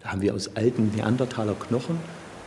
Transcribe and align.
Da 0.00 0.12
haben 0.12 0.22
wir 0.22 0.34
aus 0.34 0.56
alten 0.56 0.90
Neandertaler 0.94 1.54
Knochen 1.54 1.98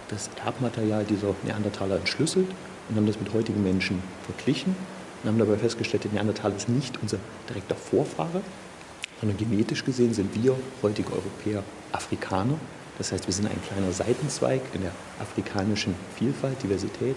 das 0.10 0.30
Erbmaterial 0.44 1.06
dieser 1.06 1.36
Neandertaler 1.44 1.98
entschlüsselt 1.98 2.48
und 2.90 2.96
haben 2.96 3.06
das 3.06 3.20
mit 3.20 3.34
heutigen 3.34 3.64
Menschen 3.64 4.02
verglichen 4.26 4.76
und 5.22 5.30
haben 5.30 5.38
dabei 5.40 5.58
festgestellt, 5.58 6.04
der 6.04 6.12
Neandertaler 6.12 6.56
ist 6.56 6.68
nicht 6.68 7.00
unser 7.02 7.18
direkter 7.48 7.76
Vorfahre, 7.76 8.42
sondern 9.20 9.38
genetisch 9.38 9.86
gesehen 9.86 10.14
sind 10.14 10.36
wir 10.44 10.56
heutige 10.82 11.12
Europäer 11.14 11.64
Afrikaner. 11.92 12.58
Das 12.98 13.12
heißt, 13.12 13.28
wir 13.28 13.34
sind 13.34 13.48
ein 13.48 13.62
kleiner 13.68 13.92
Seitenzweig 13.92 14.62
in 14.74 14.82
der 14.82 14.92
afrikanischen 15.20 15.96
Vielfalt, 16.18 16.62
Diversität. 16.62 17.16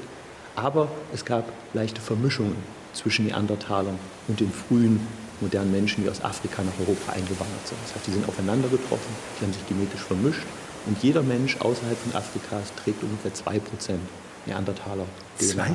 Aber 0.54 0.88
es 1.12 1.24
gab 1.24 1.50
leichte 1.74 2.00
Vermischungen 2.00 2.56
zwischen 2.92 3.26
Neandertalern 3.26 3.98
und 4.28 4.40
den 4.40 4.50
frühen 4.50 5.00
modernen 5.40 5.72
Menschen, 5.72 6.04
die 6.04 6.10
aus 6.10 6.22
Afrika 6.22 6.62
nach 6.62 6.78
Europa 6.80 7.12
eingewandert 7.12 7.66
sind. 7.66 7.78
Das 7.84 7.94
heißt, 7.94 8.06
die 8.06 8.12
sind 8.12 8.28
aufeinander 8.28 8.68
getroffen, 8.68 9.10
die 9.38 9.44
haben 9.44 9.52
sich 9.52 9.66
genetisch 9.66 10.00
vermischt 10.00 10.46
und 10.86 11.02
jeder 11.02 11.22
Mensch 11.22 11.56
außerhalb 11.58 11.98
von 11.98 12.14
Afrikas 12.14 12.72
trägt 12.82 13.02
ungefähr 13.02 13.32
2% 13.32 13.98
Neandertaler 14.46 15.06
DNA 15.38 15.64
2% 15.64 15.68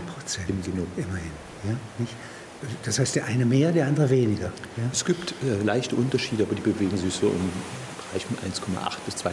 im 0.47 0.61
Genom. 0.63 0.87
Immerhin, 0.95 1.31
ja, 1.65 1.75
nicht? 1.97 2.13
Das 2.83 2.99
heißt, 2.99 3.15
der 3.15 3.25
eine 3.25 3.45
mehr, 3.45 3.71
der 3.71 3.87
andere 3.87 4.09
weniger. 4.09 4.51
Ja? 4.77 4.83
Es 4.91 5.03
gibt 5.03 5.33
äh, 5.43 5.63
leichte 5.63 5.95
Unterschiede, 5.95 6.43
aber 6.43 6.53
die 6.53 6.61
bewegen 6.61 6.95
sich 6.95 7.13
so 7.13 7.27
um 7.27 7.51
Bereich 8.11 8.25
von 8.25 8.37
1,8 8.37 8.97
bis 9.05 9.15
2,2 9.15 9.31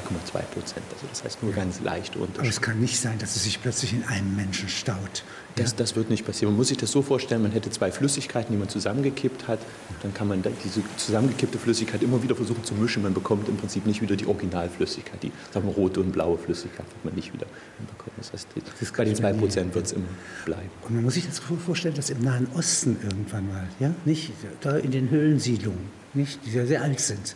Prozent. 0.52 0.84
Also 0.92 1.06
das 1.09 1.24
heißt 1.24 1.42
nur 1.42 1.52
ganz 1.52 1.80
leichte 1.80 2.18
Unterschiede. 2.18 2.41
Aber 2.41 2.48
es 2.48 2.60
kann 2.60 2.78
nicht 2.78 3.01
sein, 3.01 3.18
dass 3.18 3.34
es 3.34 3.45
sich 3.45 3.60
plötzlich 3.60 3.92
in 3.92 4.04
einem 4.04 4.37
Menschen 4.37 4.68
staut. 4.68 5.24
Das, 5.56 5.74
das 5.74 5.96
wird 5.96 6.09
nicht 6.10 6.24
passieren. 6.24 6.52
Man 6.52 6.59
muss 6.59 6.68
sich 6.68 6.77
das 6.77 6.92
so 6.92 7.02
vorstellen, 7.02 7.42
man 7.42 7.51
hätte 7.51 7.70
zwei 7.70 7.91
Flüssigkeiten, 7.91 8.52
die 8.52 8.59
man 8.59 8.68
zusammengekippt 8.68 9.48
hat. 9.48 9.59
Dann 10.02 10.14
kann 10.14 10.28
man 10.28 10.45
diese 10.64 10.82
zusammengekippte 10.96 11.59
Flüssigkeit 11.59 12.02
immer 12.04 12.23
wieder 12.23 12.37
versuchen 12.37 12.62
zu 12.62 12.74
mischen. 12.74 13.02
Man 13.02 13.14
bekommt 13.14 13.48
im 13.48 13.56
Prinzip 13.56 13.84
nicht 13.84 14.01
wieder 14.01 14.14
die 14.14 14.27
Originalflüssigkeit. 14.27 15.20
Die 15.23 15.32
sagen 15.52 15.66
wir, 15.66 15.74
rote 15.74 15.98
und 16.01 16.12
blaue 16.12 16.38
Flüssigkeit 16.38 16.87
wird 16.87 17.04
man 17.04 17.15
nicht 17.15 17.32
wieder 17.32 17.46
bekommen. 17.79 18.15
Das 18.18 18.32
heißt, 18.32 18.46
das 18.80 18.92
bei 18.92 19.04
den 19.04 19.16
zwei 19.16 19.32
Prozent 19.32 19.74
wird 19.74 19.87
es 19.87 19.92
immer 19.92 20.07
bleiben. 20.45 20.70
Und 20.87 20.95
man 20.95 21.02
muss 21.02 21.15
sich 21.15 21.26
das 21.26 21.40
vorstellen, 21.40 21.96
dass 21.96 22.10
im 22.10 22.23
Nahen 22.23 22.46
Osten 22.54 22.96
irgendwann 23.02 23.48
mal, 23.48 23.68
ja, 23.80 23.92
nicht 24.04 24.32
da 24.60 24.76
in 24.76 24.92
den 24.92 25.10
Höhlensiedlungen, 25.10 25.90
nicht, 26.15 26.38
die 26.46 26.52
ja 26.52 26.66
sehr 26.66 26.82
alt 26.82 27.01
sind, 27.01 27.35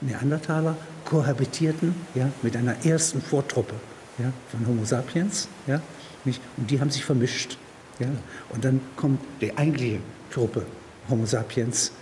Neandertaler 0.00 0.76
kohabitierten 1.04 1.94
ja, 2.14 2.30
mit 2.42 2.56
einer 2.56 2.84
ersten 2.84 3.20
Vortruppe 3.20 3.74
ja, 4.18 4.32
von 4.50 4.66
Homo 4.66 4.84
sapiens. 4.84 5.48
Ja, 5.66 5.80
nicht? 6.24 6.40
Und 6.56 6.70
die 6.70 6.80
haben 6.80 6.90
sich 6.90 7.04
vermischt. 7.04 7.56
Ja? 7.98 8.08
Und 8.50 8.64
dann 8.64 8.80
kommt 8.96 9.20
die 9.40 9.56
eigentliche 9.56 10.00
Truppe 10.30 10.66
Homo 11.08 11.26
sapiens 11.26 11.92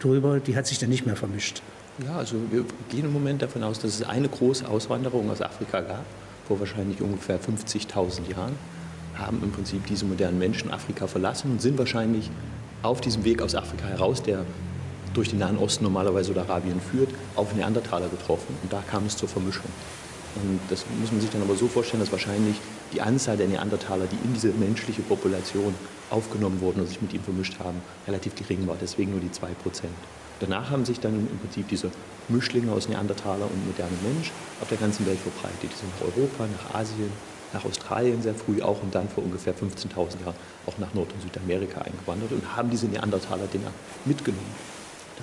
drüber, 0.00 0.40
die 0.40 0.56
hat 0.56 0.66
sich 0.66 0.78
dann 0.78 0.90
nicht 0.90 1.06
mehr 1.06 1.16
vermischt. 1.16 1.62
Ja, 2.04 2.16
also 2.16 2.36
wir 2.50 2.64
gehen 2.90 3.04
im 3.04 3.12
Moment 3.12 3.42
davon 3.42 3.62
aus, 3.62 3.78
dass 3.78 3.94
es 3.94 4.02
eine 4.02 4.28
große 4.28 4.66
Auswanderung 4.66 5.30
aus 5.30 5.40
Afrika 5.40 5.80
gab, 5.80 6.04
vor 6.48 6.58
wahrscheinlich 6.58 7.00
ungefähr 7.00 7.38
50.000 7.38 8.30
Jahren, 8.30 8.56
haben 9.14 9.40
im 9.44 9.52
Prinzip 9.52 9.86
diese 9.86 10.04
modernen 10.04 10.38
Menschen 10.38 10.72
Afrika 10.72 11.06
verlassen 11.06 11.52
und 11.52 11.62
sind 11.62 11.78
wahrscheinlich 11.78 12.30
auf 12.82 13.00
diesem 13.00 13.24
Weg 13.24 13.40
aus 13.40 13.54
Afrika 13.54 13.86
heraus, 13.86 14.22
der 14.22 14.44
durch 15.14 15.30
den 15.30 15.38
Nahen 15.38 15.58
Osten 15.58 15.84
normalerweise 15.84 16.32
oder 16.32 16.42
Arabien 16.42 16.80
führt, 16.80 17.10
auf 17.34 17.54
Neandertaler 17.54 18.08
getroffen. 18.08 18.56
Und 18.62 18.72
da 18.72 18.82
kam 18.82 19.06
es 19.06 19.16
zur 19.16 19.28
Vermischung. 19.28 19.70
Und 20.36 20.60
das 20.68 20.84
muss 21.00 21.12
man 21.12 21.20
sich 21.20 21.30
dann 21.30 21.42
aber 21.42 21.54
so 21.54 21.68
vorstellen, 21.68 22.00
dass 22.00 22.10
wahrscheinlich 22.10 22.56
die 22.92 23.00
Anzahl 23.00 23.36
der 23.36 23.46
Neandertaler, 23.46 24.06
die 24.06 24.16
in 24.26 24.34
diese 24.34 24.48
menschliche 24.48 25.02
Population 25.02 25.74
aufgenommen 26.10 26.60
wurden 26.60 26.80
und 26.80 26.88
sich 26.88 27.00
mit 27.00 27.12
ihm 27.12 27.22
vermischt 27.22 27.58
haben, 27.60 27.80
relativ 28.06 28.34
gering 28.34 28.66
war. 28.66 28.76
Deswegen 28.80 29.12
nur 29.12 29.20
die 29.20 29.28
2%. 29.28 29.50
Danach 30.40 30.70
haben 30.70 30.84
sich 30.84 30.98
dann 30.98 31.14
im 31.14 31.38
Prinzip 31.38 31.68
diese 31.68 31.90
Mischlinge 32.28 32.72
aus 32.72 32.88
Neandertaler 32.88 33.44
und 33.44 33.66
modernem 33.66 33.98
Mensch 34.02 34.32
auf 34.60 34.68
der 34.68 34.78
ganzen 34.78 35.06
Welt 35.06 35.18
verbreitet. 35.20 35.62
Die 35.62 35.68
sind 35.68 35.92
nach 35.94 36.06
Europa, 36.06 36.46
nach 36.46 36.80
Asien, 36.80 37.10
nach 37.52 37.64
Australien 37.64 38.20
sehr 38.20 38.34
früh 38.34 38.60
auch 38.60 38.82
und 38.82 38.94
dann 38.94 39.08
vor 39.08 39.22
ungefähr 39.22 39.54
15.000 39.54 40.22
Jahren 40.24 40.34
auch 40.66 40.76
nach 40.78 40.92
Nord- 40.92 41.12
und 41.12 41.22
Südamerika 41.22 41.82
eingewandert 41.82 42.32
und 42.32 42.56
haben 42.56 42.68
diese 42.68 42.86
Neandertaler-Dinger 42.86 43.70
mitgenommen. 44.04 44.73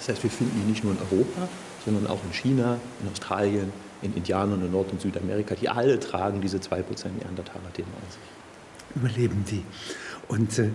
Das 0.02 0.10
heißt, 0.10 0.24
wir 0.24 0.32
finden 0.32 0.60
die 0.60 0.72
nicht 0.72 0.84
nur 0.84 0.94
in 0.94 1.00
Europa, 1.00 1.48
sondern 1.86 2.08
auch 2.08 2.20
in 2.24 2.34
China, 2.34 2.80
in 3.04 3.12
Australien, 3.12 3.72
in 4.02 4.16
Indianern 4.16 4.66
in 4.66 4.72
Nord- 4.72 4.92
und 4.92 5.00
Südamerika. 5.00 5.54
Die 5.54 5.70
alle 5.70 6.00
tragen 6.00 6.42
diese 6.42 6.58
2% 6.58 6.80
Neandertaler-DNA 7.20 7.86
an 7.86 8.10
sich. 8.10 8.96
Überleben 8.96 9.46
die. 9.48 9.64
Und 10.28 10.58
äh, 10.58 10.70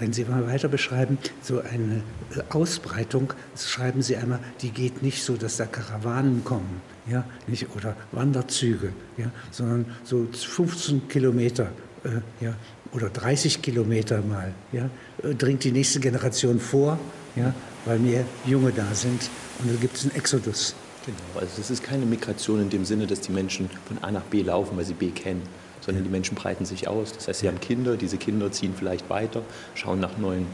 wenn 0.00 0.12
Sie 0.12 0.24
mal 0.24 0.48
weiter 0.48 0.66
beschreiben, 0.66 1.18
so 1.42 1.60
eine 1.60 2.02
äh, 2.34 2.42
Ausbreitung, 2.50 3.34
schreiben 3.56 4.02
Sie 4.02 4.16
einmal, 4.16 4.40
die 4.62 4.70
geht 4.70 5.00
nicht 5.00 5.22
so, 5.22 5.36
dass 5.36 5.58
da 5.58 5.66
Karawanen 5.66 6.42
kommen, 6.42 6.80
ja, 7.06 7.24
nicht, 7.46 7.68
oder 7.76 7.94
Wanderzüge, 8.10 8.92
ja, 9.16 9.30
sondern 9.52 9.86
so 10.02 10.26
15 10.32 11.06
Kilometer, 11.08 11.68
äh, 12.02 12.44
ja, 12.44 12.54
oder 12.92 13.10
30 13.10 13.62
Kilometer 13.62 14.22
mal, 14.22 14.52
ja, 14.72 14.90
äh, 15.22 15.34
dringt 15.34 15.62
die 15.62 15.72
nächste 15.72 16.00
Generation 16.00 16.58
vor, 16.58 16.98
ja, 17.36 17.54
weil 17.86 17.98
mehr 17.98 18.24
Junge 18.44 18.72
da 18.72 18.84
sind 18.92 19.30
und 19.60 19.72
da 19.72 19.76
gibt 19.80 19.96
es 19.96 20.02
einen 20.04 20.14
Exodus. 20.14 20.74
Genau, 21.06 21.40
also 21.40 21.60
es 21.60 21.70
ist 21.70 21.82
keine 21.82 22.04
Migration 22.04 22.60
in 22.60 22.68
dem 22.68 22.84
Sinne, 22.84 23.06
dass 23.06 23.20
die 23.20 23.32
Menschen 23.32 23.70
von 23.86 23.98
A 24.02 24.10
nach 24.10 24.24
B 24.24 24.42
laufen, 24.42 24.76
weil 24.76 24.84
sie 24.84 24.94
B 24.94 25.10
kennen, 25.10 25.42
sondern 25.80 26.02
die 26.02 26.10
Menschen 26.10 26.34
breiten 26.34 26.64
sich 26.64 26.88
aus. 26.88 27.12
Das 27.12 27.28
heißt, 27.28 27.40
sie 27.40 27.48
haben 27.48 27.60
Kinder, 27.60 27.96
diese 27.96 28.18
Kinder 28.18 28.50
ziehen 28.50 28.74
vielleicht 28.76 29.08
weiter, 29.08 29.42
schauen 29.74 30.00
nach 30.00 30.18
neuen 30.18 30.46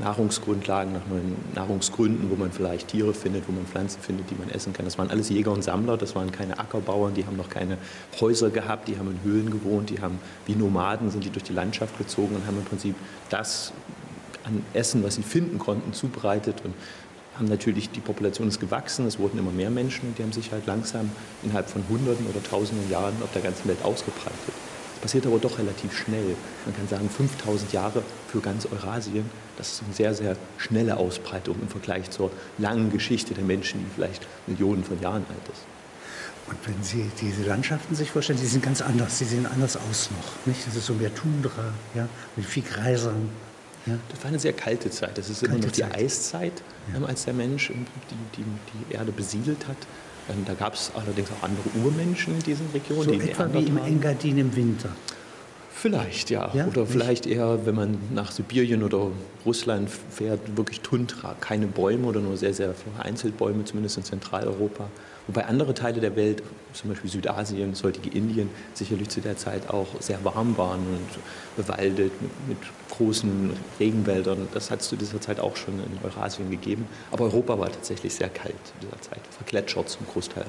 Nahrungsgrundlagen, 0.00 0.92
nach 0.92 1.06
neuen 1.06 1.36
Nahrungsgründen, 1.54 2.30
wo 2.30 2.34
man 2.34 2.50
vielleicht 2.50 2.88
Tiere 2.88 3.14
findet, 3.14 3.46
wo 3.46 3.52
man 3.52 3.66
Pflanzen 3.66 4.00
findet, 4.00 4.28
die 4.30 4.34
man 4.34 4.50
essen 4.50 4.72
kann. 4.72 4.86
Das 4.86 4.98
waren 4.98 5.10
alles 5.10 5.28
Jäger 5.28 5.52
und 5.52 5.62
Sammler, 5.62 5.96
das 5.96 6.16
waren 6.16 6.32
keine 6.32 6.58
Ackerbauern, 6.58 7.14
die 7.14 7.26
haben 7.26 7.36
noch 7.36 7.50
keine 7.50 7.78
Häuser 8.20 8.50
gehabt, 8.50 8.88
die 8.88 8.98
haben 8.98 9.10
in 9.10 9.30
Höhlen 9.30 9.50
gewohnt, 9.50 9.90
die 9.90 10.00
haben 10.00 10.18
wie 10.46 10.56
Nomaden 10.56 11.10
sind 11.10 11.24
die 11.24 11.30
durch 11.30 11.44
die 11.44 11.52
Landschaft 11.52 11.96
gezogen 11.98 12.34
und 12.34 12.46
haben 12.46 12.58
im 12.58 12.64
Prinzip 12.64 12.96
das 13.30 13.72
an 14.46 14.64
Essen, 14.72 15.02
was 15.04 15.16
sie 15.16 15.22
finden 15.22 15.58
konnten, 15.58 15.92
zubereitet 15.92 16.62
und 16.64 16.74
haben 17.36 17.48
natürlich, 17.48 17.90
die 17.90 18.00
Population 18.00 18.48
ist 18.48 18.60
gewachsen, 18.60 19.06
es 19.06 19.18
wurden 19.18 19.38
immer 19.38 19.50
mehr 19.50 19.70
Menschen 19.70 20.08
und 20.08 20.18
die 20.18 20.22
haben 20.22 20.32
sich 20.32 20.52
halt 20.52 20.66
langsam 20.66 21.10
innerhalb 21.42 21.68
von 21.68 21.82
Hunderten 21.88 22.26
oder 22.26 22.42
Tausenden 22.42 22.90
Jahren 22.90 23.14
auf 23.22 23.32
der 23.32 23.42
ganzen 23.42 23.68
Welt 23.68 23.82
ausgebreitet. 23.84 24.54
Das 24.94 25.02
passiert 25.02 25.26
aber 25.26 25.38
doch 25.38 25.58
relativ 25.58 25.94
schnell. 25.94 26.36
Man 26.64 26.74
kann 26.74 26.88
sagen, 26.88 27.10
5000 27.10 27.72
Jahre 27.72 28.02
für 28.28 28.40
ganz 28.40 28.66
Eurasien, 28.66 29.26
das 29.58 29.72
ist 29.72 29.82
eine 29.84 29.92
sehr, 29.92 30.14
sehr 30.14 30.36
schnelle 30.56 30.96
Ausbreitung 30.96 31.56
im 31.60 31.68
Vergleich 31.68 32.10
zur 32.10 32.30
langen 32.56 32.90
Geschichte 32.90 33.34
der 33.34 33.44
Menschen, 33.44 33.80
die 33.80 33.94
vielleicht 33.94 34.26
Millionen 34.46 34.84
von 34.84 35.00
Jahren 35.02 35.26
alt 35.28 35.48
ist. 35.52 35.62
Und 36.48 36.56
wenn 36.64 36.82
Sie 36.82 37.10
diese 37.20 37.42
Landschaften 37.42 37.94
sich 37.94 38.12
vorstellen, 38.12 38.38
die 38.40 38.46
sind 38.46 38.62
ganz 38.62 38.80
anders, 38.80 39.18
die 39.18 39.24
sehen 39.24 39.46
anders 39.46 39.76
aus 39.76 40.10
noch. 40.12 40.46
Nicht? 40.46 40.66
Das 40.66 40.76
ist 40.76 40.86
so 40.86 40.94
mehr 40.94 41.12
Tundra, 41.14 41.72
ja, 41.94 42.08
mit 42.36 42.46
viel 42.46 42.62
Greisern, 42.62 43.30
ja. 43.86 43.98
Das 44.10 44.20
war 44.22 44.28
eine 44.28 44.38
sehr 44.38 44.52
kalte 44.52 44.90
Zeit. 44.90 45.16
Das 45.16 45.30
ist 45.30 45.40
kalte 45.40 45.54
immer 45.56 45.66
noch 45.66 45.72
die 45.72 45.82
Zeit. 45.82 45.94
Eiszeit, 45.94 46.52
ja. 46.90 46.96
Ähm, 46.96 47.04
als 47.04 47.24
der 47.24 47.34
Mensch 47.34 47.68
die, 47.68 48.42
die, 48.42 48.44
die 48.44 48.94
Erde 48.94 49.12
besiedelt 49.12 49.66
hat. 49.68 49.76
Ähm, 50.28 50.44
da 50.44 50.54
gab 50.54 50.74
es 50.74 50.90
allerdings 50.94 51.30
auch 51.30 51.42
andere 51.42 51.68
Urmenschen 51.84 52.34
in 52.34 52.42
diesen 52.42 52.66
Regionen. 52.72 53.04
So 53.04 53.10
die 53.12 53.30
etwa 53.30 53.52
wie 53.52 53.64
im 53.64 53.78
Engadin 53.78 54.38
im 54.38 54.54
Winter. 54.56 54.90
Vielleicht, 55.72 56.30
ja. 56.30 56.50
ja 56.54 56.66
oder 56.66 56.80
nicht? 56.80 56.92
vielleicht 56.92 57.26
eher, 57.26 57.66
wenn 57.66 57.74
man 57.74 57.98
nach 58.12 58.32
Sibirien 58.32 58.82
oder 58.82 59.10
Russland 59.44 59.90
fährt, 59.90 60.56
wirklich 60.56 60.80
Tundra. 60.80 61.36
Keine 61.40 61.66
Bäume 61.66 62.06
oder 62.06 62.20
nur 62.20 62.36
sehr, 62.36 62.54
sehr 62.54 62.74
vereinzelt 62.74 63.36
Bäume, 63.36 63.64
zumindest 63.64 63.98
in 63.98 64.04
Zentraleuropa. 64.04 64.88
Wobei 65.26 65.44
andere 65.46 65.74
Teile 65.74 66.00
der 66.00 66.14
Welt, 66.14 66.42
zum 66.72 66.90
Beispiel 66.90 67.10
Südasien, 67.10 67.72
das 67.72 67.82
heutige 67.82 68.16
Indien, 68.16 68.48
sicherlich 68.74 69.08
zu 69.08 69.20
der 69.20 69.36
Zeit 69.36 69.68
auch 69.70 69.88
sehr 70.00 70.24
warm 70.24 70.56
waren 70.56 70.80
und 70.80 71.56
bewaldet 71.56 72.12
mit, 72.22 72.48
mit 72.48 72.58
großen 72.90 73.50
Regenwäldern. 73.80 74.46
Das 74.54 74.70
hat 74.70 74.82
es 74.82 74.88
zu 74.88 74.96
dieser 74.96 75.20
Zeit 75.20 75.40
auch 75.40 75.56
schon 75.56 75.74
in 75.74 75.98
Eurasien 76.04 76.50
gegeben. 76.50 76.86
Aber 77.10 77.24
Europa 77.24 77.58
war 77.58 77.72
tatsächlich 77.72 78.14
sehr 78.14 78.28
kalt 78.28 78.54
zu 78.64 78.86
dieser 78.86 79.00
Zeit, 79.00 79.20
vergletschert 79.36 79.88
zum 79.88 80.06
Großteil. 80.06 80.46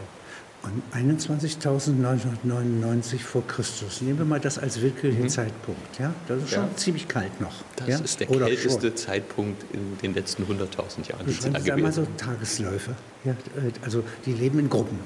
Und 0.63 0.81
21.999 0.91 3.19
vor 3.19 3.45
Christus. 3.47 4.01
Nehmen 4.01 4.17
wir 4.17 4.25
mal 4.25 4.39
das 4.39 4.57
als 4.57 4.81
willkürlichen 4.81 5.25
mhm. 5.25 5.29
Zeitpunkt. 5.29 5.99
Ja? 5.99 6.11
Das 6.27 6.41
ist 6.43 6.49
schon 6.49 6.63
ja. 6.63 6.75
ziemlich 6.75 7.07
kalt 7.07 7.39
noch. 7.39 7.63
Das 7.75 7.87
ja? 7.87 7.99
ist 7.99 8.19
der 8.19 8.31
Oder 8.31 8.47
kälteste 8.47 8.87
schon. 8.87 8.97
Zeitpunkt 8.97 9.63
in 9.73 9.95
den 10.01 10.15
letzten 10.15 10.43
100.000 10.43 11.09
Jahren. 11.09 11.25
Beschreiben 11.25 11.63
Sie 11.63 11.71
einmal 11.71 11.93
so 11.93 12.05
Tagesläufe. 12.17 12.95
Ja? 13.23 13.31
Äh, 13.31 13.71
also 13.83 14.03
die 14.25 14.33
leben 14.33 14.59
in 14.59 14.69
Gruppen. 14.69 14.99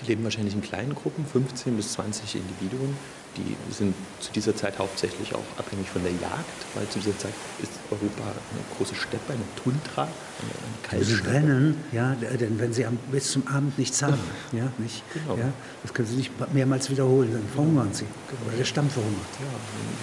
Die 0.00 0.06
leben 0.06 0.24
wahrscheinlich 0.24 0.54
in 0.54 0.62
kleinen 0.62 0.94
Gruppen, 0.94 1.26
15 1.26 1.76
bis 1.76 1.92
20 1.92 2.36
Individuen. 2.36 2.96
Die 3.36 3.56
sind 3.72 3.94
zu 4.20 4.32
dieser 4.32 4.54
Zeit 4.54 4.78
hauptsächlich 4.78 5.34
auch 5.34 5.44
abhängig 5.58 5.88
von 5.88 6.02
der 6.02 6.12
Jagd, 6.12 6.66
weil 6.74 6.88
zu 6.88 6.98
dieser 6.98 7.18
Zeit 7.18 7.32
ist 7.62 7.72
Europa 7.90 8.22
eine 8.22 8.76
große 8.76 8.94
Steppe, 8.94 9.32
eine 9.32 9.42
Tundra, 9.62 10.02
eine, 10.02 10.90
eine 10.90 11.04
Sie 11.04 11.14
rennen, 11.14 11.84
ja, 11.92 12.14
denn 12.14 12.58
wenn 12.58 12.72
Sie 12.72 12.86
bis 13.10 13.32
zum 13.32 13.46
Abend 13.48 13.78
nichts 13.78 14.02
haben, 14.02 14.18
ja, 14.52 14.68
nicht, 14.78 15.02
genau. 15.12 15.36
ja, 15.36 15.52
das 15.82 15.92
können 15.92 16.08
Sie 16.08 16.16
nicht 16.16 16.32
mehrmals 16.52 16.90
wiederholen, 16.90 17.32
dann 17.32 17.46
verhungern 17.52 17.92
Sie. 17.92 18.06
Genau. 18.28 18.48
Oder 18.48 18.56
der 18.58 18.64
Stamm 18.64 18.88
verhungert. 18.88 19.26
Ja, 19.40 19.46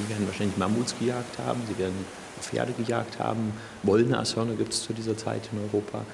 Sie 0.03 0.09
werden 0.09 0.27
wahrscheinlich 0.27 0.57
Mammuts 0.57 0.95
gejagt 0.99 1.37
haben, 1.39 1.61
Sie 1.67 1.77
werden 1.77 2.05
Pferde 2.41 2.73
gejagt 2.73 3.19
haben, 3.19 3.53
Wollnashörner 3.83 4.55
gibt 4.55 4.73
es 4.73 4.83
zu 4.83 4.93
dieser 4.93 5.15
Zeit 5.15 5.49
in 5.51 5.59
Europa. 5.59 6.05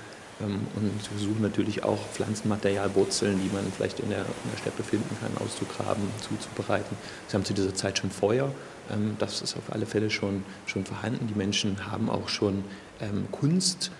Ähm, 0.42 0.68
und 0.76 1.12
wir 1.12 1.20
suchen 1.20 1.42
natürlich 1.42 1.84
auch 1.84 2.00
Pflanzenmaterial, 2.14 2.94
Wurzeln, 2.96 3.40
die 3.42 3.54
man 3.54 3.66
vielleicht 3.76 4.00
in 4.00 4.10
der, 4.10 4.20
in 4.20 4.52
der 4.52 4.58
Steppe 4.58 4.84
finden 4.84 5.16
kann, 5.20 5.32
auszugraben, 5.46 6.04
zuzubereiten. 6.22 6.96
Sie 7.28 7.36
haben 7.36 7.46
zu 7.46 7.54
dieser 7.54 7.74
Zeit 7.74 7.98
schon 7.98 8.12
Feuer. 8.12 8.52
Ähm, 8.92 9.16
das 9.20 9.42
ist 9.42 9.58
auf 9.58 9.72
alle 9.72 9.86
Fälle 9.86 10.10
schon, 10.10 10.44
schon 10.66 10.86
vorhanden. 10.86 11.28
Die 11.28 11.38
Menschen 11.38 11.92
haben 11.92 12.10
auch 12.10 12.30
schon 12.30 12.64
ähm, 13.02 13.28
Kunst 13.32 13.92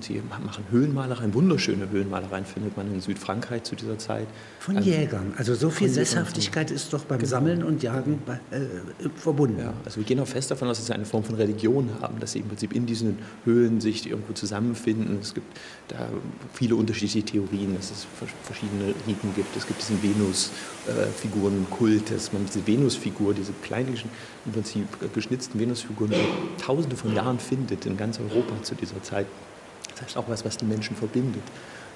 sie 0.00 0.22
machen 0.28 0.64
Höhlenmalereien, 0.70 1.32
wunderschöne 1.34 1.90
Höhlenmalereien 1.90 2.44
findet 2.44 2.76
man 2.76 2.92
in 2.92 3.00
Südfrankreich 3.00 3.62
zu 3.62 3.74
dieser 3.74 3.98
Zeit. 3.98 4.26
Von 4.60 4.76
ähm, 4.76 4.82
Jägern. 4.82 5.32
Also 5.36 5.54
so 5.54 5.70
viel 5.70 5.88
Sesshaftigkeit 5.88 6.70
ist 6.70 6.92
doch 6.92 7.04
beim 7.04 7.18
genau. 7.18 7.30
Sammeln 7.30 7.62
und 7.62 7.82
Jagen 7.82 8.20
äh, 8.50 8.60
verbunden. 9.16 9.60
Ja, 9.60 9.72
also 9.84 9.98
wir 9.98 10.04
gehen 10.04 10.20
auch 10.20 10.26
fest 10.26 10.50
davon 10.50 10.68
aus, 10.68 10.78
dass 10.78 10.86
sie 10.86 10.94
eine 10.94 11.04
Form 11.04 11.24
von 11.24 11.34
Religion 11.36 11.90
haben, 12.00 12.20
dass 12.20 12.32
sie 12.32 12.40
im 12.40 12.48
Prinzip 12.48 12.74
in 12.74 12.86
diesen 12.86 13.18
Höhlen 13.44 13.80
sich 13.80 14.08
irgendwo 14.08 14.32
zusammenfinden. 14.34 15.18
Es 15.20 15.34
gibt 15.34 15.56
da 15.88 16.08
viele 16.52 16.76
unterschiedliche 16.76 17.24
Theorien, 17.24 17.74
dass 17.74 17.90
es 17.90 18.06
verschiedene 18.44 18.94
Riten 19.06 19.34
gibt. 19.34 19.56
Es 19.56 19.66
gibt 19.66 19.80
diesen 19.80 20.02
Venus-Figurenkult, 20.02 22.10
dass 22.10 22.32
man 22.32 22.44
diese 22.46 22.66
Venusfigur, 22.66 23.34
diese 23.34 23.52
kleinen, 23.62 23.92
im 24.44 24.52
Prinzip 24.52 24.86
geschnitzten 25.14 25.60
Venusfiguren 25.60 26.12
tausende 26.60 26.96
von 26.96 27.14
Jahren 27.14 27.38
findet 27.38 27.86
in 27.86 27.96
ganz 27.96 28.18
Europa 28.18 28.60
zu 28.62 28.74
dieser 28.74 29.00
Zeit. 29.02 29.26
Das 29.94 30.02
heißt 30.02 30.16
auch 30.16 30.28
was, 30.28 30.44
was 30.44 30.56
die 30.56 30.64
Menschen 30.64 30.96
verbindet. 30.96 31.42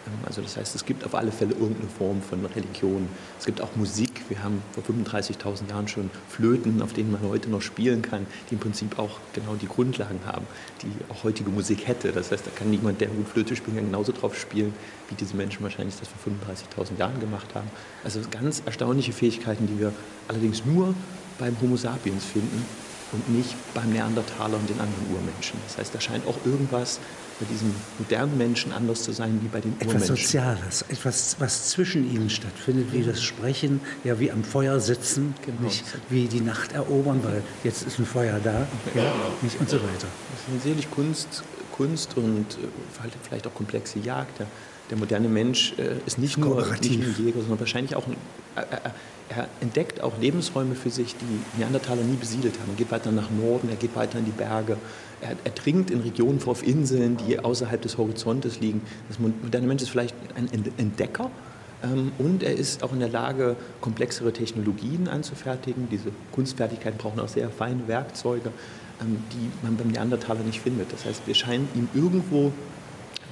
Ähm, 0.06 0.12
also 0.24 0.42
das 0.42 0.56
heißt, 0.56 0.74
es 0.74 0.84
gibt 0.84 1.04
auf 1.04 1.14
alle 1.14 1.32
Fälle 1.32 1.52
irgendeine 1.52 1.88
Form 1.88 2.22
von 2.22 2.44
Religion. 2.46 3.08
Es 3.38 3.46
gibt 3.46 3.60
auch 3.60 3.74
Musik. 3.76 4.22
Wir 4.28 4.42
haben 4.42 4.62
vor 4.72 4.82
35.000 4.84 5.68
Jahren 5.70 5.88
schon 5.88 6.10
Flöten, 6.28 6.82
auf 6.82 6.92
denen 6.92 7.12
man 7.12 7.22
heute 7.22 7.50
noch 7.50 7.62
spielen 7.62 8.02
kann, 8.02 8.26
die 8.50 8.54
im 8.54 8.60
Prinzip 8.60 8.98
auch 8.98 9.18
genau 9.32 9.54
die 9.54 9.66
Grundlagen 9.66 10.20
haben, 10.26 10.46
die 10.82 10.90
auch 11.12 11.24
heutige 11.24 11.50
Musik 11.50 11.86
hätte. 11.86 12.12
Das 12.12 12.30
heißt, 12.32 12.46
da 12.46 12.50
kann 12.50 12.70
niemand, 12.70 13.00
der 13.00 13.08
gut 13.08 13.28
Flöte 13.28 13.56
spielen 13.56 13.76
kann, 13.76 13.86
genauso 13.86 14.12
drauf 14.12 14.38
spielen, 14.38 14.74
wie 15.08 15.14
diese 15.14 15.36
Menschen 15.36 15.62
wahrscheinlich 15.62 15.96
das 15.98 16.08
vor 16.08 16.32
35.000 16.32 16.98
Jahren 16.98 17.20
gemacht 17.20 17.54
haben. 17.54 17.68
Also 18.04 18.20
ganz 18.30 18.62
erstaunliche 18.64 19.12
Fähigkeiten, 19.12 19.66
die 19.66 19.78
wir 19.78 19.92
allerdings 20.28 20.64
nur 20.64 20.94
beim 21.38 21.60
Homo 21.60 21.76
sapiens 21.76 22.24
finden 22.24 22.64
und 23.12 23.28
nicht 23.28 23.54
beim 23.74 23.90
Neandertaler 23.90 24.56
und 24.56 24.68
den 24.68 24.80
anderen 24.80 25.06
Urmenschen. 25.14 25.58
Das 25.66 25.78
heißt, 25.78 25.94
da 25.94 26.00
scheint 26.00 26.26
auch 26.26 26.36
irgendwas 26.44 26.98
bei 27.38 27.46
diesen 27.46 27.74
modernen 27.98 28.36
Menschen 28.38 28.72
anders 28.72 29.02
zu 29.02 29.12
sein 29.12 29.38
wie 29.42 29.48
bei 29.48 29.60
den 29.60 29.74
etwas 29.74 29.86
Urmenschen. 29.86 30.14
Etwas 30.14 30.24
Soziales, 30.24 30.84
etwas, 30.88 31.36
was 31.38 31.68
zwischen 31.70 32.10
ihnen 32.10 32.30
stattfindet, 32.30 32.92
wie 32.92 33.02
das 33.02 33.22
Sprechen, 33.22 33.80
ja, 34.04 34.18
wie 34.18 34.32
am 34.32 34.42
Feuer 34.42 34.80
sitzen, 34.80 35.34
genau. 35.44 35.60
nicht 35.62 35.84
wie 36.08 36.26
die 36.26 36.40
Nacht 36.40 36.72
erobern, 36.72 37.20
weil 37.22 37.42
jetzt 37.62 37.86
ist 37.86 37.98
ein 37.98 38.06
Feuer 38.06 38.40
da, 38.42 38.66
ja, 38.94 39.12
nicht 39.42 39.60
und 39.60 39.68
so 39.68 39.76
weiter. 39.76 40.08
Das 40.46 40.56
ist 40.56 40.62
selig 40.62 40.90
Kunst, 40.90 41.42
Kunst 41.72 42.16
und 42.16 42.46
äh, 42.54 43.10
vielleicht 43.22 43.46
auch 43.46 43.54
komplexe 43.54 43.98
Jagd. 43.98 44.38
Der, 44.38 44.46
der 44.90 44.98
moderne 44.98 45.28
Mensch 45.28 45.74
äh, 45.78 45.96
ist 46.06 46.18
nicht 46.18 46.38
nur, 46.38 46.64
nicht 46.66 46.98
nur 46.98 47.06
ein 47.06 47.16
Jäger, 47.18 47.40
sondern 47.40 47.60
wahrscheinlich 47.60 47.96
auch 47.96 48.06
ein, 48.06 48.16
äh, 48.56 48.60
äh 48.60 48.90
er 49.28 49.48
entdeckt 49.60 50.00
auch 50.02 50.12
Lebensräume 50.20 50.76
für 50.76 50.90
sich, 50.90 51.16
die 51.16 51.58
Neandertaler 51.58 52.02
nie 52.02 52.14
besiedelt 52.14 52.60
haben. 52.60 52.70
Er 52.70 52.76
geht 52.76 52.92
weiter 52.92 53.10
nach 53.10 53.28
Norden, 53.28 53.68
er 53.68 53.74
geht 53.74 53.96
weiter 53.96 54.20
in 54.20 54.24
die 54.24 54.30
Berge. 54.30 54.76
Er, 55.20 55.30
er 55.42 55.50
dringt 55.50 55.90
in 55.90 56.00
Regionen 56.02 56.38
vor, 56.38 56.52
auf 56.52 56.64
Inseln, 56.64 57.16
die 57.16 57.40
außerhalb 57.40 57.82
des 57.82 57.98
Horizontes 57.98 58.60
liegen. 58.60 58.82
Das 59.08 59.18
moderne 59.18 59.66
Mensch 59.66 59.82
ist 59.82 59.88
vielleicht 59.88 60.14
ein 60.36 60.48
Entdecker, 60.76 61.32
ähm, 61.82 62.12
und 62.18 62.42
er 62.42 62.54
ist 62.54 62.82
auch 62.82 62.92
in 62.92 63.00
der 63.00 63.08
Lage, 63.08 63.56
komplexere 63.80 64.32
Technologien 64.32 65.08
anzufertigen. 65.08 65.88
Diese 65.90 66.10
Kunstfertigkeiten 66.32 66.98
brauchen 66.98 67.20
auch 67.20 67.28
sehr 67.28 67.50
feine 67.50 67.86
Werkzeuge, 67.86 68.50
ähm, 69.00 69.18
die 69.32 69.50
man 69.62 69.76
beim 69.76 69.88
Neandertaler 69.88 70.40
nicht 70.40 70.60
findet. 70.60 70.92
Das 70.92 71.04
heißt, 71.04 71.26
wir 71.26 71.34
scheinen 71.34 71.68
ihm 71.74 71.88
irgendwo 71.94 72.52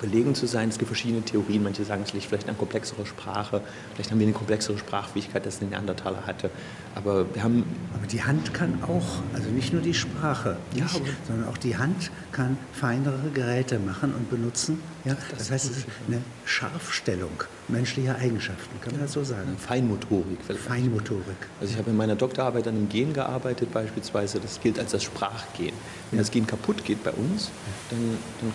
belegen 0.00 0.35
zu 0.35 0.46
sein. 0.46 0.69
Es 0.69 0.79
gibt 0.79 0.88
verschiedene 0.88 1.23
Theorien. 1.23 1.62
Manche 1.62 1.85
sagen, 1.85 2.02
es 2.02 2.12
liegt 2.12 2.26
vielleicht 2.26 2.49
an 2.49 2.58
komplexerer 2.58 3.06
Sprache. 3.06 3.61
Vielleicht 3.94 4.11
haben 4.11 4.19
wir 4.19 4.26
eine 4.26 4.35
komplexere 4.35 4.79
Sprachfähigkeit, 4.79 5.44
als 5.44 5.58
der 5.58 5.69
Neandertaler 5.69 6.26
hatte. 6.26 6.50
Aber 6.94 7.32
wir 7.35 7.43
haben. 7.43 7.64
Aber 7.94 8.06
die 8.06 8.23
Hand 8.23 8.55
kann 8.55 8.82
auch, 8.82 9.23
also 9.32 9.50
nicht 9.50 9.73
nur 9.73 9.82
die 9.82 9.94
Sprache, 9.94 10.56
ja, 10.75 10.85
nicht, 10.85 11.00
sondern 11.26 11.49
auch 11.49 11.58
die 11.58 11.76
Hand 11.76 12.11
kann 12.32 12.56
feinere 12.73 13.31
Geräte 13.32 13.79
machen 13.79 14.14
und 14.14 14.31
benutzen. 14.31 14.81
Ja? 15.05 15.14
Das, 15.31 15.38
das 15.38 15.50
heißt, 15.50 15.70
es 15.70 15.79
ist 15.79 15.87
eine 16.08 16.20
Scharfstellung 16.44 17.44
menschlicher 17.69 18.17
Eigenschaften, 18.17 18.81
kann 18.81 18.93
man 18.93 19.03
das 19.03 19.13
so 19.13 19.25
sagen? 19.25 19.57
Feinmotorik. 19.59 20.39
Vielleicht. 20.47 20.65
Feinmotorik. 20.65 21.37
Also 21.61 21.73
ich 21.73 21.79
habe 21.79 21.91
in 21.91 21.97
meiner 21.97 22.17
Doktorarbeit 22.17 22.69
an 22.69 22.77
einem 22.77 22.89
Gen 22.89 23.13
gearbeitet 23.13 23.73
beispielsweise, 23.73 24.41
das 24.41 24.61
gilt 24.61 24.79
als 24.79 24.93
das 24.93 25.03
Sprachgen. 25.03 25.73
Wenn 26.11 26.19
ja. 26.19 26.19
das 26.19 26.31
Gen 26.31 26.47
kaputt 26.47 26.85
geht 26.85 27.03
bei 27.03 27.13
uns, 27.13 27.51
dann, 27.91 28.19
dann 28.41 28.53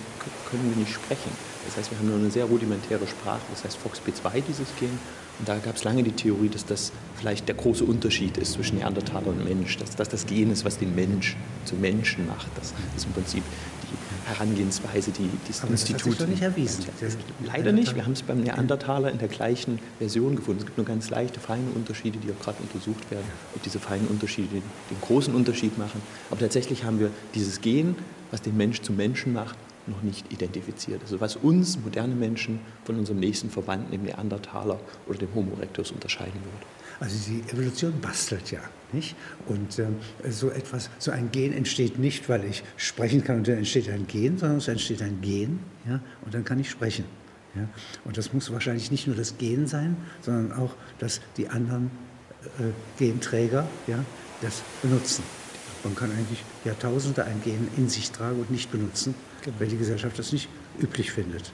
können 0.50 0.70
wir 0.70 0.78
nicht 0.78 0.94
sprechen. 0.94 1.32
Das 1.66 1.78
heißt, 1.78 1.92
wir 1.92 1.98
haben 1.98 2.08
nur 2.08 2.18
eine 2.18 2.32
sehr 2.32 2.46
rudimentäre 2.46 3.06
Sprache, 3.08 3.42
das 3.52 3.64
heißt 3.64 3.78
FOXP2 3.78 4.42
dieses 4.48 4.68
Gen. 4.80 4.98
Und 5.40 5.48
da 5.48 5.58
gab 5.58 5.78
es 5.78 5.84
lange 5.84 6.04
die 6.04 6.12
Theorie, 6.12 6.50
dass 6.50 6.66
das 6.66 6.92
vielleicht 7.16 7.48
der 7.48 7.56
große 7.56 7.86
Unterschied 7.86 8.38
ist 8.38 8.54
zwischen 8.54 8.78
Neandertaler 8.78 9.28
und 9.28 9.44
Mensch, 9.46 9.78
dass 9.78 9.96
das 9.96 10.10
das 10.10 10.26
Gen 10.26 10.52
ist, 10.52 10.66
was 10.66 10.78
den 10.78 10.94
Mensch 10.96 11.38
zum 11.66 11.80
Menschen 11.80 12.28
macht. 12.28 12.48
Das 12.56 12.74
ist 12.96 13.06
im 13.06 13.14
Prinzip 13.14 13.44
Herangehensweise, 14.30 15.12
die 15.12 15.30
das 15.48 15.62
Aber 15.62 15.72
Institut. 15.72 16.14
Das 16.14 16.20
hat 16.20 16.20
sich 16.20 16.28
nicht 16.28 16.42
erwiesen. 16.42 16.86
Leider 17.46 17.72
nicht. 17.72 17.96
Wir 17.96 18.06
haben 18.06 18.14
es 18.14 18.22
beim 18.22 18.42
Neandertaler 18.42 19.12
in 19.12 19.18
der 19.18 19.28
gleichen 19.28 19.80
Version 19.98 20.36
gefunden. 20.36 20.60
Es 20.60 20.66
gibt 20.66 20.78
nur 20.78 20.86
ganz 20.86 21.10
leichte, 21.10 21.40
feine 21.40 21.70
Unterschiede, 21.76 22.20
die 22.20 22.32
auch 22.32 22.40
gerade 22.44 22.58
untersucht 22.62 23.10
werden, 23.12 23.26
ob 23.56 23.64
diese 23.64 23.80
feinen 23.80 24.08
Unterschiede 24.08 24.48
den, 24.50 24.64
den 24.90 25.02
großen 25.02 25.34
Unterschied 25.34 25.78
machen. 25.78 26.02
Aber 26.30 26.40
tatsächlich 26.40 26.84
haben 26.84 27.00
wir 27.00 27.12
dieses 27.36 27.62
Gen, 27.62 27.96
was 28.32 28.42
den 28.42 28.56
Mensch 28.56 28.82
zum 28.82 28.96
Menschen 28.96 29.34
macht, 29.34 29.58
noch 29.88 30.02
nicht 30.04 30.32
identifiziert. 30.32 31.02
Also 31.02 31.20
was 31.20 31.36
uns 31.36 31.80
moderne 31.80 32.16
Menschen 32.16 32.60
von 32.84 32.98
unserem 32.98 33.20
nächsten 33.20 33.50
Verwandten, 33.50 33.92
dem 33.92 34.04
Neandertaler 34.04 34.80
oder 35.08 35.18
dem 35.18 35.34
Homo 35.34 35.56
erectus 35.56 35.92
unterscheiden 35.92 36.40
würde. 36.44 36.66
Also 37.00 37.16
die 37.28 37.42
Evolution 37.52 38.00
bastelt 38.00 38.52
ja, 38.52 38.60
nicht? 38.94 39.16
Und 39.48 39.80
ähm, 39.80 39.96
so 40.30 40.50
etwas, 40.50 40.90
so 41.00 41.12
ein 41.12 41.32
Gen 41.32 41.54
entsteht 41.54 42.00
nicht, 42.00 42.28
weil 42.30 42.46
ich 42.46 42.64
sprechen 42.78 43.24
kann 43.24 43.38
und 43.38 43.48
dann 43.48 43.58
entsteht 43.58 43.90
ein 43.90 44.08
Gen, 44.08 44.38
sondern 44.38 44.58
es 44.58 44.68
entsteht 44.68 45.02
ein 45.02 45.22
Gen, 45.22 45.60
ja, 45.88 46.00
und 46.26 46.34
dann 46.34 46.44
kann 46.44 46.60
ich 46.60 46.70
sprechen. 46.70 47.06
Ja? 47.56 47.68
Und 48.06 48.18
das 48.18 48.34
muss 48.34 48.52
wahrscheinlich 48.52 48.92
nicht 48.92 49.08
nur 49.08 49.16
das 49.16 49.38
Gen 49.38 49.68
sein, 49.68 49.98
sondern 50.22 50.52
auch, 50.58 50.74
dass 51.00 51.22
die 51.38 51.50
anderen 51.50 51.92
äh, 52.60 52.72
Genträger 52.98 53.68
ja, 53.88 54.04
das 54.42 54.62
benutzen. 54.82 55.24
Man 55.84 55.96
kann 55.96 56.12
eigentlich 56.12 56.44
Jahrtausende 56.66 57.24
ein 57.24 57.42
Gen 57.44 57.70
in 57.78 57.90
sich 57.90 58.12
tragen 58.12 58.40
und 58.40 58.52
nicht 58.52 58.72
benutzen, 58.72 59.16
genau. 59.44 59.60
weil 59.60 59.68
die 59.68 59.78
Gesellschaft 59.78 60.20
das 60.20 60.34
nicht 60.34 60.50
üblich 60.82 61.12
findet. 61.12 61.52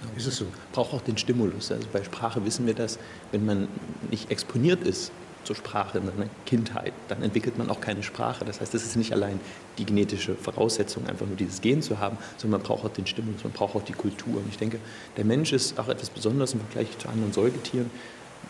Genau. 0.00 0.16
Ist 0.16 0.26
es 0.26 0.36
so? 0.36 0.46
Braucht 0.72 0.92
auch 0.92 1.02
den 1.02 1.18
Stimulus. 1.18 1.72
Also 1.72 1.86
bei 1.92 2.02
Sprache 2.04 2.44
wissen 2.44 2.66
wir 2.66 2.74
das, 2.74 2.98
wenn 3.32 3.44
man 3.44 3.68
nicht 4.10 4.30
exponiert 4.30 4.86
ist 4.86 5.10
zur 5.44 5.56
Sprache 5.56 5.98
in 5.98 6.06
der 6.06 6.14
Kindheit, 6.46 6.92
dann 7.08 7.22
entwickelt 7.22 7.58
man 7.58 7.70
auch 7.70 7.80
keine 7.80 8.02
Sprache. 8.02 8.44
Das 8.44 8.60
heißt, 8.60 8.74
das 8.74 8.84
ist 8.84 8.96
nicht 8.96 9.12
allein 9.12 9.40
die 9.78 9.84
genetische 9.84 10.34
Voraussetzung, 10.34 11.06
einfach 11.06 11.26
nur 11.26 11.36
dieses 11.36 11.60
Gen 11.60 11.82
zu 11.82 11.98
haben, 11.98 12.18
sondern 12.36 12.60
man 12.60 12.66
braucht 12.66 12.84
auch 12.84 12.92
den 12.92 13.06
Stimulus, 13.06 13.44
man 13.44 13.52
braucht 13.52 13.76
auch 13.76 13.84
die 13.84 13.92
Kultur. 13.92 14.36
Und 14.36 14.48
ich 14.48 14.58
denke, 14.58 14.78
der 15.16 15.24
Mensch 15.24 15.52
ist 15.52 15.78
auch 15.78 15.88
etwas 15.88 16.10
Besonderes 16.10 16.54
im 16.54 16.60
Vergleich 16.60 16.98
zu 16.98 17.08
anderen 17.08 17.32
Säugetieren. 17.32 17.90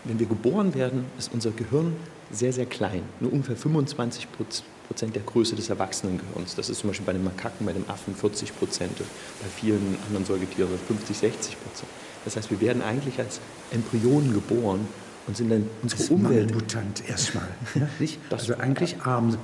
Wenn 0.04 0.18
wir 0.18 0.26
geboren 0.26 0.74
werden, 0.74 1.06
ist 1.18 1.32
unser 1.32 1.50
Gehirn 1.50 1.96
sehr, 2.30 2.52
sehr 2.52 2.66
klein. 2.66 3.02
Nur 3.20 3.32
ungefähr 3.32 3.56
25 3.56 4.28
Prozent 4.88 5.14
der 5.14 5.22
Größe 5.22 5.56
des 5.56 5.70
Erwachsenengehirns. 5.70 6.54
Das 6.56 6.68
ist 6.68 6.80
zum 6.80 6.90
Beispiel 6.90 7.06
bei 7.06 7.12
den 7.12 7.24
Makaken, 7.24 7.64
bei 7.64 7.72
den 7.72 7.88
Affen 7.88 8.14
40 8.14 8.58
Prozent, 8.58 8.98
bei 8.98 9.48
vielen 9.56 9.96
anderen 10.06 10.26
Säugetieren 10.26 10.68
50, 10.88 11.16
60 11.16 11.56
Prozent. 11.62 11.88
Das 12.24 12.36
heißt, 12.36 12.50
wir 12.50 12.60
werden 12.60 12.82
eigentlich 12.82 13.18
als 13.18 13.40
Embryonen 13.70 14.32
geboren 14.32 14.86
und 15.26 15.36
sind 15.36 15.50
dann 15.50 15.68
unsere 15.82 16.02
als 16.02 16.10
Umwelt. 16.10 16.54
Mutant 16.54 17.08
erstmal. 17.08 17.48
Ja, 17.74 17.88
nicht? 17.98 18.18
also 18.30 18.54
eigentlich 18.56 19.00
arm 19.02 19.36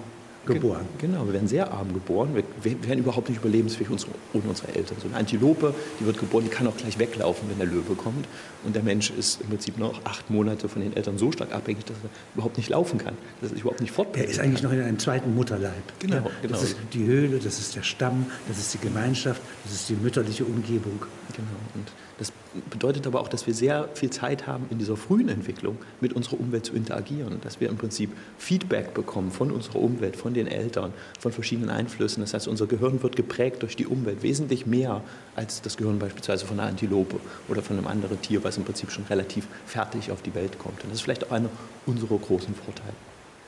geboren. 0.47 0.87
Genau, 0.99 1.27
wir 1.27 1.35
werden 1.35 1.49
sehr 1.49 1.71
arm 1.73 1.93
geboren. 1.93 2.35
Wir 2.35 2.83
werden 2.83 3.01
überhaupt 3.01 3.29
nicht 3.29 3.39
überlebensfähig 3.39 3.91
ohne 3.91 4.49
unsere 4.49 4.75
Eltern. 4.75 4.97
So 5.01 5.09
eine 5.09 5.17
Antilope, 5.17 5.75
die 6.01 6.07
wird 6.07 6.19
geboren, 6.19 6.45
die 6.45 6.51
kann 6.51 6.67
auch 6.67 6.77
gleich 6.77 6.99
weglaufen, 6.99 7.49
wenn 7.49 7.59
der 7.59 7.67
Löwe 7.67 7.95
kommt. 7.95 8.27
Und 8.65 8.75
der 8.75 8.83
Mensch 8.83 9.11
ist 9.11 9.41
im 9.43 9.49
Prinzip 9.49 9.79
noch 9.79 10.05
acht 10.05 10.31
Monate 10.31 10.69
von 10.69 10.83
den 10.83 10.97
Eltern 10.97 11.19
so 11.19 11.31
stark 11.33 11.53
abhängig, 11.53 11.85
dass 11.85 11.97
er 12.03 12.11
überhaupt 12.35 12.57
nicht 12.57 12.71
laufen 12.71 12.99
kann, 12.99 13.15
dass 13.41 13.51
er 13.51 13.55
sich 13.55 13.63
überhaupt 13.63 13.81
nicht 13.81 13.93
fortbewegen 13.93 14.29
Er 14.29 14.33
ist 14.33 14.41
eigentlich 14.41 14.63
noch 14.63 14.73
in 14.73 14.81
einem 14.81 14.99
zweiten 14.99 15.35
Mutterleib. 15.35 15.73
Genau, 15.99 16.17
ja, 16.17 16.23
genau. 16.43 16.53
Das 16.55 16.63
ist 16.63 16.77
die 16.93 17.05
Höhle, 17.05 17.39
das 17.39 17.59
ist 17.59 17.77
der 17.77 17.83
Stamm, 17.83 18.27
das 18.49 18.59
ist 18.59 18.75
die 18.75 18.79
Gemeinschaft, 18.79 19.43
das 19.65 19.75
ist 19.75 19.89
die 19.89 19.95
mütterliche 19.95 20.45
Umgebung. 20.45 21.01
Genau. 21.37 21.49
Und 21.75 21.93
das 22.21 22.33
bedeutet 22.69 23.07
aber 23.07 23.19
auch, 23.21 23.29
dass 23.29 23.47
wir 23.47 23.55
sehr 23.55 23.89
viel 23.95 24.11
Zeit 24.11 24.47
haben, 24.47 24.67
in 24.69 24.79
dieser 24.79 24.99
frühen 24.99 25.31
Entwicklung 25.31 25.79
mit 26.03 26.13
unserer 26.13 26.39
Umwelt 26.39 26.67
zu 26.67 26.75
interagieren, 26.75 27.41
dass 27.41 27.61
wir 27.61 27.71
im 27.71 27.79
Prinzip 27.79 28.13
Feedback 28.37 28.93
bekommen 28.93 29.31
von 29.31 29.51
unserer 29.51 29.77
Umwelt, 29.77 30.17
von 30.17 30.35
den 30.35 30.47
Eltern, 30.47 30.93
von 31.19 31.33
verschiedenen 31.33 31.71
Einflüssen. 31.71 32.21
Das 32.21 32.35
heißt, 32.35 32.47
unser 32.47 32.67
Gehirn 32.67 33.03
wird 33.03 33.17
geprägt 33.17 33.63
durch 33.63 33.75
die 33.75 33.87
Umwelt 33.87 34.23
wesentlich 34.23 34.67
mehr 34.67 35.03
als 35.35 35.63
das 35.63 35.79
Gehirn 35.79 35.99
beispielsweise 35.99 36.45
von 36.45 36.61
einer 36.61 36.69
Antilope 36.69 37.17
oder 37.49 37.63
von 37.63 37.79
einem 37.79 37.87
anderen 37.87 38.21
Tier, 38.21 38.45
was 38.45 38.59
im 38.59 38.65
Prinzip 38.65 38.91
schon 38.91 39.05
relativ 39.05 39.47
fertig 39.65 40.13
auf 40.13 40.21
die 40.21 40.35
Welt 40.35 40.59
kommt. 40.59 40.85
Und 40.85 40.91
das 40.91 40.99
ist 40.99 41.03
vielleicht 41.03 41.27
auch 41.27 41.33
einer 41.33 41.49
unserer 41.87 42.19
großen 42.19 42.55
Vorteile. 42.55 42.93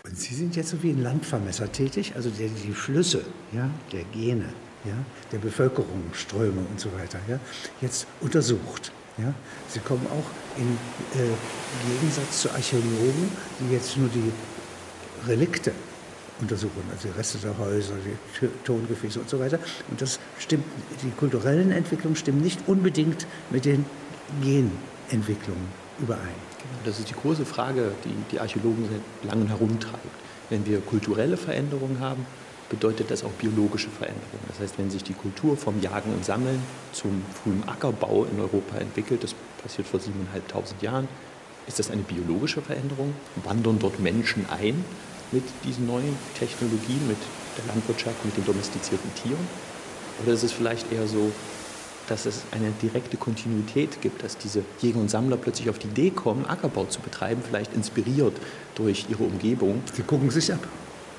Und 0.06 0.18
Sie 0.18 0.34
sind 0.34 0.56
jetzt 0.56 0.70
so 0.70 0.82
wie 0.82 0.90
ein 0.92 1.02
Landvermesser 1.02 1.70
tätig, 1.70 2.14
also 2.16 2.30
die, 2.30 2.72
Flüsse 2.72 3.22
ja, 3.52 3.68
der 3.92 4.04
Gene, 4.14 4.46
ja, 4.84 4.94
der 5.30 5.38
Bevölkerungsströme 5.38 6.60
und 6.70 6.80
so 6.80 6.92
weiter 6.92 7.18
ja, 7.28 7.38
jetzt 7.80 8.06
untersucht. 8.20 8.92
Ja. 9.18 9.34
Sie 9.68 9.80
kommen 9.80 10.06
auch 10.06 10.58
im 10.58 10.78
äh, 11.20 11.28
Gegensatz 12.00 12.42
zu 12.42 12.50
Archäologen, 12.50 13.30
die 13.60 13.74
jetzt 13.74 13.96
nur 13.96 14.08
die 14.08 14.32
Relikte 15.28 15.72
untersuchen, 16.40 16.82
also 16.90 17.08
die 17.08 17.16
Reste 17.16 17.38
der 17.38 17.56
Häuser, 17.58 17.94
die 18.04 18.48
Tongefäße 18.64 19.20
und 19.20 19.28
so 19.28 19.38
weiter. 19.38 19.58
Und 19.90 20.00
das 20.00 20.18
stimmt, 20.38 20.64
die 21.02 21.10
kulturellen 21.10 21.70
Entwicklungen 21.70 22.16
stimmen 22.16 22.40
nicht 22.40 22.60
unbedingt 22.66 23.26
mit 23.50 23.64
den 23.64 23.84
Genentwicklungen 24.42 25.68
überein. 26.00 26.18
Genau, 26.58 26.80
das 26.84 26.98
ist 26.98 27.10
die 27.10 27.14
große 27.14 27.44
Frage, 27.44 27.92
die 28.04 28.14
die 28.32 28.40
Archäologen 28.40 28.88
seit 28.90 29.30
langem 29.30 29.48
herumtreibt. 29.48 30.06
Wenn 30.50 30.66
wir 30.66 30.80
kulturelle 30.80 31.36
Veränderungen 31.36 32.00
haben, 32.00 32.26
bedeutet 32.72 33.10
das 33.10 33.22
auch 33.22 33.30
biologische 33.32 33.90
Veränderungen. 33.90 34.44
Das 34.48 34.58
heißt, 34.58 34.78
wenn 34.78 34.90
sich 34.90 35.04
die 35.04 35.12
Kultur 35.12 35.56
vom 35.58 35.80
Jagen 35.82 36.12
und 36.14 36.24
Sammeln 36.24 36.60
zum 36.92 37.22
frühen 37.42 37.62
Ackerbau 37.68 38.24
in 38.24 38.40
Europa 38.40 38.78
entwickelt, 38.78 39.22
das 39.22 39.34
passiert 39.62 39.86
vor 39.86 40.00
7.500 40.00 40.82
Jahren, 40.82 41.06
ist 41.68 41.78
das 41.78 41.90
eine 41.90 42.02
biologische 42.02 42.62
Veränderung? 42.62 43.14
Wandern 43.44 43.78
dort 43.78 44.00
Menschen 44.00 44.46
ein 44.50 44.84
mit 45.32 45.44
diesen 45.64 45.86
neuen 45.86 46.16
Technologien, 46.38 47.06
mit 47.06 47.18
der 47.58 47.66
Landwirtschaft, 47.66 48.24
mit 48.24 48.36
den 48.36 48.44
domestizierten 48.46 49.14
Tieren? 49.22 49.46
Oder 50.22 50.32
ist 50.32 50.42
es 50.42 50.52
vielleicht 50.52 50.90
eher 50.90 51.06
so, 51.06 51.30
dass 52.08 52.26
es 52.26 52.42
eine 52.52 52.70
direkte 52.82 53.16
Kontinuität 53.16 54.00
gibt, 54.00 54.24
dass 54.24 54.38
diese 54.38 54.64
Jäger 54.80 54.98
und 54.98 55.10
Sammler 55.10 55.36
plötzlich 55.36 55.68
auf 55.68 55.78
die 55.78 55.88
Idee 55.88 56.10
kommen, 56.10 56.46
Ackerbau 56.46 56.86
zu 56.86 57.00
betreiben, 57.00 57.42
vielleicht 57.46 57.74
inspiriert 57.74 58.34
durch 58.74 59.06
ihre 59.08 59.24
Umgebung. 59.24 59.82
Sie 59.92 60.02
gucken 60.02 60.30
sich 60.30 60.52
ab. 60.52 60.66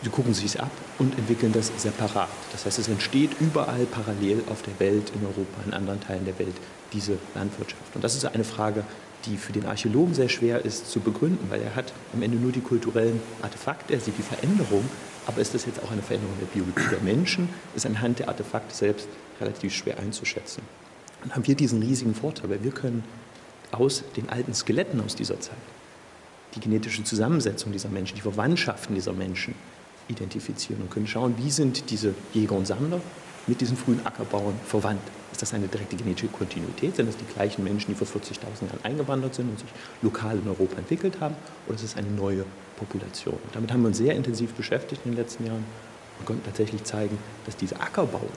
Sie 0.03 0.09
gucken 0.09 0.33
sich 0.33 0.43
es 0.45 0.57
ab 0.57 0.71
und 0.99 1.17
entwickeln 1.17 1.53
das 1.53 1.71
separat. 1.77 2.27
Das 2.51 2.65
heißt, 2.65 2.77
es 2.77 2.89
entsteht 2.89 3.31
überall 3.39 3.85
parallel 3.85 4.43
auf 4.49 4.61
der 4.61 4.77
Welt, 4.79 5.13
in 5.15 5.25
Europa, 5.25 5.61
in 5.65 5.73
anderen 5.73 6.01
Teilen 6.01 6.25
der 6.25 6.37
Welt, 6.39 6.55
diese 6.91 7.17
Landwirtschaft. 7.35 7.95
Und 7.95 8.03
das 8.03 8.13
ist 8.13 8.25
eine 8.25 8.43
Frage, 8.43 8.83
die 9.25 9.37
für 9.37 9.53
den 9.53 9.65
Archäologen 9.65 10.13
sehr 10.13 10.27
schwer 10.27 10.65
ist 10.65 10.91
zu 10.91 10.99
begründen, 10.99 11.49
weil 11.49 11.61
er 11.61 11.75
hat 11.75 11.93
am 12.13 12.21
Ende 12.21 12.37
nur 12.37 12.51
die 12.51 12.59
kulturellen 12.59 13.21
Artefakte, 13.41 13.93
er 13.93 14.01
sieht 14.01 14.17
die 14.17 14.23
Veränderung, 14.23 14.83
aber 15.25 15.39
ist 15.39 15.53
das 15.53 15.65
jetzt 15.65 15.81
auch 15.81 15.91
eine 15.91 16.01
Veränderung 16.01 16.35
der 16.41 16.47
Biologie 16.47 16.89
der 16.91 16.99
Menschen, 16.99 17.47
ist 17.73 17.85
anhand 17.85 18.19
der 18.19 18.27
Artefakte 18.27 18.75
selbst 18.75 19.07
relativ 19.39 19.73
schwer 19.73 19.99
einzuschätzen. 19.99 20.63
Dann 21.21 21.33
haben 21.33 21.47
wir 21.47 21.55
diesen 21.55 21.81
riesigen 21.81 22.13
Vorteil, 22.13 22.49
weil 22.49 22.61
wir 22.61 22.71
können 22.71 23.05
aus 23.71 24.03
den 24.17 24.27
alten 24.27 24.53
Skeletten 24.53 24.99
aus 24.99 25.15
dieser 25.15 25.39
Zeit 25.39 25.55
die 26.55 26.59
genetische 26.59 27.05
Zusammensetzung 27.05 27.71
dieser 27.71 27.89
Menschen, 27.89 28.15
die 28.15 28.21
Verwandtschaften 28.21 28.93
dieser 28.95 29.13
Menschen 29.13 29.55
identifizieren 30.07 30.81
und 30.81 30.91
können 30.91 31.07
schauen, 31.07 31.35
wie 31.37 31.51
sind 31.51 31.89
diese 31.89 32.13
Jäger 32.33 32.55
und 32.55 32.65
Sammler 32.65 32.99
mit 33.47 33.59
diesen 33.61 33.77
frühen 33.77 34.05
Ackerbauern 34.05 34.55
verwandt. 34.65 35.01
Ist 35.31 35.41
das 35.41 35.53
eine 35.53 35.67
direkte 35.67 35.95
genetische 35.95 36.27
Kontinuität? 36.27 36.95
Sind 36.95 37.07
das 37.07 37.17
die 37.17 37.25
gleichen 37.25 37.63
Menschen, 37.63 37.87
die 37.91 37.95
vor 37.95 38.07
40.000 38.07 38.67
Jahren 38.67 38.79
eingewandert 38.83 39.35
sind 39.35 39.49
und 39.49 39.59
sich 39.59 39.69
lokal 40.01 40.37
in 40.37 40.47
Europa 40.47 40.77
entwickelt 40.77 41.19
haben? 41.19 41.35
Oder 41.67 41.75
ist 41.75 41.83
es 41.83 41.97
eine 41.97 42.09
neue 42.09 42.45
Population? 42.77 43.33
Und 43.33 43.55
damit 43.55 43.71
haben 43.73 43.81
wir 43.81 43.87
uns 43.87 43.97
sehr 43.97 44.15
intensiv 44.15 44.53
beschäftigt 44.53 45.01
in 45.05 45.11
den 45.11 45.17
letzten 45.17 45.45
Jahren 45.45 45.65
und 46.19 46.25
konnten 46.25 46.45
tatsächlich 46.45 46.83
zeigen, 46.83 47.17
dass 47.45 47.57
diese 47.57 47.79
Ackerbauern 47.81 48.29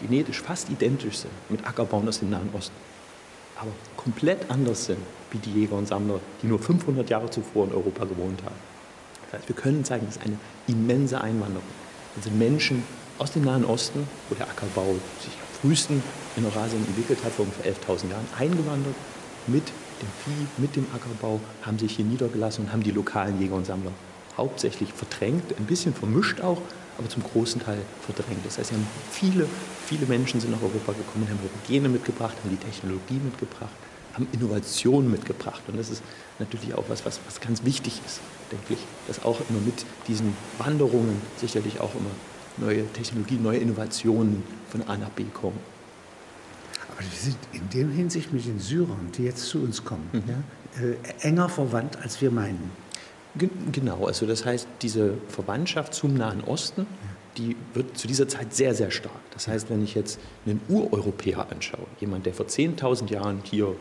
genetisch 0.00 0.40
fast 0.40 0.70
identisch 0.70 1.18
sind 1.18 1.32
mit 1.48 1.66
Ackerbauern 1.66 2.08
aus 2.08 2.20
dem 2.20 2.30
Nahen 2.30 2.50
Osten, 2.52 2.76
aber 3.56 3.70
komplett 3.96 4.50
anders 4.50 4.86
sind 4.86 4.98
wie 5.30 5.38
die 5.38 5.52
Jäger 5.52 5.76
und 5.76 5.88
Sammler, 5.88 6.20
die 6.42 6.46
nur 6.46 6.58
500 6.58 7.08
Jahre 7.10 7.30
zuvor 7.30 7.66
in 7.66 7.72
Europa 7.72 8.04
gewohnt 8.04 8.42
haben. 8.44 8.73
Das 9.26 9.40
heißt, 9.40 9.48
wir 9.48 9.56
können 9.56 9.84
zeigen, 9.84 10.06
dass 10.06 10.20
eine 10.20 10.38
immense 10.66 11.20
Einwanderung. 11.20 11.66
Das 12.14 12.24
sind 12.24 12.38
Menschen 12.38 12.84
aus 13.18 13.32
dem 13.32 13.44
Nahen 13.44 13.64
Osten, 13.64 14.06
wo 14.28 14.34
der 14.34 14.48
Ackerbau 14.48 14.94
sich 15.20 15.32
am 15.32 15.60
frühesten 15.60 16.02
in 16.36 16.44
Eurasien 16.44 16.84
entwickelt 16.86 17.24
hat, 17.24 17.32
vor 17.32 17.44
ungefähr 17.44 17.72
11.000 17.72 18.10
Jahren, 18.10 18.26
eingewandert 18.38 18.94
mit 19.46 19.64
dem 19.66 20.08
Vieh, 20.24 20.46
mit 20.58 20.76
dem 20.76 20.86
Ackerbau, 20.94 21.40
haben 21.62 21.78
sich 21.78 21.96
hier 21.96 22.04
niedergelassen 22.04 22.64
und 22.64 22.72
haben 22.72 22.82
die 22.82 22.90
lokalen 22.90 23.40
Jäger 23.40 23.54
und 23.54 23.66
Sammler 23.66 23.92
hauptsächlich 24.36 24.92
verdrängt, 24.92 25.56
ein 25.56 25.66
bisschen 25.66 25.94
vermischt 25.94 26.40
auch, 26.40 26.60
aber 26.98 27.08
zum 27.08 27.22
großen 27.22 27.60
Teil 27.60 27.78
verdrängt. 28.04 28.44
Das 28.44 28.58
heißt, 28.58 28.72
viele, 29.10 29.46
viele 29.86 30.06
Menschen 30.06 30.40
sind 30.40 30.50
nach 30.50 30.62
Europa 30.62 30.92
gekommen, 30.92 31.28
haben 31.28 31.38
ihre 31.42 31.66
Gene 31.66 31.88
mitgebracht, 31.88 32.36
haben 32.42 32.50
die 32.50 32.64
Technologie 32.64 33.20
mitgebracht, 33.22 33.74
haben 34.14 34.26
Innovationen 34.32 35.10
mitgebracht. 35.10 35.62
Und 35.68 35.78
das 35.78 35.90
ist 35.90 36.02
natürlich 36.38 36.74
auch 36.74 36.84
was, 36.88 37.04
was, 37.04 37.20
was 37.26 37.40
ganz 37.40 37.64
wichtig 37.64 38.00
ist, 38.06 38.20
denke 38.50 38.74
ich, 38.74 38.78
dass 39.06 39.24
auch 39.24 39.38
immer 39.48 39.60
mit 39.60 39.84
diesen 40.08 40.36
Wanderungen 40.58 41.20
sicherlich 41.36 41.80
auch 41.80 41.94
immer 41.94 42.10
neue 42.56 42.86
Technologien, 42.92 43.42
neue 43.42 43.58
Innovationen 43.58 44.42
von 44.70 44.82
A 44.82 44.96
nach 44.96 45.10
B 45.10 45.24
kommen. 45.24 45.58
Aber 46.90 47.00
wir 47.00 47.18
sind 47.18 47.36
in 47.52 47.68
dem 47.70 47.90
Hinsicht 47.90 48.32
mit 48.32 48.46
den 48.46 48.60
Syrern, 48.60 49.10
die 49.16 49.24
jetzt 49.24 49.46
zu 49.46 49.58
uns 49.58 49.84
kommen, 49.84 50.08
mhm. 50.12 50.22
ja, 50.28 50.86
äh, 50.86 51.26
enger 51.26 51.48
verwandt, 51.48 51.96
als 51.96 52.20
wir 52.20 52.30
meinen. 52.30 52.70
Genau, 53.72 54.06
also 54.06 54.26
das 54.26 54.44
heißt, 54.44 54.68
diese 54.80 55.14
Verwandtschaft 55.28 55.92
zum 55.92 56.14
Nahen 56.14 56.40
Osten, 56.44 56.86
die 57.36 57.56
wird 57.74 57.98
zu 57.98 58.06
dieser 58.06 58.28
Zeit 58.28 58.54
sehr, 58.54 58.74
sehr 58.74 58.92
stark. 58.92 59.20
Das 59.32 59.48
heißt, 59.48 59.70
wenn 59.70 59.82
ich 59.82 59.96
jetzt 59.96 60.20
einen 60.46 60.60
Ureuropäer 60.68 61.50
anschaue, 61.50 61.86
jemand, 61.98 62.26
der 62.26 62.34
vor 62.34 62.46
10.000 62.46 63.10
Jahren 63.10 63.40
hier, 63.42 63.74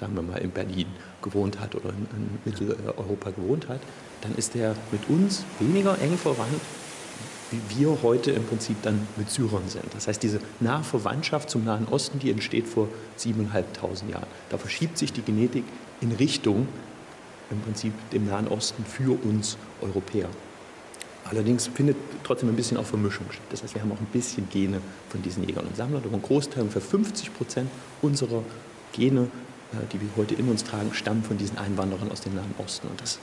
sagen 0.00 0.14
wir 0.14 0.22
mal, 0.22 0.38
in 0.38 0.50
Berlin 0.50 0.86
gewohnt 1.22 1.60
hat 1.60 1.74
oder 1.74 1.90
in, 1.90 2.38
Mitteleuropa 2.44 3.30
gewohnt 3.30 3.68
hat, 3.68 3.80
dann 4.22 4.34
ist 4.34 4.54
der 4.54 4.74
mit 4.90 5.08
uns 5.08 5.44
weniger 5.58 6.00
eng 6.00 6.16
verwandt, 6.16 6.60
wie 7.50 7.78
wir 7.78 7.98
heute 8.02 8.30
im 8.30 8.44
Prinzip 8.44 8.80
dann 8.82 9.06
mit 9.16 9.28
Syrern 9.28 9.68
sind. 9.68 9.84
Das 9.92 10.08
heißt, 10.08 10.22
diese 10.22 10.40
nahe 10.60 10.82
Verwandtschaft 10.82 11.50
zum 11.50 11.64
Nahen 11.64 11.86
Osten, 11.88 12.18
die 12.18 12.30
entsteht 12.30 12.66
vor 12.66 12.88
7.500 13.18 14.10
Jahren. 14.10 14.26
Da 14.48 14.58
verschiebt 14.58 14.96
sich 14.96 15.12
die 15.12 15.22
Genetik 15.22 15.64
in 16.00 16.12
Richtung 16.12 16.68
im 17.50 17.60
Prinzip 17.60 17.92
dem 18.10 18.26
Nahen 18.26 18.48
Osten 18.48 18.84
für 18.84 19.18
uns 19.24 19.58
Europäer. 19.82 20.28
Allerdings 21.24 21.66
findet 21.66 21.96
trotzdem 22.24 22.48
ein 22.48 22.56
bisschen 22.56 22.76
auch 22.76 22.86
Vermischung 22.86 23.26
statt. 23.30 23.44
Das 23.50 23.62
heißt, 23.62 23.74
wir 23.74 23.82
haben 23.82 23.92
auch 23.92 24.00
ein 24.00 24.06
bisschen 24.06 24.48
Gene 24.48 24.80
von 25.10 25.20
diesen 25.22 25.44
Jägern 25.44 25.66
und 25.66 25.76
Sammlern. 25.76 26.02
Aber 26.04 26.14
ein 26.14 26.22
Großteil, 26.22 26.62
ungefähr 26.62 26.82
50 26.82 27.34
Prozent 27.34 27.70
unserer 28.00 28.42
Gene, 28.92 29.28
die 29.92 30.00
wir 30.00 30.08
heute 30.16 30.34
in 30.34 30.48
uns 30.48 30.64
tragen, 30.64 30.92
stammen 30.92 31.22
von 31.22 31.38
diesen 31.38 31.58
Einwanderern 31.58 32.10
aus 32.10 32.20
dem 32.20 32.34
Nahen 32.34 32.54
Osten. 32.58 32.88
Und 32.88 33.00
das 33.00 33.18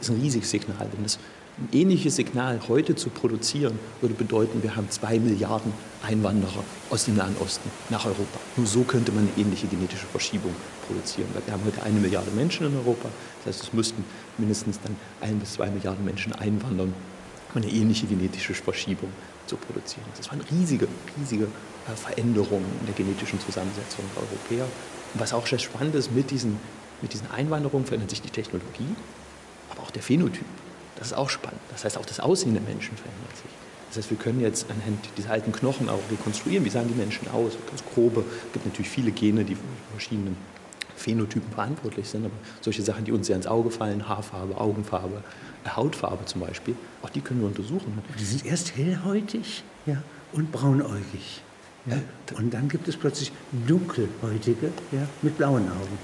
ist 0.00 0.10
ein 0.10 0.20
riesiges 0.20 0.50
Signal. 0.50 0.88
Wenn 0.92 1.02
das 1.02 1.18
ein 1.58 1.68
ähnliches 1.72 2.16
Signal 2.16 2.60
heute 2.68 2.94
zu 2.94 3.10
produzieren, 3.10 3.78
würde 4.00 4.14
bedeuten, 4.14 4.62
wir 4.62 4.76
haben 4.76 4.88
zwei 4.90 5.18
Milliarden 5.18 5.72
Einwanderer 6.02 6.64
aus 6.90 7.04
dem 7.04 7.16
Nahen 7.16 7.36
Osten 7.40 7.70
nach 7.90 8.04
Europa. 8.04 8.38
Nur 8.56 8.66
so 8.66 8.82
könnte 8.82 9.12
man 9.12 9.28
eine 9.28 9.42
ähnliche 9.42 9.66
genetische 9.66 10.06
Verschiebung 10.06 10.54
produzieren. 10.86 11.28
Weil 11.34 11.42
wir 11.46 11.52
haben 11.52 11.64
heute 11.64 11.82
eine 11.82 11.98
Milliarde 11.98 12.30
Menschen 12.30 12.66
in 12.66 12.76
Europa. 12.76 13.08
Das 13.44 13.54
heißt, 13.54 13.64
es 13.64 13.72
müssten 13.72 14.04
mindestens 14.38 14.80
dann 14.80 14.96
ein 15.20 15.38
bis 15.38 15.54
zwei 15.54 15.70
Milliarden 15.70 16.04
Menschen 16.04 16.32
einwandern, 16.32 16.94
um 17.54 17.62
eine 17.62 17.70
ähnliche 17.70 18.06
genetische 18.06 18.54
Verschiebung 18.54 19.10
zu 19.46 19.56
produzieren. 19.56 20.06
Das 20.16 20.30
waren 20.30 20.40
riesige, 20.52 20.86
riesige 21.18 21.44
äh, 21.44 21.96
Veränderungen 21.96 22.66
in 22.80 22.86
der 22.86 22.94
genetischen 22.94 23.40
Zusammensetzung 23.40 24.04
der 24.14 24.22
Europäer. 24.22 24.66
Und 25.14 25.20
was 25.20 25.32
auch 25.32 25.46
sehr 25.46 25.58
spannend 25.58 25.94
ist, 25.94 26.12
mit 26.12 26.30
diesen, 26.30 26.58
mit 27.02 27.12
diesen 27.12 27.30
Einwanderungen 27.30 27.86
verändert 27.86 28.10
sich 28.10 28.22
die 28.22 28.30
Technologie, 28.30 28.94
aber 29.70 29.82
auch 29.82 29.90
der 29.90 30.02
Phänotyp. 30.02 30.44
Das 30.96 31.08
ist 31.08 31.12
auch 31.14 31.30
spannend. 31.30 31.60
Das 31.70 31.84
heißt, 31.84 31.96
auch 31.96 32.06
das 32.06 32.20
Aussehen 32.20 32.52
der 32.52 32.62
Menschen 32.62 32.96
verändert 32.96 33.36
sich. 33.36 33.50
Das 33.88 33.98
heißt, 33.98 34.10
wir 34.10 34.18
können 34.18 34.40
jetzt 34.40 34.70
anhand 34.70 35.08
dieser 35.16 35.30
alten 35.30 35.50
Knochen 35.50 35.88
auch 35.88 35.98
rekonstruieren, 36.10 36.64
wie 36.64 36.70
sahen 36.70 36.86
die 36.86 36.94
Menschen 36.94 37.28
aus, 37.28 37.54
ganz 37.66 37.82
grobe. 37.92 38.24
Es 38.46 38.52
gibt 38.52 38.66
natürlich 38.66 38.88
viele 38.88 39.10
Gene, 39.10 39.44
die 39.44 39.56
für 39.56 39.62
verschiedene 39.90 40.36
Phänotypen 40.94 41.50
verantwortlich 41.50 42.08
sind, 42.08 42.24
aber 42.24 42.34
solche 42.60 42.82
Sachen, 42.82 43.04
die 43.04 43.12
uns 43.12 43.26
sehr 43.26 43.36
ins 43.36 43.46
Auge 43.46 43.70
fallen, 43.70 44.08
Haarfarbe, 44.08 44.60
Augenfarbe, 44.60 45.24
Hautfarbe 45.74 46.24
zum 46.26 46.42
Beispiel, 46.42 46.76
auch 47.02 47.10
die 47.10 47.20
können 47.20 47.40
wir 47.40 47.48
untersuchen. 47.48 47.98
Die 48.18 48.24
sind 48.24 48.44
erst 48.44 48.76
hellhäutig 48.76 49.64
ja, 49.86 50.02
und 50.32 50.52
braunäugig. 50.52 51.42
Ja. 51.86 51.96
Und 52.36 52.52
dann 52.52 52.68
gibt 52.68 52.88
es 52.88 52.96
plötzlich 52.96 53.32
dunkelhäutige 53.66 54.72
ja, 54.92 55.08
mit 55.22 55.36
blauen 55.38 55.68
Augen. 55.68 55.98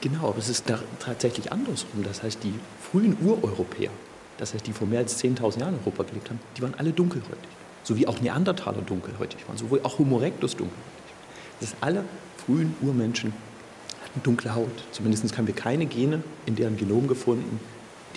Genau, 0.00 0.28
aber 0.28 0.38
es 0.38 0.48
ist 0.48 0.64
tatsächlich 0.98 1.52
andersrum. 1.52 2.02
Das 2.02 2.22
heißt, 2.22 2.42
die 2.42 2.54
frühen 2.80 3.16
Ureuropäer, 3.22 3.90
das 4.38 4.54
heißt, 4.54 4.66
die 4.66 4.72
vor 4.72 4.86
mehr 4.86 5.00
als 5.00 5.22
10.000 5.22 5.60
Jahren 5.60 5.74
in 5.74 5.80
Europa 5.80 6.04
gelebt 6.04 6.30
haben, 6.30 6.40
die 6.56 6.62
waren 6.62 6.74
alle 6.74 6.92
dunkelhäutig. 6.92 7.48
So 7.82 7.96
wie 7.96 8.06
auch 8.06 8.20
Neandertaler 8.20 8.80
dunkelhäutig 8.82 9.46
waren, 9.46 9.58
sowohl 9.58 9.80
auch 9.82 9.98
Homo 9.98 10.18
erectus 10.18 10.56
dunkelhäutig. 10.56 11.14
Das 11.60 11.70
heißt, 11.70 11.82
alle 11.82 12.04
frühen 12.38 12.74
Urmenschen 12.80 13.34
hatten 14.02 14.22
dunkle 14.22 14.54
Haut. 14.54 14.84
Zumindest 14.92 15.36
haben 15.36 15.46
wir 15.46 15.54
keine 15.54 15.84
Gene 15.84 16.22
in 16.46 16.56
deren 16.56 16.76
Genom 16.76 17.06
gefunden, 17.06 17.60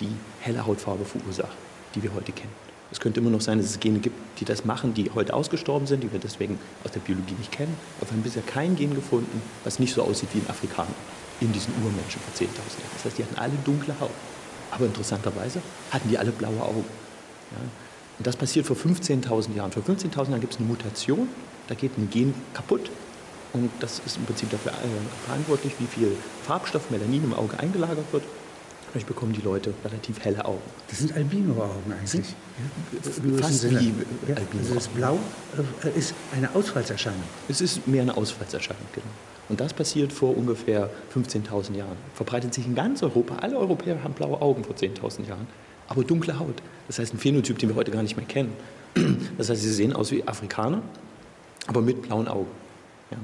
die 0.00 0.08
helle 0.40 0.66
Hautfarbe 0.66 1.04
verursachen, 1.04 1.54
die 1.94 2.02
wir 2.02 2.14
heute 2.14 2.32
kennen. 2.32 2.63
Es 2.94 3.00
könnte 3.00 3.18
immer 3.18 3.30
noch 3.30 3.40
sein, 3.40 3.58
dass 3.58 3.66
es 3.66 3.80
Gene 3.80 3.98
gibt, 3.98 4.16
die 4.38 4.44
das 4.44 4.64
machen, 4.64 4.94
die 4.94 5.10
heute 5.12 5.34
ausgestorben 5.34 5.88
sind, 5.88 6.04
die 6.04 6.12
wir 6.12 6.20
deswegen 6.20 6.60
aus 6.84 6.92
der 6.92 7.00
Biologie 7.00 7.34
nicht 7.36 7.50
kennen. 7.50 7.76
Aber 7.98 8.08
wir 8.08 8.12
haben 8.12 8.22
bisher 8.22 8.44
kein 8.44 8.76
Gen 8.76 8.94
gefunden, 8.94 9.42
was 9.64 9.80
nicht 9.80 9.92
so 9.92 10.02
aussieht 10.02 10.28
wie 10.32 10.38
ein 10.38 10.48
Afrikaner 10.48 10.94
in 11.40 11.52
diesen 11.52 11.74
Urmenschen 11.82 12.20
vor 12.20 12.32
10.000 12.34 12.46
Jahren. 12.46 12.90
Das 12.94 13.04
heißt, 13.04 13.18
die 13.18 13.24
hatten 13.24 13.36
alle 13.36 13.54
dunkle 13.64 13.98
Haut. 13.98 14.12
Aber 14.70 14.86
interessanterweise 14.86 15.60
hatten 15.90 16.08
die 16.08 16.16
alle 16.16 16.30
blaue 16.30 16.62
Augen. 16.62 16.84
Ja? 17.50 17.58
Und 18.18 18.26
das 18.28 18.36
passiert 18.36 18.64
vor 18.64 18.76
15.000 18.76 19.56
Jahren. 19.56 19.72
Vor 19.72 19.82
15.000 19.82 20.30
Jahren 20.30 20.40
gibt 20.40 20.52
es 20.52 20.60
eine 20.60 20.68
Mutation, 20.68 21.26
da 21.66 21.74
geht 21.74 21.98
ein 21.98 22.08
Gen 22.10 22.32
kaputt 22.52 22.92
und 23.54 23.70
das 23.80 24.02
ist 24.06 24.18
im 24.18 24.24
Prinzip 24.24 24.50
dafür 24.50 24.70
äh, 24.70 25.26
verantwortlich, 25.26 25.74
wie 25.80 25.86
viel 25.86 26.16
Farbstoff, 26.46 26.90
Melanin 26.90 27.24
im 27.24 27.34
Auge 27.34 27.58
eingelagert 27.58 28.12
wird. 28.12 28.22
Dadurch 28.94 29.06
bekommen 29.06 29.32
die 29.32 29.40
Leute 29.40 29.74
relativ 29.84 30.24
helle 30.24 30.44
Augen. 30.44 30.62
Das 30.88 31.00
sind 31.00 31.16
Albino-Augen 31.16 31.92
eigentlich. 31.92 32.32
Ja? 32.94 33.38
Fast 33.42 33.68
wie 33.68 33.74
ja, 34.28 34.36
Albino. 34.36 34.60
Also 34.60 34.74
das 34.74 34.86
Blau 34.86 35.18
äh, 35.82 35.98
ist 35.98 36.14
eine 36.32 36.54
Ausfallserscheinung. 36.54 37.24
Es 37.48 37.60
ist 37.60 37.88
mehr 37.88 38.02
eine 38.02 38.16
Ausfallserscheinung, 38.16 38.86
genau. 38.92 39.08
Und 39.48 39.58
das 39.58 39.74
passiert 39.74 40.12
vor 40.12 40.36
ungefähr 40.36 40.90
15.000 41.12 41.74
Jahren. 41.74 41.96
Verbreitet 42.14 42.54
sich 42.54 42.66
in 42.66 42.76
ganz 42.76 43.02
Europa. 43.02 43.34
Alle 43.34 43.58
Europäer 43.58 44.00
haben 44.04 44.14
blaue 44.14 44.40
Augen 44.40 44.62
vor 44.62 44.76
10.000 44.76 45.26
Jahren, 45.26 45.48
aber 45.88 46.04
dunkle 46.04 46.38
Haut. 46.38 46.62
Das 46.86 47.00
heißt, 47.00 47.14
ein 47.14 47.18
Phänotyp, 47.18 47.58
den 47.58 47.70
wir 47.70 47.74
heute 47.74 47.90
gar 47.90 48.04
nicht 48.04 48.16
mehr 48.16 48.26
kennen. 48.26 48.52
Das 49.36 49.50
heißt, 49.50 49.60
sie 49.60 49.72
sehen 49.72 49.92
aus 49.92 50.12
wie 50.12 50.22
Afrikaner, 50.28 50.82
aber 51.66 51.82
mit 51.82 52.00
blauen 52.00 52.28
Augen. 52.28 52.52
Ja. 53.10 53.16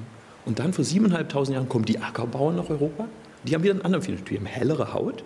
Und 0.46 0.58
dann 0.58 0.72
vor 0.72 0.84
7.500 0.84 1.52
Jahren 1.52 1.68
kommen 1.68 1.84
die 1.84 2.00
Ackerbauern 2.00 2.56
nach 2.56 2.68
Europa. 2.68 3.06
Die 3.44 3.54
haben 3.54 3.62
wieder 3.62 3.74
einen 3.74 3.82
anderen 3.82 4.02
Phänotyp. 4.02 4.30
Die 4.30 4.36
haben 4.36 4.46
hellere 4.46 4.92
Haut, 4.92 5.22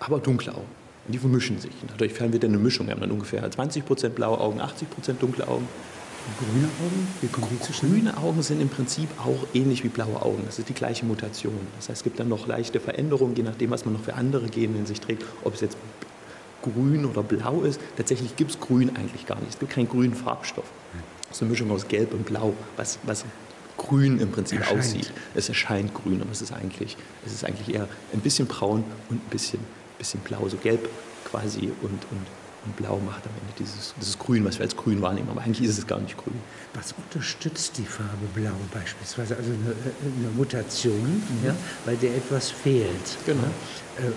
aber 0.00 0.18
dunkle 0.18 0.52
Augen. 0.52 0.68
Und 1.06 1.12
die 1.12 1.18
vermischen 1.18 1.58
sich. 1.58 1.72
Und 1.82 1.90
dadurch 1.90 2.18
haben 2.20 2.32
wir 2.32 2.40
dann 2.40 2.50
eine 2.50 2.58
Mischung. 2.58 2.86
Wir 2.86 2.94
haben 2.94 3.00
dann 3.00 3.10
ungefähr 3.10 3.48
20% 3.48 4.08
blaue 4.10 4.40
Augen, 4.40 4.60
80% 4.60 5.14
dunkle 5.20 5.46
Augen. 5.46 5.68
Und 6.26 6.38
grüne 6.38 6.68
Augen? 6.82 7.08
Wie 7.20 7.26
kommen 7.26 7.48
die 7.50 7.60
zustande? 7.60 7.96
Grüne 7.96 8.16
Augen 8.16 8.42
sind 8.42 8.62
im 8.62 8.70
Prinzip 8.70 9.08
auch 9.18 9.46
ähnlich 9.52 9.84
wie 9.84 9.88
blaue 9.88 10.22
Augen. 10.22 10.42
Das 10.46 10.58
ist 10.58 10.68
die 10.70 10.74
gleiche 10.74 11.04
Mutation. 11.04 11.58
Das 11.76 11.90
heißt, 11.90 11.98
es 11.98 12.04
gibt 12.04 12.18
dann 12.18 12.28
noch 12.28 12.46
leichte 12.46 12.80
Veränderungen, 12.80 13.36
je 13.36 13.42
nachdem, 13.42 13.70
was 13.70 13.84
man 13.84 13.92
noch 13.94 14.02
für 14.02 14.14
andere 14.14 14.48
Gene 14.48 14.78
in 14.78 14.86
sich 14.86 15.00
trägt. 15.00 15.24
Ob 15.42 15.54
es 15.54 15.60
jetzt 15.60 15.76
grün 16.62 17.04
oder 17.04 17.22
blau 17.22 17.62
ist. 17.62 17.80
Tatsächlich 17.96 18.36
gibt 18.36 18.52
es 18.52 18.60
grün 18.60 18.96
eigentlich 18.96 19.26
gar 19.26 19.38
nicht. 19.40 19.50
Es 19.50 19.58
gibt 19.58 19.72
keinen 19.72 19.88
grünen 19.88 20.14
Farbstoff. 20.14 20.64
Es 21.30 21.36
ist 21.36 21.42
eine 21.42 21.50
Mischung 21.50 21.70
aus 21.70 21.88
Gelb 21.88 22.14
und 22.14 22.24
Blau, 22.26 22.54
was, 22.76 22.98
was 23.02 23.24
grün 23.76 24.20
im 24.20 24.30
Prinzip 24.30 24.60
erscheint. 24.60 24.78
aussieht. 24.78 25.12
Es 25.34 25.48
erscheint 25.48 25.92
grün, 25.92 26.20
aber 26.20 26.30
es 26.30 26.40
ist 26.40 26.52
eigentlich, 26.52 26.96
es 27.26 27.32
ist 27.32 27.44
eigentlich 27.44 27.74
eher 27.74 27.88
ein 28.12 28.20
bisschen 28.20 28.46
braun 28.46 28.84
und 29.10 29.16
ein 29.16 29.30
bisschen, 29.30 29.60
bisschen 30.04 30.20
blau, 30.20 30.48
so 30.48 30.56
gelb 30.58 30.88
quasi 31.24 31.72
und, 31.82 32.04
und, 32.10 32.26
und 32.66 32.76
blau 32.76 33.00
macht 33.04 33.24
am 33.26 33.32
Ende 33.40 33.54
dieses, 33.58 33.94
dieses 33.98 34.18
Grün, 34.18 34.44
was 34.44 34.58
wir 34.58 34.64
als 34.64 34.76
grün 34.76 35.00
wahrnehmen. 35.00 35.30
Aber 35.30 35.40
eigentlich 35.40 35.66
ist 35.66 35.78
es 35.78 35.86
gar 35.86 35.98
nicht 35.98 36.16
grün. 36.16 36.34
Was 36.74 36.92
unterstützt 36.92 37.78
die 37.78 37.86
Farbe 37.86 38.26
blau 38.34 38.52
beispielsweise? 38.72 39.36
Also 39.36 39.50
eine, 39.50 39.74
eine 39.74 40.28
Mutation, 40.36 41.00
mhm. 41.00 41.46
ja, 41.46 41.56
bei 41.86 41.94
der 41.96 42.16
etwas 42.16 42.50
fehlt. 42.50 43.18
Genau. 43.24 43.42
Ja? 43.42 44.08
Äh, 44.08 44.12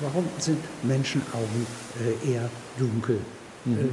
warum 0.00 0.26
sind 0.38 0.58
Menschenaugen 0.82 1.66
äh, 2.24 2.32
eher 2.32 2.48
dunkel, 2.78 3.20
mhm. 3.66 3.78
äh, 3.78 3.84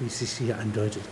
wie 0.00 0.06
es 0.06 0.18
sich 0.18 0.32
hier 0.32 0.58
andeutet? 0.58 1.02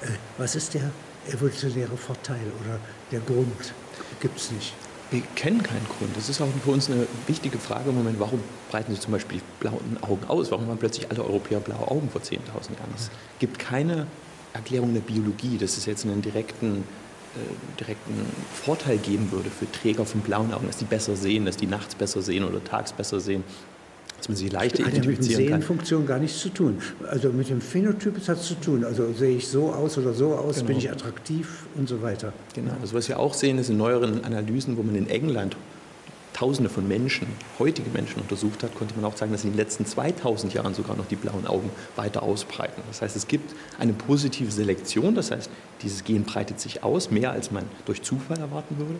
Äh, 0.00 0.08
was 0.38 0.54
ist 0.54 0.72
der 0.72 0.90
evolutionäre 1.28 1.96
Vorteil 1.96 2.46
oder 2.64 2.78
der 3.10 3.20
Grund 3.20 3.72
gibt 4.20 4.38
es 4.38 4.50
nicht. 4.50 4.74
Wir 5.12 5.22
kennen 5.36 5.62
keinen 5.62 5.86
Grund. 5.86 6.16
Das 6.16 6.30
ist 6.30 6.40
auch 6.40 6.48
für 6.64 6.70
uns 6.70 6.90
eine 6.90 7.06
wichtige 7.26 7.58
Frage 7.58 7.90
im 7.90 7.96
Moment. 7.96 8.18
Warum 8.18 8.40
breiten 8.70 8.92
sich 8.92 9.00
zum 9.02 9.12
Beispiel 9.12 9.38
die 9.38 9.44
blauen 9.60 9.98
Augen 10.00 10.24
aus? 10.26 10.50
Warum 10.50 10.66
haben 10.68 10.78
plötzlich 10.78 11.10
alle 11.10 11.22
Europäer 11.22 11.60
blaue 11.60 11.86
Augen 11.86 12.08
vor 12.10 12.22
10.000 12.22 12.32
Jahren? 12.32 12.92
Es 12.96 13.10
gibt 13.38 13.58
keine 13.58 14.06
Erklärung 14.54 14.94
der 14.94 15.02
Biologie, 15.02 15.58
dass 15.58 15.76
es 15.76 15.84
jetzt 15.84 16.06
einen 16.06 16.22
direkten, 16.22 16.84
äh, 17.36 17.78
direkten 17.78 18.14
Vorteil 18.54 18.96
geben 18.96 19.30
würde 19.32 19.50
für 19.50 19.70
Träger 19.70 20.06
von 20.06 20.22
blauen 20.22 20.52
Augen, 20.54 20.66
dass 20.66 20.78
die 20.78 20.86
besser 20.86 21.14
sehen, 21.14 21.44
dass 21.44 21.58
die 21.58 21.66
nachts 21.66 21.94
besser 21.94 22.22
sehen 22.22 22.44
oder 22.44 22.64
tags 22.64 22.94
besser 22.94 23.20
sehen 23.20 23.44
dass 24.22 24.28
man 24.28 24.36
sie 24.36 24.50
leicht 24.50 24.78
hat 24.78 24.86
identifizieren 24.86 25.30
ja 25.30 25.36
mit 25.36 25.48
der 25.48 25.56
Sehenfunktion 25.56 26.06
gar 26.06 26.20
nichts 26.20 26.38
zu 26.38 26.50
tun. 26.50 26.78
Also 27.10 27.30
mit 27.30 27.50
dem 27.50 27.60
Phänotyp 27.60 28.16
hat 28.28 28.38
es 28.38 28.44
zu 28.44 28.54
tun. 28.54 28.84
Also 28.84 29.12
sehe 29.12 29.36
ich 29.36 29.48
so 29.48 29.72
aus 29.72 29.98
oder 29.98 30.12
so 30.12 30.34
aus, 30.34 30.56
genau. 30.56 30.68
bin 30.68 30.78
ich 30.78 30.88
attraktiv 30.88 31.64
und 31.74 31.88
so 31.88 32.02
weiter. 32.02 32.32
Genau. 32.54 32.70
Also 32.80 32.94
was 32.94 33.08
wir 33.08 33.18
auch 33.18 33.34
sehen, 33.34 33.58
ist 33.58 33.68
in 33.68 33.78
neueren 33.78 34.22
Analysen, 34.22 34.76
wo 34.76 34.84
man 34.84 34.94
in 34.94 35.10
England 35.10 35.56
Tausende 36.34 36.70
von 36.70 36.88
Menschen, 36.88 37.26
heutige 37.58 37.90
Menschen 37.90 38.22
untersucht 38.22 38.62
hat, 38.62 38.74
konnte 38.74 38.94
man 38.94 39.04
auch 39.04 39.16
sagen, 39.16 39.32
dass 39.32 39.44
in 39.44 39.50
den 39.50 39.58
letzten 39.58 39.84
2000 39.84 40.54
Jahren 40.54 40.72
sogar 40.72 40.96
noch 40.96 41.06
die 41.06 41.16
blauen 41.16 41.46
Augen 41.46 41.68
weiter 41.94 42.22
ausbreiten. 42.22 42.80
Das 42.88 43.02
heißt, 43.02 43.16
es 43.16 43.28
gibt 43.28 43.54
eine 43.78 43.92
positive 43.92 44.50
Selektion, 44.50 45.14
das 45.14 45.30
heißt, 45.30 45.50
dieses 45.82 46.04
Gen 46.04 46.24
breitet 46.24 46.58
sich 46.58 46.82
aus, 46.82 47.10
mehr 47.10 47.32
als 47.32 47.50
man 47.50 47.64
durch 47.84 48.00
Zufall 48.02 48.38
erwarten 48.38 48.78
würde. 48.78 48.98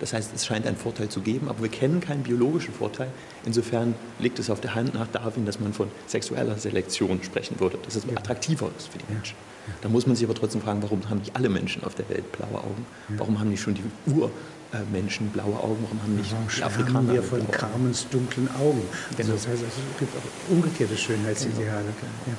Das 0.00 0.12
heißt, 0.12 0.34
es 0.34 0.44
scheint 0.44 0.66
einen 0.66 0.76
Vorteil 0.76 1.08
zu 1.08 1.20
geben, 1.20 1.48
aber 1.48 1.62
wir 1.62 1.68
kennen 1.68 2.00
keinen 2.00 2.22
biologischen 2.22 2.74
Vorteil. 2.74 3.08
Insofern 3.44 3.94
liegt 4.18 4.38
es 4.38 4.50
auf 4.50 4.60
der 4.60 4.74
Hand 4.74 4.94
nach 4.94 5.06
Darwin, 5.08 5.46
dass 5.46 5.60
man 5.60 5.72
von 5.72 5.88
sexueller 6.06 6.58
Selektion 6.58 7.22
sprechen 7.22 7.60
würde, 7.60 7.78
dass 7.84 7.96
es 7.96 8.04
attraktiver 8.08 8.70
ist 8.76 8.88
für 8.88 8.98
die 8.98 9.12
Menschen. 9.12 9.36
Da 9.80 9.88
muss 9.88 10.06
man 10.06 10.16
sich 10.16 10.26
aber 10.26 10.34
trotzdem 10.34 10.60
fragen, 10.60 10.82
warum 10.82 11.08
haben 11.08 11.18
nicht 11.18 11.34
alle 11.36 11.48
Menschen 11.48 11.84
auf 11.84 11.94
der 11.94 12.08
Welt 12.08 12.30
blaue 12.32 12.58
Augen? 12.58 12.86
Warum 13.08 13.38
haben 13.40 13.48
nicht 13.48 13.62
schon 13.62 13.74
die 13.74 13.82
Ur 14.06 14.30
äh, 14.72 14.78
Menschen 14.92 15.28
blaue 15.30 15.58
Augen, 15.58 15.78
warum 15.82 16.02
haben 16.02 16.16
nicht 16.16 16.32
warum 16.32 16.48
die 16.54 16.62
Afrikaner 16.62 17.12
wir 17.12 17.22
von 17.22 17.50
Carmens 17.50 18.06
dunklen 18.10 18.48
Augen? 18.60 18.82
Genau. 19.16 19.32
Also 19.32 19.32
das 19.32 19.48
heißt, 19.48 19.62
es 19.62 19.98
gibt 19.98 20.14
auch 20.16 20.52
umgekehrte 20.52 20.96
Schönheitsideale. 20.96 21.84
Genau. 22.24 22.36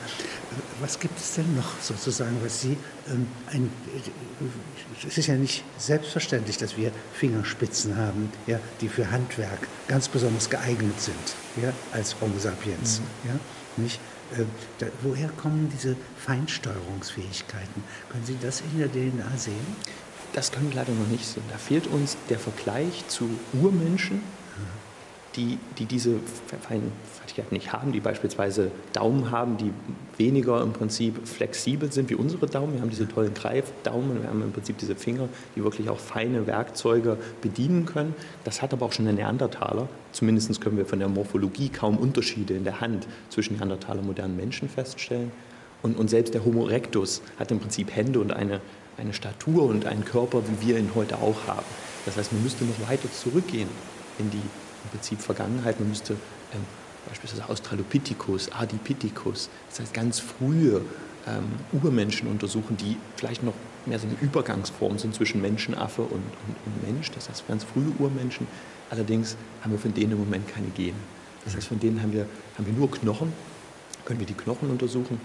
Was 0.82 1.00
gibt 1.00 1.18
es 1.18 1.36
denn 1.36 1.56
noch 1.56 1.80
sozusagen, 1.82 2.38
was 2.44 2.62
Sie 2.62 2.78
ähm, 3.10 3.28
ein, 3.52 3.72
es 5.08 5.18
ist 5.18 5.28
ja 5.28 5.36
nicht 5.36 5.64
selbstverständlich, 5.78 6.58
dass 6.58 6.76
wir 6.76 6.92
Fingerspitzen 7.14 7.96
haben, 7.96 8.32
ja, 8.46 8.60
die 8.82 8.90
für 8.90 9.10
Handwerk 9.10 9.68
ganz 9.88 10.10
besonders 10.10 10.50
geeignet 10.50 11.00
sind, 11.00 11.64
ja, 11.64 11.72
als 11.94 12.16
Homo 12.20 12.38
sapiens. 12.38 13.00
Mhm. 13.00 13.30
Ja, 13.30 13.40
nicht? 13.78 14.00
Äh, 14.34 14.44
da, 14.80 14.88
woher 15.02 15.30
kommen 15.30 15.70
diese 15.74 15.96
Feinsteuerungsfähigkeiten? 16.18 17.84
Können 18.10 18.26
Sie 18.26 18.38
das 18.42 18.62
in 18.62 18.80
der 18.80 18.90
DNA 18.90 19.38
sehen? 19.38 19.66
Das 20.34 20.52
können 20.52 20.70
wir 20.70 20.76
leider 20.76 20.92
noch 20.92 21.08
nicht 21.08 21.26
sehen. 21.26 21.44
Da 21.50 21.58
fehlt 21.58 21.88
uns 21.88 22.18
der 22.30 22.40
Vergleich 22.40 23.08
zu 23.08 23.30
Urmenschen, 23.54 24.22
die, 25.36 25.58
die 25.78 25.86
diese 25.86 26.16
Feinfertigkeit 26.48 27.52
nicht 27.52 27.74
haben, 27.74 27.92
die 27.92 28.00
beispielsweise 28.00 28.72
Daumen 28.94 29.32
haben, 29.32 29.58
die 29.58 29.72
weniger 30.18 30.62
im 30.62 30.74
Prinzip 30.74 31.28
flexibel 31.28 31.92
sind 31.92 32.10
wie 32.10 32.16
unsere 32.16 32.48
Daumen. 32.48 32.74
Wir 32.74 32.82
haben 32.82 32.90
diese 32.90 33.08
tollen 33.08 33.34
Greifdaumen, 33.34 34.22
wir 34.22 34.30
haben 34.30 34.42
im 34.42 34.52
Prinzip 34.52 34.78
diese 34.78 34.96
Finger, 34.96 35.28
die 35.56 35.64
wirklich 35.64 35.90
auch 35.90 36.00
feine 36.00 36.48
Werkzeuge 36.48 37.18
bedienen 37.42 37.86
können. 37.86 38.16
Das 38.44 38.62
hat 38.62 38.74
aber 38.74 38.86
auch 38.86 38.94
schon 38.94 39.06
der 39.06 39.14
Neandertaler. 39.14 39.88
Zumindest 40.12 40.62
können 40.62 40.78
wir 40.78 40.86
von 40.86 41.00
der 41.00 41.10
Morphologie 41.10 41.70
kaum 41.70 41.98
Unterschiede 41.98 42.54
in 42.54 42.64
der 42.64 42.82
Hand 42.82 43.08
zwischen 43.30 43.58
Neandertaler 43.58 44.00
und 44.00 44.08
modernen 44.08 44.36
Menschen 44.36 44.70
feststellen. 44.70 45.32
Und, 45.82 45.98
und 45.98 46.10
selbst 46.10 46.34
der 46.34 46.46
Homo 46.46 46.68
erectus 46.68 47.22
hat 47.38 47.52
im 47.52 47.60
Prinzip 47.60 47.96
Hände 47.96 48.20
und 48.20 48.32
eine 48.32 48.62
eine 48.98 49.14
Statur 49.14 49.64
und 49.64 49.86
einen 49.86 50.06
Körper, 50.06 50.42
wie 50.48 50.68
wir 50.68 50.78
ihn 50.78 50.92
heute 50.96 51.18
auch 51.18 51.48
haben. 51.48 51.66
Das 52.06 52.18
heißt, 52.18 52.34
man 52.34 52.44
müsste 52.44 52.66
noch 52.66 52.90
weiter 52.90 53.12
zurückgehen 53.12 53.70
in 54.20 54.32
die 54.32 54.42
Prinzip 54.96 55.20
Vergangenheit. 55.20 55.80
Man 55.80 55.90
müsste 55.90 56.14
ähm, 56.54 56.62
beispielsweise 57.08 57.50
Australopithecus, 57.50 58.52
Adipithecus, 58.52 59.50
das 59.70 59.82
heißt 59.82 59.94
ganz 59.94 60.20
frühe 60.20 60.82
ähm, 61.28 61.44
Urmenschen 61.84 62.30
untersuchen, 62.30 62.78
die 62.78 62.98
vielleicht 63.18 63.44
noch 63.44 63.54
mehr 63.86 64.00
so 64.00 64.08
eine 64.08 64.16
Übergangsform 64.22 64.98
sind 64.98 65.14
zwischen 65.14 65.42
Menschenaffe 65.42 66.02
und, 66.02 66.14
und, 66.14 66.56
und 66.66 66.84
Mensch. 66.84 67.12
Das 67.12 67.30
heißt 67.30 67.48
ganz 67.48 67.64
frühe 67.64 67.92
Urmenschen. 68.00 68.48
Allerdings 68.90 69.36
haben 69.62 69.72
wir 69.72 69.80
von 69.80 69.94
denen 69.94 70.14
im 70.14 70.20
Moment 70.20 70.48
keine 70.48 70.68
Gene. 70.68 70.98
Das 71.44 71.56
heißt, 71.56 71.68
von 71.68 71.80
denen 71.80 72.02
haben 72.02 72.14
wir, 72.14 72.26
haben 72.58 72.66
wir 72.66 72.74
nur 72.74 72.90
Knochen, 72.90 73.34
können 74.06 74.20
wir 74.20 74.28
die 74.28 74.34
Knochen 74.34 74.70
untersuchen 74.70 75.20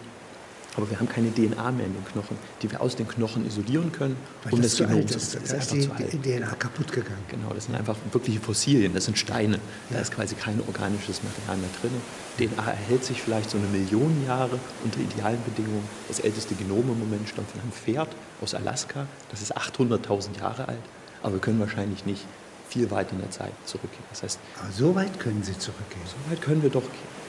aber 0.77 0.89
wir 0.89 0.99
haben 0.99 1.09
keine 1.09 1.33
DNA 1.33 1.73
mehr 1.73 1.87
in 1.87 1.95
den 1.95 2.05
Knochen, 2.05 2.37
die 2.63 2.71
wir 2.71 2.81
aus 2.81 2.95
den 2.95 3.09
Knochen 3.09 3.47
isolieren 3.47 3.91
können. 3.91 4.17
Weil 4.45 4.55
um 4.55 4.63
das, 4.63 4.77
das 4.77 4.79
zu 4.79 4.89
alt 4.89 5.11
ist. 5.11 5.35
Das 5.35 5.53
ist 5.53 5.73
die, 5.73 5.89
die 6.17 6.19
DNA 6.19 6.55
kaputt 6.55 6.93
gegangen. 6.93 7.25
Genau, 7.29 7.53
das 7.55 7.65
sind 7.65 7.75
einfach 7.75 7.97
wirkliche 8.13 8.41
Fossilien, 8.41 8.95
das 8.95 9.07
sind 9.07 9.19
Steine. 9.19 9.57
Ja. 9.57 9.97
Da 9.97 9.99
ist 10.01 10.15
quasi 10.15 10.35
kein 10.37 10.61
organisches 10.67 11.23
Material 11.23 11.57
mehr 11.57 11.71
drin. 11.81 11.91
DNA 12.39 12.71
erhält 12.71 13.05
sich 13.05 13.21
vielleicht 13.21 13.51
so 13.51 13.59
eine 13.59 13.67
Million 13.67 14.25
Jahre 14.27 14.59
unter 14.85 15.01
idealen 15.01 15.43
Bedingungen. 15.45 15.89
Das 16.09 16.21
älteste 16.21 16.55
Genom 16.55 16.89
im 16.89 16.99
Moment 16.99 17.29
stammt 17.29 17.51
von 17.51 17.61
einem 17.61 17.73
Pferd 17.73 18.09
aus 18.41 18.55
Alaska. 18.55 19.07
Das 19.31 19.43
ist 19.43 19.57
800.000 19.57 20.39
Jahre 20.41 20.69
alt. 20.69 20.79
Aber 21.23 21.35
wir 21.35 21.41
können 21.41 21.61
wahrscheinlich 21.61 22.07
nicht 22.07 22.25
viel 22.69 22.91
weiter 22.91 23.13
in 23.13 23.19
der 23.19 23.31
Zeit 23.31 23.53
zurückgehen. 23.67 24.05
Das 24.11 24.23
heißt, 24.23 24.39
Aber 24.63 24.73
so 24.73 24.95
weit 24.95 25.19
können 25.19 25.43
Sie 25.43 25.59
zurückgehen? 25.59 26.03
So 26.07 26.31
weit 26.31 26.41
können 26.41 26.63
wir 26.63 26.71
doch, 26.71 26.85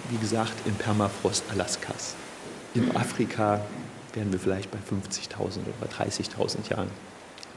wie 0.10 0.18
gesagt, 0.18 0.54
im 0.66 0.76
Permafrost 0.76 1.44
Alaskas. 1.52 2.16
In 2.74 2.96
Afrika 2.96 3.62
werden 4.14 4.32
wir 4.32 4.40
vielleicht 4.40 4.72
bei 4.72 4.78
50.000 4.78 5.38
oder 5.40 5.74
bei 5.80 5.88
30.000 5.88 6.70
Jahren 6.70 6.88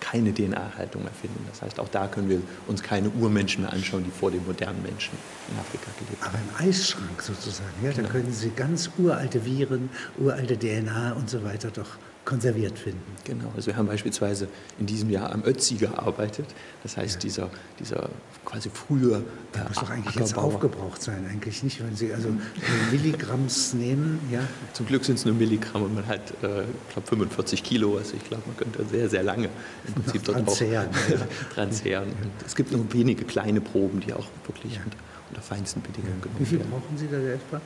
keine 0.01 0.35
DNA-Erhaltung 0.35 1.03
mehr 1.03 1.13
finden. 1.13 1.45
Das 1.51 1.63
heißt, 1.63 1.81
auch 1.81 1.89
da 1.89 2.07
können 2.07 2.29
wir 2.29 2.41
uns 2.67 2.83
keine 2.83 3.09
Urmenschen 3.11 3.63
mehr 3.63 3.73
anschauen, 3.73 4.05
die 4.05 4.11
vor 4.11 4.31
den 4.31 4.45
modernen 4.45 4.83
Menschen 4.83 5.17
in 5.51 5.59
Afrika 5.59 5.91
gelebt 5.99 6.23
haben. 6.23 6.35
Aber 6.35 6.63
im 6.63 6.69
Eisschrank 6.69 7.23
sozusagen, 7.23 7.73
ja, 7.83 7.91
genau. 7.91 8.03
da 8.03 8.13
können 8.13 8.33
Sie 8.33 8.51
ganz 8.51 8.91
uralte 8.99 9.45
Viren, 9.45 9.89
uralte 10.19 10.59
DNA 10.59 11.13
und 11.13 11.31
so 11.31 11.43
weiter 11.43 11.71
doch 11.71 11.97
konserviert 12.25 12.79
finden. 12.79 13.03
Genau, 13.25 13.53
also 13.55 13.67
wir 13.67 13.77
haben 13.77 13.87
beispielsweise 13.87 14.49
in 14.79 14.87
diesem 14.87 15.11
Jahr 15.11 15.33
am 15.33 15.45
Ötzi 15.45 15.75
gearbeitet. 15.75 16.47
Das 16.83 16.97
heißt, 16.97 17.15
ja. 17.15 17.21
dieser, 17.21 17.51
dieser 17.79 18.09
quasi 18.45 18.71
frühe. 18.71 19.23
Der 19.55 19.63
äh, 19.63 19.69
muss 19.69 19.77
doch 19.77 19.91
eigentlich 19.91 20.15
jetzt 20.15 20.37
aufgebraucht 20.37 21.03
sein, 21.03 21.27
eigentlich 21.31 21.63
nicht, 21.63 21.85
wenn 21.85 21.95
Sie 21.95 22.13
also 22.13 22.29
Milligramms 22.91 23.75
nehmen. 23.75 24.21
Ja. 24.31 24.41
Zum 24.73 24.87
Glück 24.87 25.05
sind 25.05 25.17
es 25.17 25.25
nur 25.25 25.35
Milligramm 25.35 25.83
und 25.83 25.95
man 25.95 26.07
hat, 26.07 26.31
äh, 26.43 26.63
ich 26.63 26.93
glaube, 26.93 27.09
45 27.09 27.63
Kilo. 27.63 27.99
Also 27.99 28.15
ich 28.17 28.25
glaube, 28.25 28.43
man 28.47 28.57
könnte 28.57 28.85
sehr, 28.87 29.09
sehr 29.09 29.23
lange 29.23 29.49
im 29.87 29.95
Prinzip 29.95 30.25
dort 30.25 30.49
auch 30.49 30.61
ja. 30.61 30.87
dran 31.55 31.73
zehren. 31.73 32.13
Es 32.47 32.55
gibt 32.55 32.73
nur 32.73 32.93
wenige 32.93 33.25
kleine 33.25 33.61
Proben, 33.61 34.01
die 34.01 34.13
auch 34.13 34.27
wirklich 34.47 34.81
unter, 34.85 34.99
unter 35.31 35.43
feinsten 35.43 35.83
Bedingungen 35.83 36.21
genommen 36.21 36.41
werden. 36.41 36.51
Wie 36.51 36.57
viel 36.57 36.67
brauchen 36.71 36.97
Sie 36.97 37.09
da 37.09 37.19
etwa? 37.19 37.61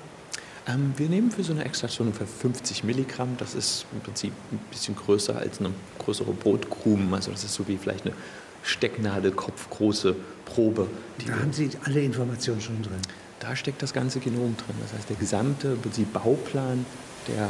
Ähm, 0.68 0.92
wir 0.96 1.08
nehmen 1.08 1.30
für 1.30 1.42
so 1.42 1.52
eine 1.52 1.64
Extraktion 1.64 2.08
ungefähr 2.08 2.26
50 2.26 2.84
Milligramm. 2.84 3.36
Das 3.38 3.54
ist 3.54 3.86
im 3.92 4.00
Prinzip 4.00 4.32
ein 4.52 4.58
bisschen 4.70 4.94
größer 4.94 5.36
als 5.36 5.60
eine 5.60 5.70
größere 5.98 6.32
Brotkrumen. 6.32 7.12
Also 7.14 7.30
das 7.30 7.44
ist 7.44 7.54
so 7.54 7.66
wie 7.68 7.78
vielleicht 7.78 8.04
eine 8.04 8.14
Stecknadelkopfgroße 8.62 10.14
Probe. 10.44 10.88
da 11.26 11.34
haben 11.34 11.52
Sie 11.52 11.70
alle 11.84 12.00
Informationen 12.02 12.60
schon 12.60 12.82
drin. 12.82 13.00
Da 13.40 13.56
steckt 13.56 13.82
das 13.82 13.92
ganze 13.92 14.20
Genom 14.20 14.56
drin. 14.56 14.76
Das 14.82 14.92
heißt, 14.92 15.08
der 15.08 15.16
gesamte 15.16 15.68
im 15.68 15.80
Prinzip 15.80 16.12
Bauplan 16.12 16.84
der, 17.28 17.48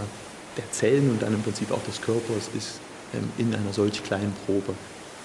der 0.57 0.71
Zellen 0.71 1.11
und 1.11 1.23
dann 1.23 1.35
im 1.35 1.43
Prinzip 1.43 1.73
auch 1.73 1.83
des 1.85 2.01
Körpers 2.01 2.51
ist 2.57 2.81
ähm, 3.15 3.31
in 3.39 3.55
einer 3.55 3.73
solch 3.73 4.05
kleinen 4.05 4.35
Probe 4.47 4.75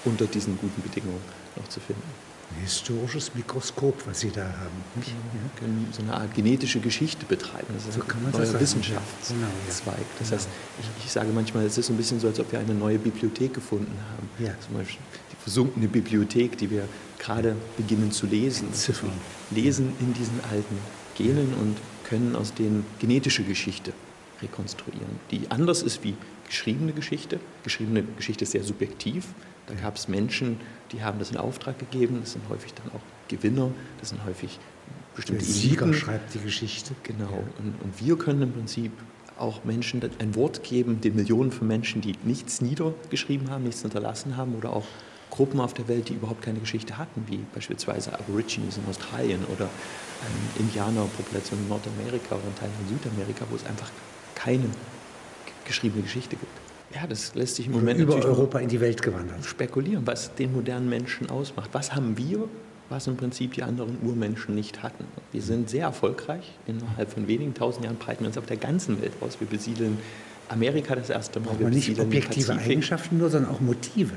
unter 0.04 0.26
diesen 0.26 0.58
guten 0.58 0.82
Bedingungen 0.82 1.22
noch 1.56 1.68
zu 1.68 1.80
finden 1.80 2.33
historisches 2.62 3.34
Mikroskop, 3.34 4.06
was 4.06 4.20
Sie 4.20 4.30
da 4.30 4.42
haben. 4.42 4.84
Nicht? 4.96 5.08
Ja. 5.08 5.60
können 5.60 5.88
so 5.92 6.02
eine 6.02 6.14
Art 6.14 6.34
genetische 6.34 6.80
Geschichte 6.80 7.24
betreiben. 7.26 7.66
Das 7.74 7.86
ist 7.86 7.94
so 7.94 8.02
ein 8.02 8.32
neuer 8.32 8.60
Wissenschaftszweig. 8.60 9.36
Genau, 9.36 9.96
ja. 9.96 10.04
Das 10.18 10.32
heißt, 10.32 10.48
ich, 10.80 11.04
ich, 11.04 11.12
sage 11.12 11.30
manchmal, 11.32 11.64
es 11.64 11.78
ist 11.78 11.90
ein 11.90 11.96
bisschen 11.96 12.20
so, 12.20 12.28
als 12.28 12.40
ob 12.40 12.50
wir 12.52 12.58
eine 12.58 12.74
neue 12.74 12.98
Bibliothek 12.98 13.54
gefunden 13.54 13.96
haben. 14.12 14.44
Ja. 14.44 14.54
Zum 14.60 14.76
Beispiel 14.76 15.00
die 15.32 15.36
versunkene 15.42 15.88
Bibliothek, 15.88 16.56
die 16.58 16.70
wir 16.70 16.88
gerade 17.18 17.56
beginnen 17.76 18.12
zu 18.12 18.26
lesen. 18.26 18.72
Ziffern. 18.72 19.12
Lesen 19.50 19.92
in 20.00 20.12
diesen 20.14 20.40
alten 20.50 20.78
Genen 21.16 21.54
und 21.54 21.76
können 22.04 22.36
aus 22.36 22.54
denen 22.54 22.84
genetische 22.98 23.44
Geschichte 23.44 23.92
rekonstruieren, 24.42 25.18
die 25.30 25.50
anders 25.50 25.82
ist 25.82 26.04
wie 26.04 26.14
geschriebene 26.46 26.92
Geschichte. 26.92 27.40
Geschriebene 27.62 28.02
Geschichte 28.16 28.44
ist 28.44 28.50
sehr 28.52 28.62
subjektiv. 28.62 29.26
Da 29.66 29.74
gab 29.74 29.96
es 29.96 30.08
Menschen, 30.08 30.60
die 30.92 31.02
haben 31.02 31.18
das 31.18 31.30
in 31.30 31.36
Auftrag 31.36 31.78
gegeben. 31.78 32.18
Das 32.20 32.32
sind 32.32 32.48
häufig 32.48 32.74
dann 32.74 32.88
auch 32.92 33.00
Gewinner. 33.28 33.70
Das 34.00 34.10
sind 34.10 34.24
häufig 34.24 34.58
bestimmte 35.14 35.44
Der 35.44 35.52
Sieger 35.52 35.86
Eliten. 35.86 35.98
schreibt 35.98 36.34
die 36.34 36.40
Geschichte. 36.40 36.94
Genau. 37.02 37.44
Und, 37.58 37.74
und, 37.82 38.00
wir 38.00 38.16
können 38.16 38.42
im 38.42 38.52
Prinzip 38.52 38.92
auch 39.38 39.64
Menschen 39.64 40.02
ein 40.18 40.34
Wort 40.34 40.62
geben, 40.62 41.00
den 41.00 41.16
Millionen 41.16 41.50
von 41.50 41.66
Menschen, 41.66 42.00
die 42.00 42.14
nichts 42.24 42.60
niedergeschrieben 42.60 43.50
haben, 43.50 43.64
nichts 43.64 43.82
hinterlassen 43.82 44.36
haben 44.36 44.54
oder 44.54 44.72
auch 44.72 44.86
Gruppen 45.30 45.58
auf 45.58 45.74
der 45.74 45.88
Welt, 45.88 46.08
die 46.08 46.14
überhaupt 46.14 46.42
keine 46.42 46.60
Geschichte 46.60 46.96
hatten, 46.96 47.24
wie 47.26 47.40
beispielsweise 47.52 48.16
Aborigines 48.16 48.76
in 48.76 48.84
Australien 48.88 49.44
oder 49.52 49.64
ähm, 49.64 50.60
Indianerpopulation 50.60 51.58
in 51.58 51.68
Nordamerika 51.68 52.36
oder 52.36 52.46
in 52.46 52.54
Teilen 52.54 52.72
von 52.74 52.88
Südamerika, 52.96 53.44
wo 53.50 53.56
es 53.56 53.66
einfach 53.66 53.90
keine 54.36 54.66
geschriebene 55.64 56.02
Geschichte 56.02 56.36
gibt. 56.36 56.60
Ja, 56.94 57.06
das 57.08 57.34
lässt 57.34 57.56
sich 57.56 57.66
im 57.66 57.72
Moment 57.72 57.98
über 57.98 58.14
Europa 58.14 58.58
in 58.60 58.68
die 58.68 58.80
Welt 58.80 59.02
gewandert. 59.02 59.44
Spekulieren, 59.44 60.06
was 60.06 60.34
den 60.34 60.52
modernen 60.52 60.88
Menschen 60.88 61.28
ausmacht. 61.28 61.70
Was 61.72 61.94
haben 61.94 62.16
wir, 62.16 62.48
was 62.88 63.06
im 63.08 63.16
Prinzip 63.16 63.54
die 63.54 63.62
anderen 63.64 63.98
Urmenschen 64.02 64.54
nicht 64.54 64.82
hatten? 64.82 65.04
Wir 65.32 65.42
sind 65.42 65.68
sehr 65.68 65.84
erfolgreich. 65.84 66.52
Innerhalb 66.66 67.10
von 67.10 67.26
wenigen 67.26 67.52
tausend 67.54 67.84
Jahren 67.84 67.96
breiten 67.96 68.20
wir 68.20 68.28
uns 68.28 68.38
auf 68.38 68.46
der 68.46 68.58
ganzen 68.58 69.02
Welt 69.02 69.12
aus. 69.20 69.40
Wir 69.40 69.48
besiedeln 69.48 69.98
Amerika 70.48 70.94
das 70.94 71.10
erste 71.10 71.40
Mal. 71.40 71.50
Aber 71.50 71.68
nicht 71.68 71.98
objektive 71.98 72.52
Eigenschaften 72.52 73.18
nur, 73.18 73.30
sondern 73.30 73.50
auch 73.50 73.60
Motive. 73.60 74.14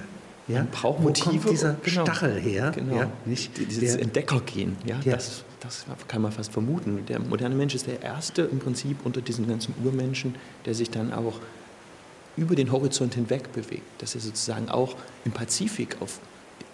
Ja? 0.47 0.59
Man 0.59 0.69
braucht 0.69 0.99
Motive. 0.99 1.25
Wo 1.25 1.31
kommt 1.31 1.51
dieser 1.51 1.77
genau. 1.83 2.05
Stachel 2.05 2.39
her? 2.39 2.71
Genau. 2.75 2.95
Ja, 2.95 3.11
nicht 3.25 3.57
Dieses 3.57 3.93
der, 3.93 4.03
Entdeckergehen. 4.03 4.77
Ja, 4.85 4.99
ja. 5.03 5.13
Das, 5.13 5.43
das 5.61 5.85
kann 6.07 6.21
man 6.21 6.31
fast 6.31 6.51
vermuten. 6.51 7.05
Der 7.07 7.19
moderne 7.19 7.55
Mensch 7.55 7.75
ist 7.75 7.87
der 7.87 8.01
erste 8.01 8.43
im 8.43 8.59
Prinzip 8.59 8.97
unter 9.03 9.21
diesen 9.21 9.47
ganzen 9.47 9.73
Urmenschen, 9.83 10.35
der 10.65 10.75
sich 10.75 10.91
dann 10.91 11.11
auch 11.11 11.39
über 12.38 12.56
den 12.56 12.71
Horizont 12.71 13.15
hinweg 13.15 13.52
bewegt, 13.52 14.02
dass 14.02 14.15
er 14.15 14.21
sozusagen 14.21 14.69
auch 14.69 14.95
im 15.26 15.32
Pazifik 15.32 15.97
auf 16.00 16.19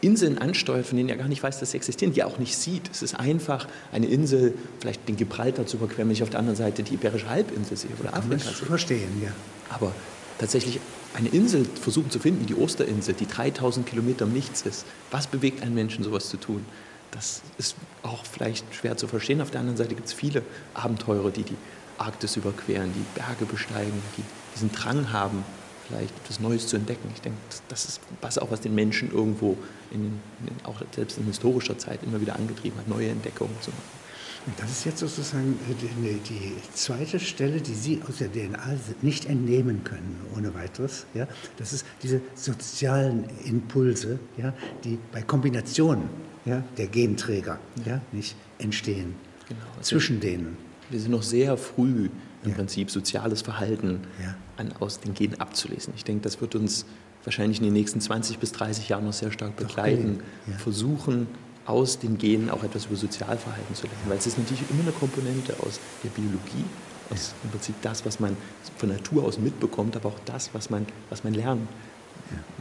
Inseln 0.01 0.37
ansteuert, 0.37 0.85
von 0.85 0.97
denen 0.97 1.09
er 1.09 1.15
gar 1.15 1.29
nicht 1.29 1.41
weiß, 1.41 1.59
dass 1.59 1.71
sie 1.71 1.77
existieren, 1.77 2.13
die 2.13 2.19
er 2.19 2.27
auch 2.27 2.37
nicht 2.37 2.57
sieht. 2.57 2.89
Es 2.91 3.01
ist 3.01 3.15
einfach, 3.15 3.67
eine 3.93 4.05
Insel, 4.07 4.53
vielleicht 4.79 5.07
den 5.07 5.15
Gibraltar 5.15 5.65
zu 5.65 5.77
überqueren, 5.77 6.09
wenn 6.09 6.13
ich 6.13 6.23
auf 6.23 6.29
der 6.29 6.39
anderen 6.39 6.57
Seite 6.57 6.83
die 6.83 6.95
Iberische 6.95 7.29
Halbinsel 7.29 7.77
sehe 7.77 7.91
oder 8.01 8.13
Afrika 8.13 8.43
sehe. 8.43 8.67
verstehen, 8.67 9.21
ja. 9.23 9.31
Aber 9.69 9.93
tatsächlich 10.39 10.81
eine 11.13 11.29
Insel 11.29 11.65
versuchen 11.65 12.11
zu 12.11 12.19
finden, 12.19 12.45
die 12.45 12.55
Osterinsel, 12.55 13.13
die 13.13 13.27
3000 13.27 13.85
Kilometer 13.85 14.25
im 14.25 14.33
Nichts 14.33 14.63
ist. 14.63 14.85
Was 15.09 15.27
bewegt 15.27 15.63
einen 15.63 15.73
Menschen, 15.73 16.03
sowas 16.03 16.27
zu 16.27 16.37
tun? 16.37 16.65
Das 17.11 17.41
ist 17.57 17.75
auch 18.01 18.25
vielleicht 18.25 18.65
schwer 18.75 18.97
zu 18.97 19.07
verstehen. 19.07 19.39
Auf 19.39 19.51
der 19.51 19.61
anderen 19.61 19.77
Seite 19.77 19.95
gibt 19.95 20.07
es 20.07 20.13
viele 20.13 20.41
Abenteurer, 20.73 21.31
die 21.31 21.43
die 21.43 21.55
Arktis 21.97 22.35
überqueren, 22.35 22.91
die 22.93 23.19
Berge 23.19 23.45
besteigen, 23.45 24.01
die 24.17 24.23
diesen 24.53 24.71
Drang 24.71 25.11
haben, 25.11 25.43
vielleicht 25.87 26.15
etwas 26.23 26.39
Neues 26.39 26.67
zu 26.67 26.77
entdecken. 26.77 27.09
Ich 27.13 27.21
denke, 27.21 27.37
das 27.69 27.85
ist 27.85 28.01
was 28.21 28.37
auch, 28.37 28.51
was 28.51 28.61
den 28.61 28.75
Menschen 28.75 29.11
irgendwo, 29.11 29.57
in, 29.91 30.19
in, 30.47 30.65
auch 30.65 30.81
selbst 30.93 31.17
in 31.17 31.25
historischer 31.25 31.77
Zeit, 31.77 31.99
immer 32.03 32.21
wieder 32.21 32.35
angetrieben 32.35 32.77
hat, 32.79 32.87
neue 32.87 33.09
Entdeckungen 33.09 33.55
zu 33.61 33.71
machen. 33.71 34.03
Und 34.45 34.59
das 34.59 34.71
ist 34.71 34.85
jetzt 34.85 34.99
sozusagen 34.99 35.57
die, 35.81 36.19
die, 36.29 36.53
zweite 36.73 37.17
Stelle, 37.19 37.61
die 37.61 37.73
Sie 37.73 38.01
aus 38.07 38.17
der 38.17 38.29
DNA 38.29 38.75
nicht 39.01 39.25
entnehmen 39.25 39.85
können, 39.85 40.19
ohne 40.35 40.53
weiteres. 40.53 41.05
Ja? 41.13 41.27
Das 41.57 41.71
ist 41.71 41.85
diese 42.01 42.19
sozialen 42.35 43.25
Impulse, 43.45 44.19
ja, 44.35 44.53
die 44.83 44.99
bei 45.13 45.21
Kombinationen 45.21 46.09
ja, 46.43 46.61
der 46.77 46.87
Genträger 46.87 47.57
ja. 47.85 48.01
nicht 48.11 48.35
entstehen. 48.57 49.15
Genau. 49.47 49.61
Also 49.77 49.91
zwischen 49.91 50.19
denen. 50.19 50.57
Wir 50.89 50.99
sind 50.99 51.11
noch 51.11 51.23
sehr 51.23 51.55
früh 51.55 52.09
im 52.43 52.51
ja. 52.51 52.55
Prinzip 52.55 52.91
soziales 52.91 53.41
Verhalten 53.41 54.01
ja. 54.21 54.35
an, 54.57 54.73
aus 54.79 54.99
den 54.99 55.13
Genen 55.13 55.39
abzulesen. 55.39 55.93
Ich 55.95 56.03
denke, 56.03 56.23
das 56.23 56.41
wird 56.41 56.55
uns 56.55 56.85
wahrscheinlich 57.23 57.59
in 57.59 57.65
den 57.65 57.73
nächsten 57.73 58.01
20 58.01 58.39
bis 58.39 58.51
30 58.51 58.89
Jahren 58.89 59.05
noch 59.05 59.13
sehr 59.13 59.31
stark 59.31 59.55
begleiten, 59.55 60.19
ja. 60.47 60.57
versuchen 60.57 61.27
aus 61.65 61.99
den 61.99 62.17
Genen 62.17 62.49
auch 62.49 62.63
etwas 62.63 62.85
über 62.85 62.95
Sozialverhalten 62.95 63.73
zu 63.75 63.87
lernen, 63.87 64.01
weil 64.07 64.17
es 64.17 64.27
ist 64.27 64.37
natürlich 64.37 64.63
immer 64.69 64.81
eine 64.81 64.91
Komponente 64.91 65.55
aus 65.61 65.79
der 66.03 66.09
Biologie, 66.09 66.65
aus 67.09 67.33
im 67.43 67.51
Prinzip 67.51 67.75
das, 67.81 68.05
was 68.05 68.19
man 68.19 68.35
von 68.77 68.89
Natur 68.89 69.23
aus 69.23 69.39
mitbekommt, 69.39 69.95
aber 69.95 70.09
auch 70.09 70.19
das, 70.25 70.49
was 70.53 70.69
man, 70.69 70.85
was 71.09 71.23
man 71.23 71.33
lernt. 71.33 71.67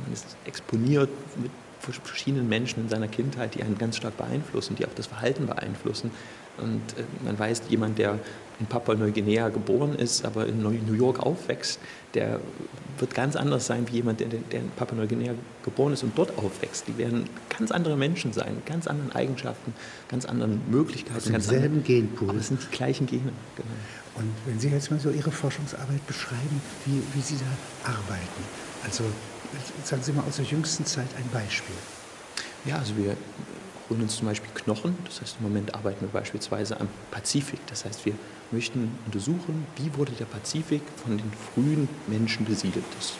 Man 0.05 0.12
ist 0.12 0.37
exponiert 0.45 1.11
mit 1.40 1.51
verschiedenen 1.81 2.49
Menschen 2.49 2.85
in 2.85 2.88
seiner 2.88 3.09
Kindheit, 3.09 3.55
die 3.55 3.62
einen 3.62 3.77
ganz 3.77 3.97
stark 3.97 4.16
beeinflussen, 4.16 4.77
die 4.77 4.87
auch 4.87 4.95
das 4.95 5.07
Verhalten 5.07 5.47
beeinflussen. 5.47 6.11
Und 6.59 6.81
äh, 6.97 7.05
man 7.25 7.38
weiß, 7.38 7.62
jemand, 7.71 7.99
der 7.99 8.18
in 8.61 8.67
Papua-Neuguinea 8.67 9.49
geboren 9.49 9.95
ist, 9.95 10.25
aber 10.25 10.47
in 10.47 10.62
New 10.62 10.95
York 10.95 11.21
aufwächst, 11.21 11.79
der 12.15 12.41
wird 12.99 13.15
ganz 13.15 13.37
anders 13.37 13.67
sein 13.67 13.87
wie 13.88 13.97
jemand, 13.97 14.21
der, 14.21 14.29
der 14.29 14.61
in 14.61 14.71
Papua-Neuguinea 14.71 15.35
geboren 15.65 15.93
ist 15.93 16.03
und 16.03 16.17
dort 16.17 16.37
aufwächst. 16.38 16.87
Die 16.88 16.97
werden 16.99 17.25
ganz 17.59 17.71
andere 17.71 17.97
Menschen 17.97 18.33
sein, 18.33 18.62
ganz 18.67 18.87
anderen 18.87 19.12
Eigenschaften, 19.12 19.75
ganz 20.09 20.25
anderen 20.25 20.61
Möglichkeiten. 20.71 21.17
Aus 21.17 21.25
demselben 21.25 21.83
Genpool. 21.83 22.31
Aber 22.31 22.38
es 22.38 22.49
sind 22.49 22.61
die 22.62 22.77
gleichen 22.77 23.07
Gene. 23.07 23.33
Genau. 23.57 23.69
Und 24.15 24.31
wenn 24.47 24.61
Sie 24.61 24.69
jetzt 24.69 24.91
mal 24.91 25.01
so 25.01 25.11
Ihre 25.11 25.31
Forschungsarbeit 25.31 26.07
beschreiben, 26.07 26.61
wie, 26.85 27.03
wie 27.15 27.21
Sie 27.23 27.37
da 27.37 27.91
arbeiten, 27.91 28.43
also 28.85 29.05
sagen 29.85 30.03
Sie 30.03 30.12
mal 30.12 30.25
aus 30.29 30.37
der 30.37 30.45
jüngsten 30.45 30.85
Zeit 30.85 31.09
ein 31.17 31.29
Beispiel. 31.33 31.75
Ja, 32.65 32.79
also 32.79 32.97
wir 32.97 33.17
holen 33.92 34.02
uns 34.02 34.16
zum 34.16 34.26
Beispiel 34.26 34.50
Knochen. 34.55 34.96
Das 35.05 35.20
heißt, 35.20 35.37
im 35.38 35.44
Moment 35.44 35.74
arbeiten 35.74 36.00
wir 36.00 36.09
beispielsweise 36.09 36.81
am 36.81 36.88
Pazifik. 37.11 37.61
Das 37.66 37.85
heißt, 37.85 38.05
wir 38.07 38.14
möchten 38.50 38.90
untersuchen, 39.07 39.66
wie 39.76 39.94
wurde 39.96 40.12
der 40.12 40.24
Pazifik 40.24 40.83
von 41.02 41.18
den 41.18 41.31
frühen 41.55 41.88
Menschen 42.07 42.46
besiedelt. 42.46 42.85
Das 42.98 43.12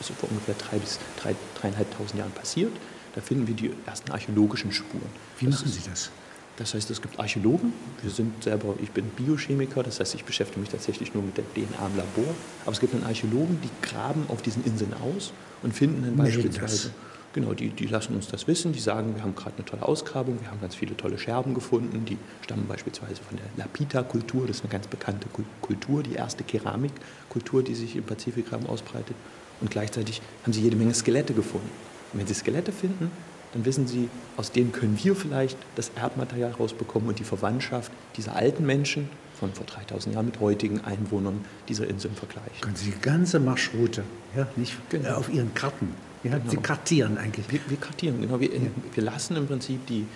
ist 0.00 0.16
vor 0.18 0.28
ungefähr 0.30 0.54
drei 0.54 0.78
bis 0.78 0.98
drei, 1.20 1.34
dreieinhalbtausend 1.60 2.18
Jahren 2.18 2.32
passiert. 2.32 2.72
Da 3.14 3.20
finden 3.20 3.46
wir 3.46 3.54
die 3.54 3.72
ersten 3.86 4.12
archäologischen 4.12 4.72
Spuren. 4.72 5.02
Wie 5.38 5.46
das 5.46 5.56
machen 5.56 5.72
Sie 5.72 5.88
das? 5.88 6.10
Das 6.56 6.74
heißt, 6.74 6.90
es 6.90 7.00
gibt 7.00 7.18
Archäologen. 7.18 7.72
Wir 8.02 8.10
sind 8.10 8.44
selber, 8.44 8.74
ich 8.82 8.90
bin 8.90 9.06
Biochemiker, 9.16 9.82
das 9.82 9.98
heißt, 9.98 10.14
ich 10.14 10.24
beschäftige 10.24 10.60
mich 10.60 10.68
tatsächlich 10.68 11.14
nur 11.14 11.22
mit 11.22 11.38
der 11.38 11.44
DNA 11.54 11.86
im 11.86 11.96
Labor. 11.96 12.34
Aber 12.64 12.72
es 12.72 12.80
gibt 12.80 12.92
dann 12.92 13.04
Archäologen, 13.04 13.58
die 13.62 13.70
graben 13.88 14.26
auf 14.28 14.42
diesen 14.42 14.64
Inseln 14.64 14.92
aus 14.92 15.32
und 15.62 15.74
finden 15.74 16.02
dann 16.02 16.16
beispielsweise. 16.16 16.88
Das 16.88 16.90
Genau, 17.32 17.54
die, 17.54 17.68
die 17.68 17.86
lassen 17.86 18.16
uns 18.16 18.26
das 18.26 18.48
wissen, 18.48 18.72
die 18.72 18.80
sagen, 18.80 19.14
wir 19.14 19.22
haben 19.22 19.36
gerade 19.36 19.54
eine 19.56 19.64
tolle 19.64 19.82
Ausgrabung, 19.82 20.40
wir 20.40 20.50
haben 20.50 20.60
ganz 20.60 20.74
viele 20.74 20.96
tolle 20.96 21.16
Scherben 21.16 21.54
gefunden, 21.54 22.04
die 22.04 22.18
stammen 22.42 22.66
beispielsweise 22.66 23.22
von 23.22 23.36
der 23.36 23.46
Lapita-Kultur, 23.56 24.48
das 24.48 24.56
ist 24.56 24.62
eine 24.64 24.72
ganz 24.72 24.88
bekannte 24.88 25.28
Kultur, 25.60 26.02
die 26.02 26.14
erste 26.14 26.42
Keramikkultur, 26.42 27.62
die 27.62 27.76
sich 27.76 27.94
im 27.94 28.02
Pazifikraum 28.02 28.66
ausbreitet. 28.66 29.14
Und 29.60 29.70
gleichzeitig 29.70 30.22
haben 30.42 30.52
sie 30.52 30.62
jede 30.62 30.74
Menge 30.74 30.92
Skelette 30.94 31.32
gefunden. 31.32 31.70
Und 32.12 32.18
wenn 32.18 32.26
sie 32.26 32.34
Skelette 32.34 32.72
finden, 32.72 33.12
dann 33.52 33.64
wissen 33.64 33.86
Sie, 33.88 34.08
aus 34.36 34.52
denen 34.52 34.70
können 34.72 34.98
wir 35.02 35.16
vielleicht 35.16 35.58
das 35.74 35.90
Erbmaterial 35.96 36.52
rausbekommen 36.52 37.08
und 37.08 37.18
die 37.18 37.24
Verwandtschaft 37.24 37.90
dieser 38.16 38.36
alten 38.36 38.64
Menschen 38.64 39.08
von 39.38 39.52
vor 39.52 39.66
3000 39.66 40.14
Jahren 40.14 40.26
mit 40.26 40.38
heutigen 40.38 40.80
Einwohnern 40.84 41.44
dieser 41.68 41.88
Inseln 41.88 42.14
vergleichen. 42.14 42.60
Können 42.60 42.76
Sie 42.76 42.90
die 42.92 43.00
ganze 43.00 43.40
Marschroute, 43.40 44.04
ja, 44.36 44.46
nicht 44.56 44.76
Genau. 44.90 45.16
auf 45.16 45.32
Ihren 45.32 45.52
Karten. 45.54 45.94
Ja, 46.22 46.38
Genau. 46.38 46.50
Sie 46.50 46.56
kartieren 46.58 47.16
eigentlich. 47.18 47.50
Wir, 47.50 47.60
wir 47.68 47.76
kartieren, 47.78 48.20
genau. 48.20 48.40
Wir, 48.40 48.50
wir 48.94 49.02
lassen 49.02 49.36
im 49.36 49.46
Prinzip 49.46 49.86
die, 49.86 50.06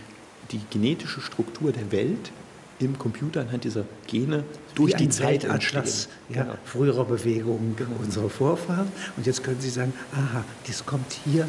die 0.50 0.60
genetische 0.70 1.20
Struktur 1.20 1.72
der 1.72 1.90
Welt 1.92 2.30
im 2.80 2.98
Computer 2.98 3.40
anhand 3.40 3.64
dieser 3.64 3.84
Gene 4.06 4.44
durch 4.74 4.92
Wie 4.94 5.04
die 5.04 5.08
Zeit 5.08 5.44
entstehen. 5.44 5.84
ja, 6.28 6.58
früherer 6.64 7.04
Bewegungen 7.04 7.76
unserer 8.02 8.28
Vorfahren. 8.28 8.88
Und 9.16 9.26
jetzt 9.26 9.42
können 9.44 9.60
Sie 9.60 9.70
sagen, 9.70 9.92
aha, 10.12 10.44
das 10.66 10.84
kommt 10.84 11.16
hier 11.24 11.48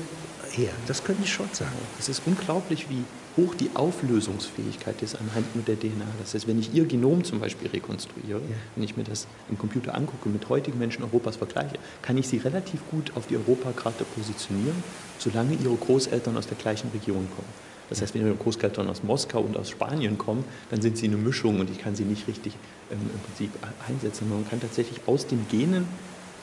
her. 0.51 0.69
Das 0.87 1.03
können 1.03 1.19
Sie 1.21 1.27
schon 1.27 1.49
sagen. 1.51 1.71
Es 1.99 2.07
ist 2.09 2.21
unglaublich, 2.25 2.89
wie 2.89 3.03
hoch 3.38 3.56
die 3.56 3.69
Auflösungsfähigkeit 3.74 5.02
ist 5.02 5.15
anhand 5.15 5.56
nur 5.56 5.63
der 5.65 5.80
DNA. 5.80 6.06
Das 6.19 6.34
heißt, 6.34 6.48
wenn 6.48 6.60
ich 6.60 6.74
Ihr 6.74 6.86
Genom 6.86 7.24
zum 7.24 7.39
Beispiel 7.39 7.69
rekonstruiere, 7.69 8.41
wenn 8.76 8.84
ich 8.84 8.95
mir 8.95 9.04
das 9.04 9.28
im 9.50 9.58
Computer 9.58 9.93
angucke, 9.95 10.30
mit 10.30 10.48
heutigen 10.50 10.80
Menschen 10.80 11.04
Europas 11.04 11.36
vergleiche, 11.36 11.78
kann 12.02 12.17
ich 12.17 12.28
Sie 12.28 12.38
relativ 12.38 12.82
gut 12.89 13.12
auf 13.15 13.28
die 13.28 13.36
Europakarte 13.36 14.06
positionieren, 14.06 14.84
solange 15.19 15.54
Ihre 15.56 15.76
Großeltern 15.76 16.38
aus 16.38 16.48
der 16.48 16.58
gleichen 16.58 16.89
Region 16.93 17.28
kommen. 17.36 17.65
Das 17.89 18.02
heißt, 18.02 18.15
wenn 18.15 18.26
Ihre 18.26 18.36
Großeltern 18.36 18.89
aus 18.89 19.04
Moskau 19.04 19.41
und 19.41 19.58
aus 19.58 19.69
Spanien 19.69 20.17
kommen, 20.17 20.43
dann 20.71 20.82
sind 20.82 20.98
sie 20.98 21.08
eine 21.08 21.17
Mischung 21.17 21.60
und 21.60 21.69
ich 21.69 21.80
kann 21.80 21.95
sie 21.95 22.04
nicht 22.04 22.28
richtig 22.28 22.54
ähm, 22.91 22.98
im 23.13 23.19
Prinzip 23.19 23.52
einsetzen. 23.88 24.30
Man 24.30 24.48
kann 24.50 24.60
tatsächlich 24.60 25.02
aus 25.08 25.28
den 25.28 25.45
Genen 25.50 25.86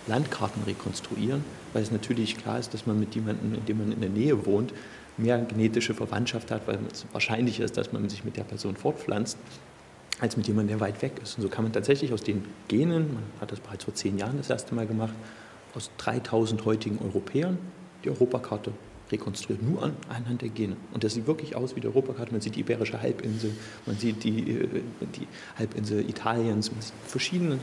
Landkarten 0.07 0.63
rekonstruieren, 0.65 1.45
weil 1.73 1.83
es 1.83 1.91
natürlich 1.91 2.37
klar 2.37 2.59
ist, 2.59 2.75
dass 2.75 2.87
man 2.87 2.99
mit 2.99 3.15
jemandem, 3.15 3.55
in 3.55 3.65
dem 3.65 3.79
man 3.79 3.93
in 3.93 4.01
der 4.01 4.11
Nähe 4.11 4.47
wohnt, 4.47 4.73
mehr 5.17 5.39
genetische 5.39 5.95
Verwandtschaft 5.95 6.51
hat, 6.51 6.67
weil 6.67 6.79
es 6.91 7.07
wahrscheinlicher 7.13 7.65
ist, 7.65 7.77
dass 7.77 7.93
man 7.93 8.09
sich 8.09 8.25
mit 8.25 8.37
der 8.37 8.45
Person 8.45 8.77
fortpflanzt, 8.77 9.37
als 10.21 10.37
mit 10.37 10.47
jemandem, 10.47 10.79
der 10.79 10.87
weit 10.87 11.03
weg 11.03 11.13
ist. 11.23 11.37
Und 11.37 11.43
so 11.43 11.49
kann 11.49 11.65
man 11.65 11.73
tatsächlich 11.73 12.13
aus 12.13 12.23
den 12.23 12.45
Genen, 12.69 13.15
man 13.15 13.23
hat 13.41 13.53
das 13.53 13.61
bereits 13.61 13.85
vor 13.85 13.95
zehn 13.95 14.19
Jahren 14.19 14.37
das 14.37 14.51
erste 14.51 14.75
Mal 14.75 14.87
gemacht, 14.87 15.15
aus 15.75 15.91
3000 15.99 16.65
heutigen 16.65 16.99
Europäern 17.03 17.59
die 18.05 18.11
Europakarte 18.11 18.73
rekonstruiert, 19.11 19.63
nur 19.63 19.83
an, 19.83 19.97
anhand 20.09 20.43
der 20.43 20.49
Gene. 20.49 20.77
Und 20.93 21.05
das 21.05 21.15
sieht 21.15 21.27
wirklich 21.27 21.55
aus 21.55 21.77
wie 21.77 21.81
die 21.81 21.87
Europakarte. 21.87 22.33
Man 22.33 22.41
sieht 22.41 22.57
die 22.57 22.61
Iberische 22.61 23.01
Halbinsel, 23.01 23.53
man 23.85 23.97
sieht 23.97 24.25
die, 24.25 24.53
äh, 24.53 24.69
die 25.15 25.29
Halbinsel 25.59 26.09
Italiens, 26.09 26.73
man 26.73 26.81
sieht 26.81 26.95
verschiedene, 27.07 27.59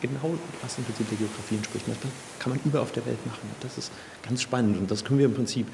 genau 0.00 0.34
was 0.62 0.78
im 0.78 0.84
Prinzip 0.84 1.08
der 1.08 1.18
Geografie 1.18 1.56
entspricht. 1.56 1.88
Das 1.88 1.96
kann 2.38 2.52
man 2.52 2.60
überall 2.64 2.82
auf 2.82 2.92
der 2.92 3.04
Welt 3.04 3.24
machen. 3.26 3.48
Das 3.60 3.76
ist 3.78 3.90
ganz 4.22 4.42
spannend 4.42 4.78
und 4.78 4.90
das 4.90 5.04
können 5.04 5.18
wir 5.18 5.26
im 5.26 5.34
Prinzip 5.34 5.66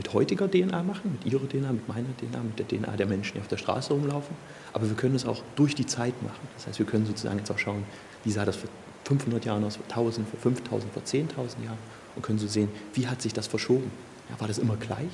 mit 0.00 0.14
heutiger 0.14 0.50
DNA 0.50 0.82
machen, 0.82 1.18
mit 1.20 1.30
ihrer 1.30 1.46
DNA, 1.46 1.72
mit 1.72 1.86
meiner 1.86 2.08
DNA, 2.16 2.42
mit 2.42 2.58
der 2.58 2.66
DNA 2.66 2.96
der 2.96 3.04
Menschen, 3.04 3.34
die 3.34 3.40
auf 3.40 3.48
der 3.48 3.58
Straße 3.58 3.92
rumlaufen. 3.92 4.34
Aber 4.72 4.88
wir 4.88 4.96
können 4.96 5.14
es 5.14 5.26
auch 5.26 5.42
durch 5.56 5.74
die 5.74 5.84
Zeit 5.84 6.14
machen. 6.22 6.40
Das 6.56 6.66
heißt, 6.66 6.78
wir 6.78 6.86
können 6.86 7.04
sozusagen 7.04 7.36
jetzt 7.36 7.50
auch 7.50 7.58
schauen, 7.58 7.84
wie 8.24 8.30
sah 8.30 8.46
das 8.46 8.56
vor 8.56 8.70
500 9.04 9.44
Jahren 9.44 9.62
aus, 9.62 9.76
vor 9.76 9.84
1000, 9.90 10.26
vor 10.26 10.40
5000, 10.40 10.90
vor 10.90 11.02
10.000 11.02 11.64
Jahren 11.64 11.78
und 12.16 12.22
können 12.22 12.38
so 12.38 12.46
sehen, 12.46 12.70
wie 12.94 13.06
hat 13.06 13.20
sich 13.20 13.34
das 13.34 13.46
verschoben. 13.46 13.90
Ja, 14.30 14.40
war 14.40 14.48
das 14.48 14.56
immer 14.56 14.76
gleich? 14.76 15.10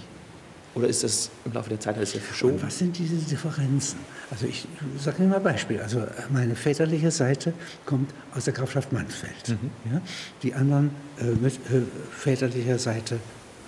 Oder 0.77 0.87
ist 0.87 1.03
das 1.03 1.31
im 1.45 1.53
Laufe 1.53 1.71
der 1.71 1.81
Zeit 1.81 1.97
alles 1.97 2.13
sehr 2.13 2.21
verschoben? 2.21 2.55
Und 2.55 2.63
was 2.63 2.79
sind 2.79 2.97
diese 2.97 3.17
Differenzen? 3.17 3.99
Also 4.31 4.47
ich 4.47 4.69
sage 4.99 5.19
Ihnen 5.19 5.31
mal 5.31 5.39
ein 5.39 5.43
Beispiel. 5.43 5.81
Also 5.81 6.05
meine 6.31 6.55
väterliche 6.55 7.11
Seite 7.11 7.55
kommt 7.87 8.13
aus 8.37 8.45
der 8.45 8.53
Grafschaft 8.53 8.93
Mansfeld. 8.93 9.49
Mhm. 9.49 9.93
Ja? 9.93 10.01
Die 10.45 10.55
anderen 10.55 10.91
äh, 11.19 11.25
mit 11.25 11.55
äh, 11.55 11.83
väterlicher 12.13 12.79
Seite, 12.79 13.19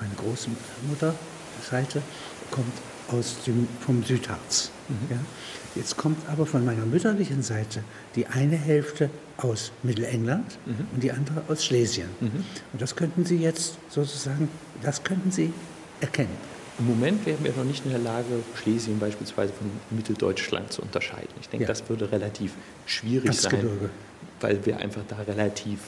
meine 0.00 0.14
Großmutter 0.16 1.14
Seite, 1.70 2.02
kommt 2.50 2.72
aus 3.10 3.36
dem, 3.46 3.66
vom 3.80 4.02
Südharz. 4.04 4.70
Mhm. 4.88 4.94
Ja? 5.10 5.16
Jetzt 5.74 5.96
kommt 5.96 6.18
aber 6.28 6.46
von 6.46 6.64
meiner 6.64 6.84
mütterlichen 6.86 7.42
Seite 7.42 7.82
die 8.14 8.26
eine 8.26 8.56
Hälfte 8.56 9.10
aus 9.36 9.70
Mittelengland 9.82 10.58
Mhm. 10.66 10.86
und 10.94 11.02
die 11.02 11.12
andere 11.12 11.42
aus 11.48 11.64
Schlesien. 11.64 12.08
Und 12.20 12.80
das 12.82 12.96
könnten 12.96 13.24
Sie 13.24 13.36
jetzt 13.36 13.74
sozusagen, 13.88 14.48
das 14.82 15.02
könnten 15.04 15.30
Sie 15.30 15.52
erkennen. 16.00 16.36
Im 16.78 16.86
Moment 16.86 17.26
wären 17.26 17.42
wir 17.42 17.52
noch 17.56 17.64
nicht 17.64 17.84
in 17.84 17.90
der 17.90 18.00
Lage, 18.00 18.26
Schlesien 18.62 18.98
beispielsweise 19.00 19.52
von 19.52 19.68
Mitteldeutschland 19.90 20.72
zu 20.72 20.82
unterscheiden. 20.82 21.28
Ich 21.40 21.48
denke, 21.48 21.64
Ja. 21.64 21.68
das 21.68 21.88
würde 21.88 22.10
relativ 22.12 22.52
schwierig 22.86 23.32
sein, 23.32 23.52
Erzgebirge. 23.52 23.90
weil 24.40 24.64
wir 24.64 24.76
einfach 24.78 25.02
da 25.08 25.16
relativ 25.16 25.80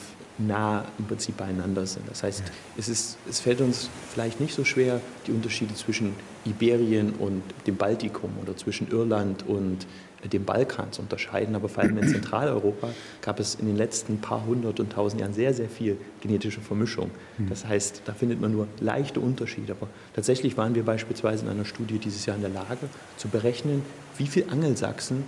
nah 0.47 0.85
im 0.97 1.05
Prinzip 1.05 1.37
beieinander 1.37 1.85
sind. 1.85 2.07
Das 2.09 2.23
heißt, 2.23 2.43
es, 2.77 2.89
ist, 2.89 3.17
es 3.29 3.39
fällt 3.39 3.61
uns 3.61 3.89
vielleicht 4.13 4.39
nicht 4.39 4.53
so 4.53 4.63
schwer, 4.63 5.01
die 5.27 5.31
Unterschiede 5.31 5.73
zwischen 5.75 6.13
Iberien 6.45 7.13
und 7.13 7.43
dem 7.67 7.75
Baltikum 7.75 8.31
oder 8.41 8.55
zwischen 8.57 8.89
Irland 8.89 9.47
und 9.47 9.85
dem 10.31 10.45
Balkan 10.45 10.91
zu 10.91 11.01
unterscheiden. 11.01 11.55
Aber 11.55 11.69
vor 11.69 11.83
allem 11.83 11.97
in 11.97 12.07
Zentraleuropa 12.07 12.89
gab 13.21 13.39
es 13.39 13.55
in 13.55 13.65
den 13.65 13.75
letzten 13.75 14.19
paar 14.19 14.45
hundert 14.45 14.79
und 14.79 14.91
tausend 14.91 15.21
Jahren 15.21 15.33
sehr, 15.33 15.53
sehr 15.53 15.69
viel 15.69 15.97
genetische 16.21 16.61
Vermischung. 16.61 17.11
Das 17.49 17.65
heißt, 17.65 18.03
da 18.05 18.13
findet 18.13 18.39
man 18.39 18.51
nur 18.51 18.67
leichte 18.79 19.19
Unterschiede. 19.19 19.73
Aber 19.73 19.87
tatsächlich 20.13 20.57
waren 20.57 20.75
wir 20.75 20.83
beispielsweise 20.83 21.45
in 21.45 21.51
einer 21.51 21.65
Studie 21.65 21.97
dieses 21.97 22.25
Jahr 22.25 22.35
in 22.35 22.41
der 22.41 22.51
Lage 22.51 22.87
zu 23.17 23.27
berechnen, 23.29 23.81
wie 24.17 24.27
viele 24.27 24.49
Angelsachsen 24.51 25.23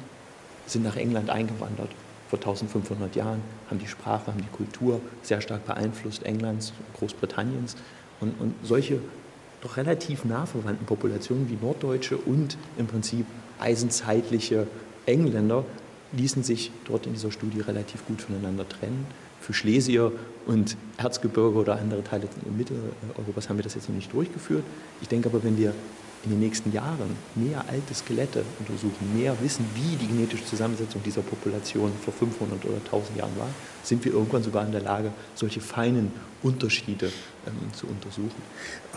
sind 0.67 0.83
nach 0.83 0.95
England 0.95 1.29
eingewandert 1.29 1.89
vor 2.33 2.39
1500 2.39 3.15
Jahren, 3.15 3.41
haben 3.69 3.77
die 3.77 3.87
Sprache, 3.87 4.27
haben 4.27 4.41
die 4.41 4.55
Kultur 4.55 4.99
sehr 5.21 5.39
stark 5.39 5.65
beeinflusst 5.67 6.23
Englands, 6.23 6.73
Großbritanniens. 6.97 7.75
Und, 8.19 8.39
und 8.39 8.55
solche 8.63 8.99
doch 9.61 9.77
relativ 9.77 10.25
nah 10.25 10.47
verwandten 10.47 10.85
Populationen 10.85 11.47
wie 11.49 11.57
Norddeutsche 11.63 12.17
und 12.17 12.57
im 12.77 12.87
Prinzip 12.87 13.27
eisenzeitliche 13.59 14.65
Engländer 15.05 15.63
ließen 16.13 16.43
sich 16.43 16.71
dort 16.85 17.05
in 17.05 17.13
dieser 17.13 17.31
Studie 17.31 17.61
relativ 17.61 18.05
gut 18.07 18.21
voneinander 18.21 18.67
trennen. 18.67 19.05
Für 19.39 19.53
Schlesier 19.53 20.11
und 20.47 20.75
Erzgebirge 20.97 21.59
oder 21.59 21.77
andere 21.77 22.03
Teile 22.03 22.27
Mitteleuropas 22.57 23.49
haben 23.49 23.57
wir 23.57 23.63
das 23.63 23.75
jetzt 23.75 23.89
noch 23.89 23.95
nicht 23.95 24.11
durchgeführt. 24.11 24.63
Ich 25.01 25.07
denke 25.07 25.29
aber, 25.29 25.43
wenn 25.43 25.57
wir 25.57 25.73
in 26.23 26.31
den 26.31 26.39
nächsten 26.39 26.71
Jahren 26.71 27.17
mehr 27.35 27.65
alte 27.67 27.93
Skelette 27.93 28.45
untersuchen, 28.59 29.17
mehr 29.17 29.35
wissen, 29.41 29.65
wie 29.75 29.95
die 29.97 30.07
genetische 30.07 30.45
Zusammensetzung 30.45 31.03
dieser 31.03 31.21
Population 31.21 31.91
vor 32.03 32.13
500 32.13 32.63
oder 32.65 32.77
1000 32.77 33.17
Jahren 33.17 33.37
war, 33.37 33.49
sind 33.83 34.03
wir 34.05 34.13
irgendwann 34.13 34.41
sogar 34.41 34.65
in 34.65 34.71
der 34.71 34.81
Lage, 34.81 35.11
solche 35.35 35.59
feinen 35.59 36.11
Unterschiede 36.41 37.11
ähm, 37.45 37.73
zu 37.73 37.87
untersuchen. 37.87 38.41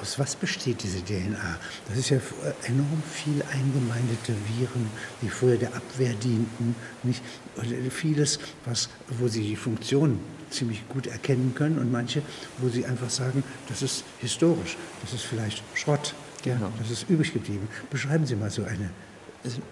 Aus 0.01 0.19
was 0.19 0.37
besteht 0.37 0.83
diese 0.83 1.03
DNA? 1.03 1.59
Das 1.89 1.99
ist 1.99 2.11
ja 2.11 2.19
äh, 2.19 2.69
enorm 2.69 3.03
viel 3.13 3.43
eingemeindete 3.53 4.35
Viren, 4.49 4.89
die 5.23 5.29
früher 5.29 5.57
der 5.57 5.75
Abwehr 5.75 6.13
dienten. 6.15 6.77
Nicht? 7.03 7.23
Äh, 7.57 7.91
vieles, 7.91 8.39
was, 8.65 8.89
wo 9.19 9.29
sie 9.29 9.43
die 9.43 9.57
Funktion 9.57 10.21
ziemlich 10.51 10.89
gut 10.89 11.09
erkennen 11.09 11.55
können 11.57 11.79
und 11.79 11.91
manche, 11.91 12.23
wo 12.59 12.69
sie 12.69 12.87
einfach 12.87 13.11
sagen, 13.11 13.43
das 13.69 13.83
ist 13.83 14.05
historisch, 14.21 14.77
das 15.03 15.13
ist 15.13 15.23
vielleicht 15.23 15.63
Schrott, 15.75 16.15
ja, 16.45 16.55
Genau. 16.55 16.71
das 16.79 16.91
ist 16.91 17.09
übrig 17.09 17.33
geblieben. 17.33 17.69
Beschreiben 17.91 18.27
Sie 18.27 18.37
mal 18.37 18.51
so 18.51 18.63
eine. 18.65 18.91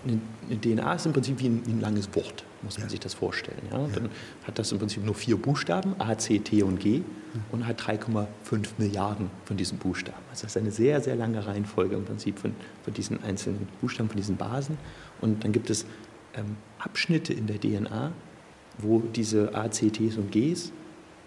Eine 0.06 0.60
DNA 0.60 0.94
ist 0.94 1.06
im 1.06 1.12
Prinzip 1.12 1.40
wie 1.40 1.46
ein, 1.48 1.66
wie 1.66 1.72
ein 1.72 1.80
langes 1.80 2.08
Wort, 2.14 2.44
muss 2.62 2.78
man 2.78 2.86
Ja. 2.86 2.90
sich 2.90 3.00
das 3.00 3.14
vorstellen. 3.14 3.58
Ja? 3.72 3.78
Dann 3.92 4.08
hat 4.46 4.56
das 4.58 4.70
im 4.70 4.78
Prinzip 4.78 5.04
nur 5.04 5.16
vier 5.16 5.36
Buchstaben, 5.36 5.96
A, 5.98 6.16
C, 6.16 6.38
T 6.38 6.62
und 6.62 6.78
G, 6.78 7.02
und 7.50 7.66
hat 7.66 7.80
3,5 7.80 8.74
Milliarden 8.78 9.30
von 9.46 9.56
diesen 9.56 9.78
Buchstaben. 9.78 10.18
Also 10.30 10.42
das 10.42 10.52
ist 10.54 10.56
eine 10.62 10.70
sehr, 10.70 11.00
sehr 11.00 11.16
lange 11.16 11.44
Reihenfolge 11.44 11.96
im 11.96 12.04
Prinzip 12.04 12.38
von, 12.38 12.54
von 12.84 12.94
diesen 12.94 13.20
einzelnen 13.24 13.66
Buchstaben, 13.80 14.08
von 14.08 14.16
diesen 14.16 14.36
Basen. 14.36 14.78
Und 15.20 15.42
dann 15.42 15.50
gibt 15.50 15.70
es 15.70 15.86
ähm, 16.36 16.56
Abschnitte 16.78 17.32
in 17.32 17.48
der 17.48 17.58
DNA, 17.60 18.12
wo 18.78 19.00
diese 19.00 19.56
A, 19.56 19.68
C, 19.72 19.90
Ts 19.90 20.16
und 20.18 20.30
Gs 20.30 20.70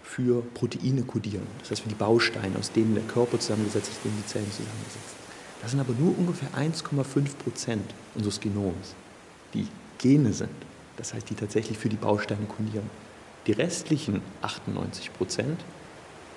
für 0.02 0.40
Proteine 0.54 1.02
kodieren. 1.02 1.46
Das 1.58 1.70
heißt 1.72 1.82
für 1.82 1.90
die 1.90 1.94
Bausteine, 1.96 2.56
aus 2.58 2.72
denen 2.72 2.94
der 2.94 3.04
Körper 3.04 3.38
zusammengesetzt 3.38 3.88
ist, 3.90 3.96
aus 3.98 4.02
denen 4.04 4.16
die 4.16 4.26
Zellen 4.26 4.50
zusammengesetzt 4.50 4.94
sind. 4.94 5.27
Das 5.60 5.72
sind 5.72 5.80
aber 5.80 5.92
nur 5.98 6.16
ungefähr 6.16 6.48
1,5 6.50 7.34
Prozent 7.42 7.94
unseres 8.14 8.40
Genoms, 8.40 8.94
die 9.54 9.66
Gene 9.98 10.32
sind. 10.32 10.50
Das 10.96 11.14
heißt, 11.14 11.28
die 11.30 11.34
tatsächlich 11.34 11.78
für 11.78 11.88
die 11.88 11.96
Bausteine 11.96 12.46
kodieren. 12.46 12.88
Die 13.46 13.52
restlichen 13.52 14.22
98 14.42 15.12
Prozent 15.12 15.60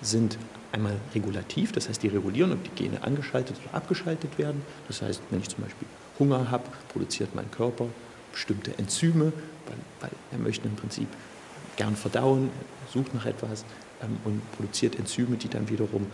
sind 0.02 0.38
einmal 0.72 0.96
regulativ, 1.14 1.72
das 1.72 1.90
heißt, 1.90 2.02
die 2.02 2.08
regulieren, 2.08 2.54
ob 2.54 2.64
die 2.64 2.84
Gene 2.84 3.04
angeschaltet 3.04 3.58
oder 3.64 3.76
abgeschaltet 3.76 4.38
werden. 4.38 4.62
Das 4.88 5.02
heißt, 5.02 5.22
wenn 5.30 5.40
ich 5.40 5.50
zum 5.50 5.64
Beispiel 5.64 5.88
Hunger 6.18 6.50
habe, 6.50 6.64
produziert 6.92 7.36
mein 7.36 7.50
Körper 7.52 7.88
bestimmte 8.32 8.78
Enzyme, 8.78 9.34
weil, 9.66 9.78
weil 10.00 10.12
er 10.32 10.38
möchte 10.38 10.68
im 10.68 10.76
Prinzip 10.76 11.08
gern 11.76 11.96
verdauen, 11.96 12.50
er 12.86 12.92
sucht 12.92 13.14
nach 13.14 13.26
etwas 13.26 13.66
ähm, 14.02 14.18
und 14.24 14.52
produziert 14.54 14.98
Enzyme, 14.98 15.36
die 15.36 15.50
dann 15.50 15.70
wiederum 15.70 16.08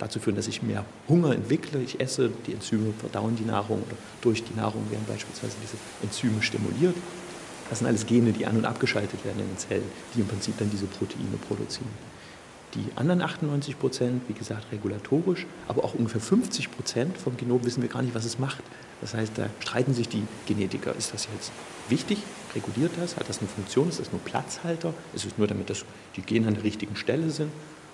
dazu 0.00 0.18
führen, 0.18 0.36
dass 0.36 0.48
ich 0.48 0.62
mehr 0.62 0.84
Hunger 1.08 1.34
entwickle. 1.34 1.80
Ich 1.80 2.00
esse, 2.00 2.30
die 2.46 2.54
Enzyme 2.54 2.92
verdauen 2.98 3.36
die 3.36 3.44
Nahrung 3.44 3.82
oder 3.82 3.96
durch 4.20 4.42
die 4.42 4.54
Nahrung 4.54 4.90
werden 4.90 5.04
beispielsweise 5.06 5.54
diese 5.62 5.76
Enzyme 6.02 6.42
stimuliert. 6.42 6.96
Das 7.68 7.78
sind 7.78 7.86
alles 7.86 8.06
Gene, 8.06 8.32
die 8.32 8.46
an- 8.46 8.56
und 8.56 8.64
abgeschaltet 8.64 9.24
werden 9.24 9.40
in 9.40 9.46
den 9.46 9.58
Zellen, 9.58 9.84
die 10.14 10.20
im 10.20 10.26
Prinzip 10.26 10.58
dann 10.58 10.70
diese 10.70 10.86
Proteine 10.86 11.36
produzieren. 11.46 11.90
Die 12.74 12.86
anderen 12.96 13.20
98 13.20 13.78
Prozent, 13.78 14.22
wie 14.28 14.32
gesagt, 14.32 14.70
regulatorisch, 14.72 15.46
aber 15.66 15.84
auch 15.84 15.94
ungefähr 15.94 16.20
50 16.20 16.70
Prozent 16.70 17.18
vom 17.18 17.36
Genom 17.36 17.64
wissen 17.64 17.82
wir 17.82 17.88
gar 17.88 18.02
nicht, 18.02 18.14
was 18.14 18.24
es 18.24 18.38
macht. 18.38 18.62
Das 19.00 19.14
heißt, 19.14 19.32
da 19.36 19.48
streiten 19.60 19.94
sich 19.94 20.08
die 20.08 20.22
Genetiker. 20.46 20.94
Ist 20.94 21.14
das 21.14 21.26
jetzt 21.34 21.52
wichtig? 21.88 22.18
Reguliert 22.54 22.92
das? 23.00 23.16
Hat 23.16 23.28
das 23.28 23.38
eine 23.38 23.48
Funktion? 23.48 23.88
Ist 23.88 23.98
das 23.98 24.12
nur 24.12 24.20
Platzhalter? 24.20 24.92
Ist 25.14 25.24
es 25.24 25.38
nur, 25.38 25.46
damit 25.46 25.70
das, 25.70 25.84
die 26.16 26.22
Gene 26.22 26.48
an 26.48 26.54
der 26.54 26.64
richtigen 26.64 26.96
Stelle 26.96 27.30
sind? 27.30 27.50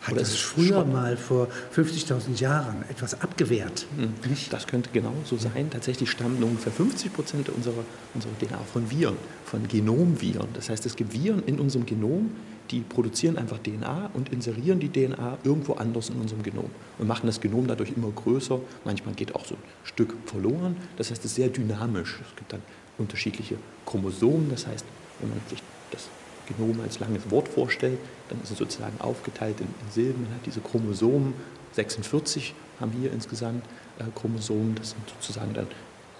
Hat 0.06 0.12
Oder 0.12 0.20
das 0.20 0.36
früher 0.36 0.68
Schrott? 0.68 0.92
mal 0.92 1.16
vor 1.16 1.48
50.000 1.74 2.40
Jahren 2.40 2.84
etwas 2.88 3.20
abgewehrt? 3.20 3.86
Hm. 3.96 4.14
Das 4.50 4.68
könnte 4.68 4.90
genau 4.92 5.12
so 5.24 5.36
sein. 5.36 5.68
Tatsächlich 5.68 6.12
stammen 6.12 6.40
ungefähr 6.44 6.70
50 6.70 7.12
Prozent 7.12 7.48
unserer, 7.48 7.84
unserer 8.14 8.32
DNA 8.38 8.58
von 8.72 8.88
Viren, 8.88 9.16
von 9.44 9.66
Genomviren. 9.66 10.46
Das 10.54 10.70
heißt, 10.70 10.86
es 10.86 10.94
gibt 10.94 11.12
Viren 11.12 11.42
in 11.46 11.58
unserem 11.58 11.86
Genom, 11.86 12.30
die 12.70 12.80
produzieren 12.80 13.36
einfach 13.36 13.58
DNA 13.58 14.10
und 14.14 14.28
inserieren 14.32 14.78
die 14.78 14.90
DNA 14.90 15.38
irgendwo 15.42 15.74
anders 15.74 16.08
in 16.08 16.20
unserem 16.20 16.44
Genom 16.44 16.70
und 16.98 17.08
machen 17.08 17.26
das 17.26 17.40
Genom 17.40 17.66
dadurch 17.66 17.92
immer 17.96 18.10
größer. 18.12 18.60
Manchmal 18.84 19.14
geht 19.14 19.34
auch 19.34 19.44
so 19.44 19.54
ein 19.54 19.62
Stück 19.82 20.14
verloren. 20.26 20.76
Das 20.98 21.10
heißt, 21.10 21.24
es 21.24 21.32
ist 21.32 21.34
sehr 21.34 21.48
dynamisch. 21.48 22.20
Es 22.30 22.36
gibt 22.36 22.52
dann 22.52 22.62
unterschiedliche 22.96 23.56
Chromosomen. 23.84 24.50
Das 24.50 24.68
heißt, 24.68 24.84
wenn 25.18 25.30
man 25.30 25.40
sich 25.48 25.60
das 25.90 26.08
Genom 26.46 26.80
als 26.80 27.00
langes 27.00 27.30
Wort 27.30 27.48
vorstellt, 27.48 27.98
dann 28.28 28.40
ist 28.42 28.50
es 28.50 28.58
sozusagen 28.58 29.00
aufgeteilt 29.00 29.60
in, 29.60 29.66
in 29.66 29.92
Silben. 29.92 30.22
Man 30.24 30.34
hat 30.34 30.46
diese 30.46 30.60
Chromosomen, 30.60 31.34
46 31.72 32.54
haben 32.80 32.92
wir 33.00 33.12
insgesamt 33.12 33.64
äh, 33.98 34.04
Chromosomen. 34.14 34.74
Das 34.74 34.90
sind 34.90 35.02
sozusagen 35.08 35.54
dann 35.54 35.66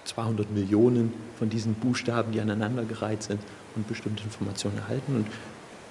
200 0.05 0.51
Millionen 0.51 1.13
von 1.39 1.51
diesen 1.51 1.75
Buchstaben, 1.75 2.33
die 2.33 2.41
aneinandergereiht 2.41 3.23
sind 3.23 3.41
und 3.75 3.89
bestimmte 3.89 4.23
Informationen 4.23 4.79
erhalten. 4.79 5.17
Und 5.17 5.27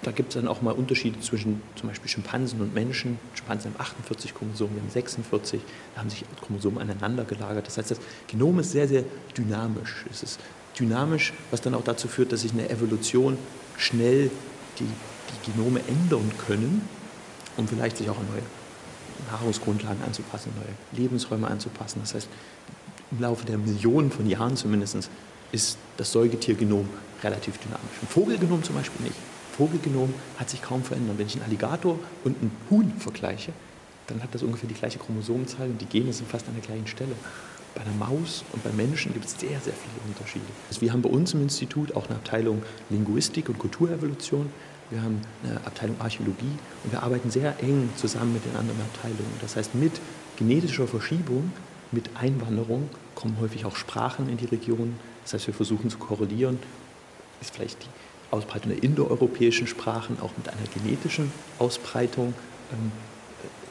da 0.03 0.11
gibt 0.11 0.29
es 0.29 0.35
dann 0.35 0.47
auch 0.47 0.61
mal 0.61 0.71
Unterschiede 0.71 1.19
zwischen 1.19 1.61
zum 1.75 1.89
Beispiel 1.89 2.09
Schimpansen 2.09 2.61
und 2.61 2.73
Menschen. 2.73 3.17
Schimpansen 3.33 3.73
haben 3.73 3.81
48 3.81 4.33
Chromosomen, 4.35 4.75
wir 4.75 4.81
haben 4.81 4.91
46. 4.91 5.61
Da 5.93 6.01
haben 6.01 6.09
sich 6.09 6.23
Chromosomen 6.41 6.79
aneinander 6.79 7.25
gelagert. 7.25 7.67
Das 7.67 7.77
heißt, 7.77 7.91
das 7.91 7.99
Genom 8.27 8.59
ist 8.59 8.71
sehr, 8.71 8.87
sehr 8.87 9.03
dynamisch. 9.37 10.05
Es 10.11 10.23
ist 10.23 10.39
dynamisch, 10.79 11.33
was 11.51 11.61
dann 11.61 11.73
auch 11.73 11.83
dazu 11.83 12.07
führt, 12.07 12.31
dass 12.31 12.41
sich 12.41 12.51
in 12.51 12.59
der 12.59 12.69
Evolution 12.69 13.37
schnell 13.77 14.31
die, 14.79 14.85
die 14.85 15.51
Genome 15.51 15.81
ändern 15.87 16.31
können, 16.47 16.87
um 17.57 17.67
vielleicht 17.67 17.97
sich 17.97 18.09
auch 18.09 18.17
an 18.17 18.27
neue 18.27 18.43
Nahrungsgrundlagen 19.31 20.03
anzupassen, 20.03 20.51
neue 20.55 20.99
Lebensräume 20.99 21.47
anzupassen. 21.47 21.99
Das 22.01 22.13
heißt, 22.13 22.27
im 23.11 23.21
Laufe 23.21 23.45
der 23.45 23.57
Millionen 23.57 24.11
von 24.11 24.27
Jahren 24.27 24.57
zumindest 24.57 25.09
ist 25.51 25.77
das 25.97 26.11
Säugetiergenom 26.11 26.89
relativ 27.23 27.57
dynamisch. 27.57 28.01
Ein 28.01 28.07
Vogelgenom 28.07 28.63
zum 28.63 28.75
Beispiel 28.75 29.05
nicht. 29.05 29.15
Vogelgenom 29.57 30.13
hat 30.37 30.49
sich 30.49 30.61
kaum 30.61 30.83
verändert. 30.83 31.17
Wenn 31.17 31.27
ich 31.27 31.35
einen 31.35 31.45
Alligator 31.45 31.97
und 32.23 32.37
einen 32.41 32.51
Huhn 32.69 32.93
vergleiche, 32.99 33.53
dann 34.07 34.21
hat 34.21 34.33
das 34.35 34.43
ungefähr 34.43 34.67
die 34.67 34.75
gleiche 34.75 34.99
Chromosomenzahl 34.99 35.67
und 35.67 35.81
die 35.81 35.85
Gene 35.85 36.11
sind 36.13 36.29
fast 36.29 36.47
an 36.47 36.55
der 36.55 36.63
gleichen 36.63 36.87
Stelle. 36.87 37.15
Bei 37.75 37.81
einer 37.81 37.93
Maus 37.93 38.43
und 38.53 38.63
bei 38.63 38.71
Menschen 38.71 39.13
gibt 39.13 39.25
es 39.25 39.31
sehr, 39.31 39.59
sehr 39.59 39.73
viele 39.73 40.07
Unterschiede. 40.07 40.45
Also 40.69 40.81
wir 40.81 40.93
haben 40.93 41.01
bei 41.01 41.09
uns 41.09 41.33
im 41.33 41.41
Institut 41.41 41.95
auch 41.95 42.07
eine 42.07 42.15
Abteilung 42.15 42.63
Linguistik 42.89 43.49
und 43.49 43.59
Kulturevolution. 43.59 44.49
Wir 44.89 45.01
haben 45.01 45.19
eine 45.43 45.57
Abteilung 45.65 45.99
Archäologie 45.99 46.57
und 46.83 46.91
wir 46.91 47.03
arbeiten 47.03 47.29
sehr 47.31 47.61
eng 47.61 47.89
zusammen 47.95 48.33
mit 48.33 48.45
den 48.45 48.55
anderen 48.55 48.79
Abteilungen. 48.81 49.33
Das 49.41 49.55
heißt, 49.55 49.75
mit 49.75 49.99
genetischer 50.37 50.87
Verschiebung, 50.87 51.51
mit 51.91 52.09
Einwanderung 52.15 52.89
kommen 53.13 53.37
häufig 53.39 53.65
auch 53.65 53.75
Sprachen 53.75 54.29
in 54.29 54.37
die 54.37 54.45
Region. 54.45 54.97
Das 55.23 55.33
heißt, 55.33 55.47
wir 55.47 55.53
versuchen 55.53 55.89
zu 55.89 55.97
korrelieren. 55.97 56.59
Ist 57.41 57.53
vielleicht 57.53 57.83
die 57.83 57.89
Ausbreitung 58.31 58.71
der 58.71 58.83
indoeuropäischen 58.83 59.67
Sprachen 59.67 60.17
auch 60.21 60.31
mit 60.37 60.49
einer 60.49 60.67
genetischen 60.73 61.31
Ausbreitung 61.59 62.33
ähm, 62.71 62.91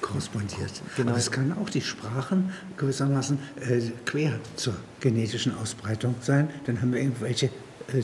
korrespondiert. 0.04 0.82
Genau. 0.96 1.10
Aber 1.10 1.18
es 1.18 1.30
kann 1.30 1.52
auch 1.56 1.70
die 1.70 1.80
Sprachen 1.80 2.52
gewissermaßen 2.76 3.38
äh, 3.60 3.80
quer 4.04 4.38
zur 4.56 4.74
genetischen 5.00 5.56
Ausbreitung 5.56 6.14
sein. 6.20 6.50
Dann 6.66 6.80
haben 6.82 6.92
wir 6.92 7.00
irgendwelche 7.00 7.46
äh, 7.46 8.02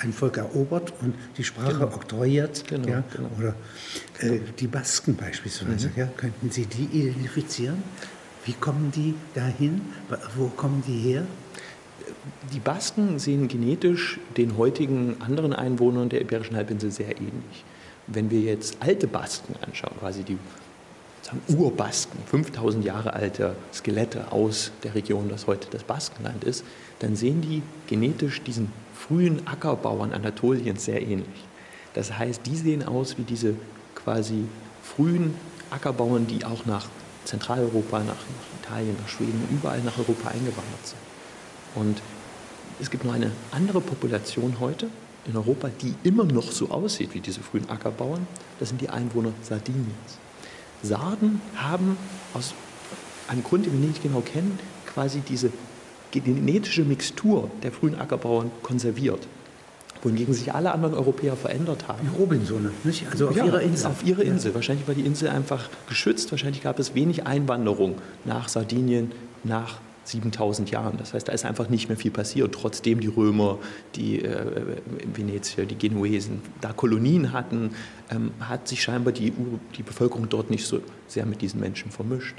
ein 0.00 0.12
Volk 0.12 0.36
erobert 0.36 0.92
und 1.02 1.14
die 1.36 1.44
Sprache 1.44 1.74
genau. 1.74 1.86
oktroyiert. 1.86 2.66
Genau, 2.68 2.88
ja, 2.88 3.04
genau. 3.14 3.28
Oder 3.38 3.54
äh, 4.20 4.38
die 4.58 4.68
Basken 4.68 5.16
beispielsweise. 5.16 5.88
Mhm. 5.88 5.94
Ja, 5.96 6.06
könnten 6.16 6.50
Sie 6.50 6.66
die 6.66 6.84
identifizieren? 6.84 7.82
Wie 8.44 8.54
kommen 8.54 8.92
die 8.94 9.14
dahin? 9.34 9.82
Wo 10.36 10.46
kommen 10.48 10.82
die 10.86 10.98
her? 10.98 11.26
Die 12.52 12.60
Basken 12.60 13.18
sehen 13.18 13.48
genetisch 13.48 14.18
den 14.36 14.56
heutigen 14.56 15.16
anderen 15.20 15.52
Einwohnern 15.52 16.08
der 16.08 16.20
Iberischen 16.20 16.56
Halbinsel 16.56 16.90
sehr 16.90 17.16
ähnlich. 17.16 17.64
Wenn 18.06 18.30
wir 18.30 18.40
jetzt 18.40 18.76
alte 18.80 19.06
Basken 19.06 19.54
anschauen, 19.64 19.96
quasi 19.98 20.22
die 20.22 20.38
Urbasken, 21.48 22.18
5000 22.26 22.84
Jahre 22.84 23.14
alte 23.14 23.56
Skelette 23.72 24.32
aus 24.32 24.72
der 24.82 24.94
Region, 24.94 25.28
das 25.28 25.46
heute 25.46 25.68
das 25.70 25.84
Baskenland 25.84 26.44
ist, 26.44 26.64
dann 26.98 27.16
sehen 27.16 27.40
die 27.40 27.62
genetisch 27.86 28.42
diesen 28.42 28.72
frühen 28.94 29.46
Ackerbauern 29.46 30.12
Anatoliens 30.12 30.84
sehr 30.84 31.02
ähnlich. 31.02 31.46
Das 31.94 32.16
heißt, 32.16 32.46
die 32.46 32.56
sehen 32.56 32.86
aus 32.86 33.18
wie 33.18 33.22
diese 33.22 33.54
quasi 33.94 34.44
frühen 34.82 35.34
Ackerbauern, 35.70 36.26
die 36.26 36.44
auch 36.44 36.66
nach 36.66 36.86
Zentraleuropa, 37.24 38.00
nach, 38.00 38.06
nach 38.06 38.62
Italien, 38.62 38.96
nach 39.00 39.08
Schweden, 39.08 39.46
überall 39.50 39.80
nach 39.80 39.98
Europa 39.98 40.28
eingewandert 40.28 40.84
sind. 40.84 40.98
Und 41.74 42.02
es 42.80 42.90
gibt 42.90 43.04
noch 43.04 43.14
eine 43.14 43.30
andere 43.50 43.80
Population 43.80 44.56
heute 44.60 44.88
in 45.26 45.36
Europa, 45.36 45.68
die 45.80 45.94
immer 46.02 46.24
noch 46.24 46.50
so 46.50 46.70
aussieht 46.70 47.14
wie 47.14 47.20
diese 47.20 47.40
frühen 47.40 47.68
Ackerbauern. 47.70 48.26
Das 48.58 48.70
sind 48.70 48.80
die 48.80 48.88
Einwohner 48.88 49.32
Sardiniens. 49.42 50.18
Sarden 50.82 51.40
haben 51.56 51.96
aus 52.34 52.54
einem 53.28 53.42
Grund, 53.42 53.66
den 53.66 53.80
wir 53.80 53.88
nicht 53.88 54.02
genau 54.02 54.20
kennen, 54.20 54.58
quasi 54.86 55.20
diese 55.20 55.50
genetische 56.10 56.84
Mixtur 56.84 57.50
der 57.62 57.72
frühen 57.72 57.98
Ackerbauern 57.98 58.50
konserviert. 58.62 59.26
Wohingegen 60.02 60.34
sich 60.34 60.52
alle 60.52 60.72
anderen 60.72 60.94
Europäer 60.94 61.36
verändert 61.36 61.86
haben. 61.86 62.00
Die 62.02 62.16
Robinsone, 62.18 62.72
nicht? 62.82 63.06
Also 63.08 63.28
auf 63.28 63.36
ja, 63.36 63.44
ihrer 63.44 63.60
Insel. 63.60 63.86
Auf 63.86 64.04
ihrer 64.04 64.22
Insel. 64.22 64.50
Ja. 64.50 64.56
Wahrscheinlich 64.56 64.88
war 64.88 64.96
die 64.96 65.06
Insel 65.06 65.28
einfach 65.28 65.68
geschützt. 65.88 66.32
Wahrscheinlich 66.32 66.62
gab 66.62 66.80
es 66.80 66.96
wenig 66.96 67.26
Einwanderung 67.26 67.94
nach 68.24 68.48
Sardinien, 68.48 69.12
nach 69.44 69.78
7000 70.04 70.70
Jahren. 70.70 70.96
Das 70.98 71.14
heißt, 71.14 71.28
da 71.28 71.32
ist 71.32 71.44
einfach 71.44 71.68
nicht 71.68 71.88
mehr 71.88 71.96
viel 71.96 72.10
passiert, 72.10 72.54
trotzdem 72.54 73.00
die 73.00 73.08
Römer, 73.08 73.58
die 73.94 74.22
äh, 74.22 74.76
Venetier, 75.14 75.66
die 75.66 75.78
Genuesen 75.78 76.42
da 76.60 76.72
Kolonien 76.72 77.32
hatten, 77.32 77.70
ähm, 78.10 78.32
hat 78.40 78.68
sich 78.68 78.82
scheinbar 78.82 79.12
die, 79.12 79.32
die 79.76 79.82
Bevölkerung 79.82 80.28
dort 80.28 80.50
nicht 80.50 80.66
so 80.66 80.80
sehr 81.06 81.26
mit 81.26 81.40
diesen 81.40 81.60
Menschen 81.60 81.90
vermischt. 81.90 82.36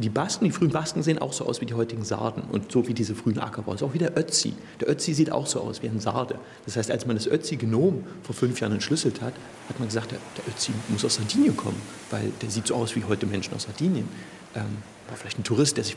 Die 0.00 0.08
Basken, 0.08 0.46
die 0.46 0.50
frühen 0.50 0.70
Basken 0.70 1.02
sehen 1.02 1.18
auch 1.18 1.34
so 1.34 1.44
aus 1.44 1.60
wie 1.60 1.66
die 1.66 1.74
heutigen 1.74 2.04
Sarden 2.04 2.44
und 2.50 2.72
so 2.72 2.88
wie 2.88 2.94
diese 2.94 3.14
frühen 3.14 3.38
Ackerbauer. 3.38 3.82
auch 3.82 3.92
wie 3.92 3.98
der 3.98 4.16
Ötzi. 4.16 4.54
Der 4.80 4.88
Ötzi 4.88 5.12
sieht 5.12 5.30
auch 5.30 5.46
so 5.46 5.60
aus 5.60 5.82
wie 5.82 5.88
ein 5.88 6.00
Sarde. 6.00 6.36
Das 6.64 6.76
heißt, 6.76 6.90
als 6.90 7.06
man 7.06 7.16
das 7.16 7.26
Ötzi-Genom 7.26 8.04
vor 8.22 8.34
fünf 8.34 8.60
Jahren 8.60 8.72
entschlüsselt 8.72 9.20
hat, 9.20 9.34
hat 9.68 9.78
man 9.78 9.88
gesagt, 9.88 10.12
der, 10.12 10.18
der 10.38 10.48
Ötzi 10.48 10.72
muss 10.88 11.04
aus 11.04 11.16
Sardinien 11.16 11.54
kommen, 11.54 11.80
weil 12.10 12.32
der 12.40 12.48
sieht 12.48 12.66
so 12.68 12.76
aus 12.76 12.96
wie 12.96 13.04
heute 13.04 13.26
Menschen 13.26 13.54
aus 13.54 13.64
Sardinien. 13.64 14.08
Ähm, 14.54 14.64
war 15.08 15.16
vielleicht 15.18 15.38
ein 15.38 15.44
Tourist, 15.44 15.76
der 15.76 15.84
sich 15.84 15.96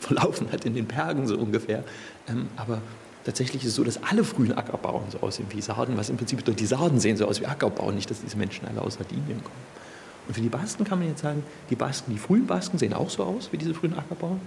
verlaufen 0.00 0.50
hat 0.50 0.64
in 0.64 0.74
den 0.74 0.86
Bergen 0.86 1.26
so 1.26 1.36
ungefähr. 1.36 1.84
Ähm, 2.28 2.48
aber 2.56 2.80
tatsächlich 3.24 3.64
ist 3.64 3.70
es 3.70 3.74
so, 3.76 3.84
dass 3.84 4.02
alle 4.02 4.24
frühen 4.24 4.56
Ackerbauern 4.56 5.10
so 5.10 5.20
aussehen 5.20 5.46
wie 5.50 5.60
Sarden, 5.60 5.98
was 5.98 6.08
im 6.08 6.16
Prinzip 6.16 6.42
die 6.56 6.66
Sarden 6.66 7.00
sehen 7.00 7.18
so 7.18 7.26
aus 7.26 7.40
wie 7.40 7.46
Ackerbauern, 7.46 7.94
nicht, 7.94 8.10
dass 8.10 8.22
diese 8.22 8.38
Menschen 8.38 8.66
alle 8.66 8.80
aus 8.80 8.94
Sardinien 8.94 9.42
kommen. 9.44 9.81
Und 10.28 10.34
für 10.34 10.40
die 10.40 10.48
Basken 10.48 10.84
kann 10.84 10.98
man 10.98 11.08
jetzt 11.08 11.22
sagen, 11.22 11.42
die 11.70 11.76
Basken, 11.76 12.12
die 12.12 12.18
frühen 12.18 12.46
Basken 12.46 12.78
sehen 12.78 12.92
auch 12.92 13.10
so 13.10 13.24
aus 13.24 13.48
wie 13.52 13.58
diese 13.58 13.74
frühen 13.74 13.96
Ackerbauern. 13.98 14.40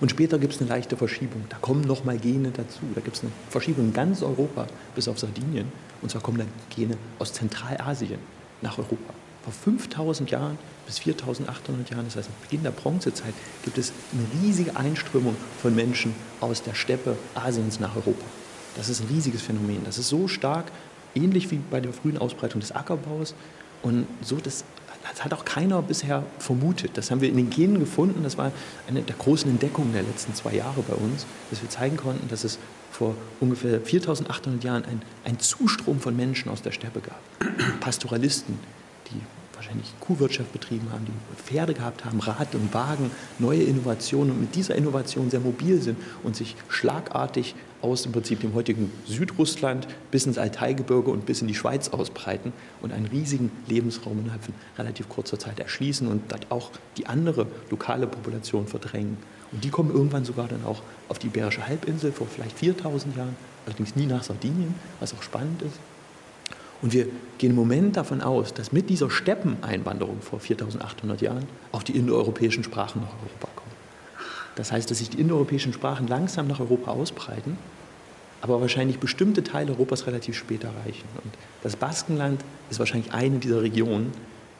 Und 0.00 0.10
später 0.10 0.38
gibt 0.38 0.54
es 0.54 0.60
eine 0.60 0.68
leichte 0.68 0.96
Verschiebung. 0.96 1.44
Da 1.48 1.56
kommen 1.56 1.82
nochmal 1.82 2.18
Gene 2.18 2.50
dazu. 2.50 2.80
Da 2.94 3.00
gibt 3.00 3.16
es 3.16 3.22
eine 3.22 3.32
Verschiebung 3.48 3.86
in 3.86 3.92
ganz 3.92 4.22
Europa 4.22 4.66
bis 4.94 5.08
auf 5.08 5.18
Sardinien. 5.18 5.72
Und 6.02 6.10
zwar 6.10 6.20
kommen 6.20 6.38
dann 6.38 6.48
Gene 6.74 6.98
aus 7.18 7.32
Zentralasien 7.32 8.18
nach 8.60 8.78
Europa. 8.78 9.14
Vor 9.42 9.52
5000 9.52 10.30
Jahren 10.30 10.58
bis 10.86 10.98
4800 10.98 11.90
Jahren, 11.90 12.04
das 12.04 12.16
heißt 12.16 12.42
Beginn 12.42 12.62
der 12.62 12.72
Bronzezeit, 12.72 13.32
gibt 13.64 13.78
es 13.78 13.92
eine 14.12 14.42
riesige 14.42 14.76
Einströmung 14.76 15.36
von 15.62 15.74
Menschen 15.74 16.14
aus 16.40 16.62
der 16.62 16.74
Steppe 16.74 17.16
Asiens 17.34 17.80
nach 17.80 17.96
Europa. 17.96 18.24
Das 18.76 18.88
ist 18.88 19.00
ein 19.00 19.08
riesiges 19.08 19.42
Phänomen. 19.42 19.84
Das 19.84 19.98
ist 19.98 20.08
so 20.08 20.28
stark, 20.28 20.66
ähnlich 21.14 21.50
wie 21.50 21.56
bei 21.70 21.80
der 21.80 21.92
frühen 21.92 22.18
Ausbreitung 22.18 22.60
des 22.60 22.72
Ackerbaus. 22.72 23.34
Und 23.82 24.06
so, 24.22 24.36
das, 24.36 24.64
das 25.10 25.24
hat 25.24 25.32
auch 25.34 25.44
keiner 25.44 25.82
bisher 25.82 26.24
vermutet. 26.38 26.92
Das 26.94 27.10
haben 27.10 27.20
wir 27.20 27.28
in 27.28 27.36
den 27.36 27.50
Genen 27.50 27.78
gefunden. 27.78 28.22
Das 28.22 28.38
war 28.38 28.52
eine 28.88 29.02
der 29.02 29.16
großen 29.16 29.50
Entdeckungen 29.50 29.92
der 29.92 30.02
letzten 30.02 30.34
zwei 30.34 30.54
Jahre 30.54 30.82
bei 30.82 30.94
uns, 30.94 31.26
dass 31.50 31.62
wir 31.62 31.68
zeigen 31.68 31.96
konnten, 31.96 32.28
dass 32.28 32.44
es 32.44 32.58
vor 32.90 33.14
ungefähr 33.40 33.80
4800 33.80 34.64
Jahren 34.64 34.84
einen 35.24 35.38
Zustrom 35.38 36.00
von 36.00 36.16
Menschen 36.16 36.50
aus 36.50 36.62
der 36.62 36.72
Steppe 36.72 37.00
gab. 37.00 37.20
Pastoralisten, 37.80 38.58
die 39.10 39.20
wahrscheinlich 39.56 39.92
Kuhwirtschaft 40.00 40.52
betrieben 40.52 40.86
haben, 40.92 41.06
die 41.06 41.42
Pferde 41.42 41.74
gehabt 41.74 42.04
haben, 42.04 42.20
Rad 42.20 42.54
und 42.54 42.72
Wagen, 42.72 43.10
neue 43.38 43.62
Innovationen 43.62 44.30
und 44.32 44.40
mit 44.40 44.54
dieser 44.54 44.76
Innovation 44.76 45.30
sehr 45.30 45.40
mobil 45.40 45.82
sind 45.82 45.98
und 46.22 46.36
sich 46.36 46.54
schlagartig 46.68 47.54
aus 47.82 48.06
im 48.06 48.12
Prinzip 48.12 48.40
dem 48.40 48.54
heutigen 48.54 48.90
Südrussland 49.06 49.86
bis 50.10 50.26
ins 50.26 50.38
Altaigebirge 50.38 51.10
und 51.10 51.26
bis 51.26 51.42
in 51.42 51.48
die 51.48 51.54
Schweiz 51.54 51.88
ausbreiten 51.88 52.52
und 52.80 52.92
einen 52.92 53.06
riesigen 53.06 53.50
Lebensraum 53.66 54.18
innerhalb 54.20 54.44
von 54.44 54.54
relativ 54.78 55.08
kurzer 55.08 55.38
Zeit 55.38 55.60
erschließen 55.60 56.08
und 56.08 56.30
dort 56.30 56.50
auch 56.50 56.70
die 56.96 57.06
andere 57.06 57.46
lokale 57.70 58.06
Population 58.06 58.66
verdrängen. 58.66 59.16
Und 59.52 59.64
die 59.64 59.70
kommen 59.70 59.90
irgendwann 59.90 60.24
sogar 60.24 60.48
dann 60.48 60.64
auch 60.64 60.82
auf 61.08 61.18
die 61.18 61.28
Iberische 61.28 61.66
Halbinsel 61.66 62.12
vor 62.12 62.26
vielleicht 62.26 62.58
4000 62.58 63.16
Jahren, 63.16 63.36
allerdings 63.64 63.94
nie 63.96 64.06
nach 64.06 64.22
Sardinien, 64.22 64.74
was 65.00 65.14
auch 65.14 65.22
spannend 65.22 65.62
ist. 65.62 65.78
Und 66.86 66.92
wir 66.92 67.08
gehen 67.38 67.50
im 67.50 67.56
Moment 67.56 67.96
davon 67.96 68.20
aus, 68.20 68.54
dass 68.54 68.70
mit 68.70 68.88
dieser 68.90 69.10
Steppeneinwanderung 69.10 70.20
vor 70.20 70.38
4800 70.38 71.20
Jahren 71.20 71.42
auch 71.72 71.82
die 71.82 71.96
indoeuropäischen 71.96 72.62
Sprachen 72.62 73.00
nach 73.00 73.08
Europa 73.08 73.48
kommen. 73.56 73.72
Das 74.54 74.70
heißt, 74.70 74.88
dass 74.88 74.98
sich 74.98 75.10
die 75.10 75.20
indoeuropäischen 75.20 75.72
Sprachen 75.72 76.06
langsam 76.06 76.46
nach 76.46 76.60
Europa 76.60 76.92
ausbreiten, 76.92 77.58
aber 78.40 78.60
wahrscheinlich 78.60 79.00
bestimmte 79.00 79.42
Teile 79.42 79.72
Europas 79.72 80.06
relativ 80.06 80.36
spät 80.36 80.62
erreichen. 80.62 81.08
Und 81.24 81.34
das 81.64 81.74
Baskenland 81.74 82.44
ist 82.70 82.78
wahrscheinlich 82.78 83.12
eine 83.12 83.40
dieser 83.40 83.62
Regionen, 83.62 84.12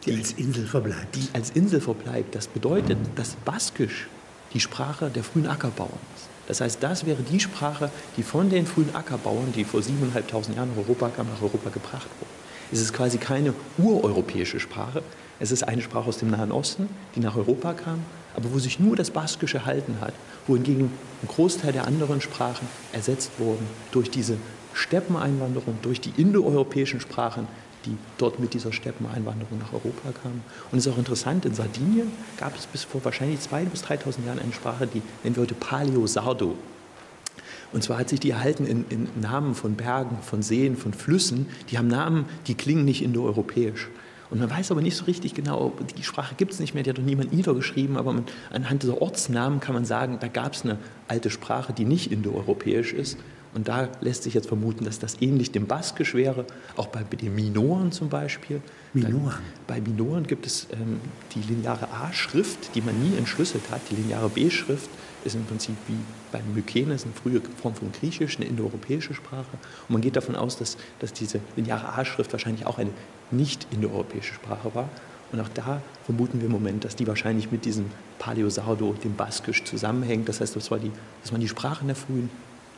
die, 0.05 0.11
die 0.11 0.17
als 0.17 0.33
Insel 0.33 0.67
verbleibt. 0.67 1.15
Die 1.15 1.29
als 1.33 1.51
Insel 1.51 1.81
verbleibt. 1.81 2.35
Das 2.35 2.49
bedeutet, 2.49 2.99
dass 3.15 3.37
Baskisch 3.37 4.09
die 4.53 4.59
Sprache 4.59 5.11
der 5.11 5.23
frühen 5.23 5.47
Ackerbauern 5.47 6.01
ist. 6.17 6.29
Das 6.47 6.61
heißt, 6.61 6.83
das 6.83 7.07
wäre 7.07 7.23
die 7.23 7.41
Sprache, 7.41 7.91
die 8.17 8.23
von 8.23 8.51
den 8.51 8.67
frühen 8.67 8.95
Ackerbauern, 8.95 9.53
die 9.55 9.65
vor 9.65 9.81
7.500 9.81 10.55
Jahren 10.55 10.71
nach 10.71 10.85
Europa 10.85 11.09
kamen, 11.09 11.31
nach 11.31 11.43
Europa 11.43 11.71
gebracht 11.71 12.09
wurde. 12.21 12.31
Es 12.73 12.81
ist 12.81 12.93
quasi 12.93 13.19
keine 13.19 13.55
ureuropäische 13.79 14.61
Sprache. 14.61 15.03
Es 15.39 15.53
ist 15.53 15.63
eine 15.63 15.83
Sprache 15.83 16.09
aus 16.09 16.19
dem 16.19 16.31
Nahen 16.31 16.51
Osten, 16.51 16.89
die 17.15 17.21
nach 17.21 17.37
Europa 17.37 17.75
kam, 17.75 18.01
aber 18.35 18.53
wo 18.53 18.59
sich 18.59 18.81
nur 18.81 18.97
das 18.97 19.11
Baskische 19.11 19.59
erhalten 19.59 19.99
hat, 20.01 20.15
wohingegen 20.47 20.91
ein 21.23 21.29
Großteil 21.29 21.73
der 21.73 21.87
anderen 21.87 22.21
Sprachen 22.21 22.67
ersetzt 22.93 23.33
wurden 23.39 23.67
durch 23.93 24.11
diese 24.11 24.37
Steppeneinwanderung, 24.73 25.79
durch 25.83 26.01
die 26.01 26.13
indoeuropäischen 26.17 27.01
Sprachen, 27.01 27.49
die 27.87 27.97
dort 28.19 28.39
mit 28.39 28.53
dieser 28.55 28.73
Steppeneinwanderung 28.73 29.59
nach 29.59 29.73
Europa 29.73 30.11
kamen. 30.23 30.43
Und 30.71 30.79
es 30.79 30.87
ist 30.87 30.93
auch 30.93 30.99
interessant, 30.99 31.45
in 31.45 31.55
Sardinien 31.55 32.13
gab 32.37 32.57
es 32.57 32.67
bis 32.67 32.85
vor 32.85 33.05
wahrscheinlich 33.05 33.41
2.000 33.41 33.65
bis 33.67 33.85
3.000 33.85 34.27
Jahren 34.27 34.39
eine 34.39 34.53
Sprache, 34.53 34.87
die 34.87 35.03
nennen 35.23 35.37
wir 35.37 35.43
heute 35.43 35.55
Paleo-Sardo. 35.55 36.57
Und 37.73 37.83
zwar 37.83 37.99
hat 37.99 38.09
sich 38.09 38.21
die 38.21 38.31
erhalten 38.31 38.65
in, 38.65 38.85
in, 38.91 39.09
Namen 39.21 39.55
von 39.55 39.75
Bergen, 39.75 40.19
von 40.23 40.43
Seen, 40.43 40.77
von 40.77 40.95
Flüssen. 40.95 41.47
Die 41.71 41.79
haben 41.79 41.89
Namen, 41.89 42.27
die 42.47 42.55
klingen 42.55 42.85
nicht 42.85 43.03
indoeuropäisch. 43.03 43.89
Und 44.31 44.41
man 44.41 44.51
weiß 44.51 44.71
aber 44.73 44.83
nicht 44.83 44.97
so 44.97 45.05
richtig 45.05 45.35
genau, 45.35 45.73
die 45.97 46.03
Sprache 46.03 46.35
gibt 46.37 46.53
es 46.53 46.59
nicht 46.59 46.75
mehr, 46.75 46.83
die 46.83 46.91
hat 46.91 46.99
doch 46.99 47.03
niemand 47.03 47.33
niedergeschrieben, 47.33 47.97
aber 47.97 48.23
anhand 48.51 48.83
dieser 48.83 49.01
Ortsnamen 49.01 49.61
kann 49.61 49.75
man 49.75 49.85
sagen, 49.85 50.19
da 50.21 50.27
gab 50.27 50.53
es 50.53 50.63
eine 50.63 50.79
alte 51.07 51.31
Sprache, 51.31 51.73
die 51.73 51.85
nicht 51.85 52.11
indoeuropäisch 52.11 52.93
ist. 52.93 53.19
Und 53.55 53.69
da 53.69 53.89
lässt 54.01 54.25
sich 54.25 54.35
jetzt 54.35 54.49
vermuten, 54.49 54.85
dass 54.85 54.99
das 54.99 55.21
ähnlich 55.21 55.51
dem 55.51 55.67
Baskisch 55.67 56.15
wäre, 56.15 56.45
auch 56.77 56.89
bei 56.89 57.03
den 57.03 57.35
Minoren 57.35 57.91
zum 57.93 58.09
Beispiel. 58.09 58.61
Minoren. 58.93 59.39
Bei 59.67 59.81
Minoren 59.81 60.27
gibt 60.27 60.47
es 60.47 60.67
ähm, 60.73 61.01
die 61.35 61.41
lineare 61.41 61.89
A-Schrift, 61.91 62.75
die 62.75 62.83
man 62.83 62.95
nie 63.03 63.17
entschlüsselt 63.17 63.71
hat. 63.71 63.81
Die 63.91 63.97
lineare 63.97 64.29
B-Schrift 64.29 64.91
ist 65.25 65.35
im 65.35 65.45
Prinzip 65.45 65.75
wie 65.89 65.97
beim 66.33 66.55
Mykenes 66.55 67.05
eine 67.05 67.13
frühe 67.13 67.41
Form 67.61 67.75
von 67.75 67.93
Griechisch, 67.93 68.37
eine 68.37 68.47
indoeuropäische 68.47 69.15
Sprache. 69.15 69.57
Und 69.89 69.91
man 69.91 70.01
geht 70.01 70.17
davon 70.17 70.37
aus, 70.37 70.57
dass, 70.59 70.77
dass 71.01 71.13
diese 71.13 71.41
lineare 71.57 71.95
A-Schrift 71.99 72.33
wahrscheinlich 72.33 72.67
auch 72.67 72.79
eine 72.79 72.91
nicht 73.31 73.67
indoeuropäische 73.71 74.35
Sprache 74.35 74.75
war. 74.75 74.89
Und 75.33 75.41
auch 75.41 75.49
da 75.49 75.83
vermuten 76.05 76.41
wir 76.41 76.47
im 76.47 76.53
Moment, 76.53 76.85
dass 76.85 76.95
die 76.95 77.07
wahrscheinlich 77.07 77.51
mit 77.51 77.65
diesem 77.65 77.87
Paleosardo, 78.19 78.95
dem 79.03 79.17
Baskisch, 79.17 79.65
zusammenhängt. 79.65 80.29
Das 80.29 80.41
heißt, 80.41 80.55
das, 80.55 80.71
war 80.71 80.79
die, 80.79 80.93
das 81.23 81.33
waren 81.33 81.41
die 81.41 81.49
Sprachen 81.49 81.89
der 81.89 81.97
frühen 81.97 82.31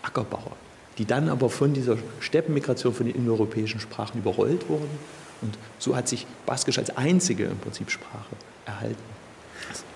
Ackerbauer 0.03 0.57
die 0.99 1.05
dann 1.05 1.29
aber 1.29 1.49
von 1.49 1.73
dieser 1.73 1.97
Steppenmigration 2.21 2.93
von 2.93 3.07
den 3.07 3.15
indoeuropäischen 3.15 3.81
Sprachen 3.81 4.19
überrollt 4.19 4.69
wurden. 4.69 4.91
Und 5.41 5.57
so 5.79 5.95
hat 5.95 6.09
sich 6.09 6.27
Baskisch 6.45 6.79
als 6.79 6.97
einzige 6.97 7.45
im 7.45 7.59
Prinzip 7.59 7.91
Sprache 7.91 8.35
erhalten. 8.67 8.97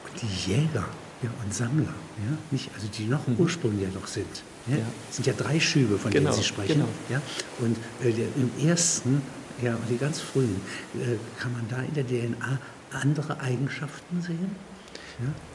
Und 0.07 0.23
die 0.23 0.51
Jäger 0.51 0.85
ja, 1.23 1.31
und 1.45 1.53
Sammler, 1.53 1.87
ja, 1.87 2.37
nicht, 2.53 2.71
also 2.75 2.87
die 2.97 3.05
noch 3.05 3.27
im 3.27 3.37
Ursprung 3.37 3.81
ja 3.81 3.89
noch 3.89 4.07
sind. 4.07 4.43
Ja, 4.69 4.77
ja. 4.77 4.85
Sind 5.11 5.27
ja 5.27 5.33
drei 5.33 5.59
Schübe, 5.59 5.99
von 5.99 6.13
genau, 6.13 6.31
denen 6.31 6.43
Sie 6.43 6.49
sprechen. 6.49 6.75
Genau. 6.75 6.89
Ja, 7.09 7.21
und 7.59 7.77
äh, 8.01 8.13
der, 8.13 8.27
im 8.37 8.69
ersten, 8.69 9.23
ja, 9.61 9.75
und 9.75 9.89
die 9.91 9.97
ganz 9.97 10.21
frühen, 10.21 10.61
äh, 10.95 11.17
kann 11.41 11.53
man 11.53 11.67
da 11.69 11.79
in 11.83 11.95
der 11.95 12.07
DNA 12.07 12.59
andere 12.93 13.41
Eigenschaften 13.41 14.23
sehen? 14.23 14.55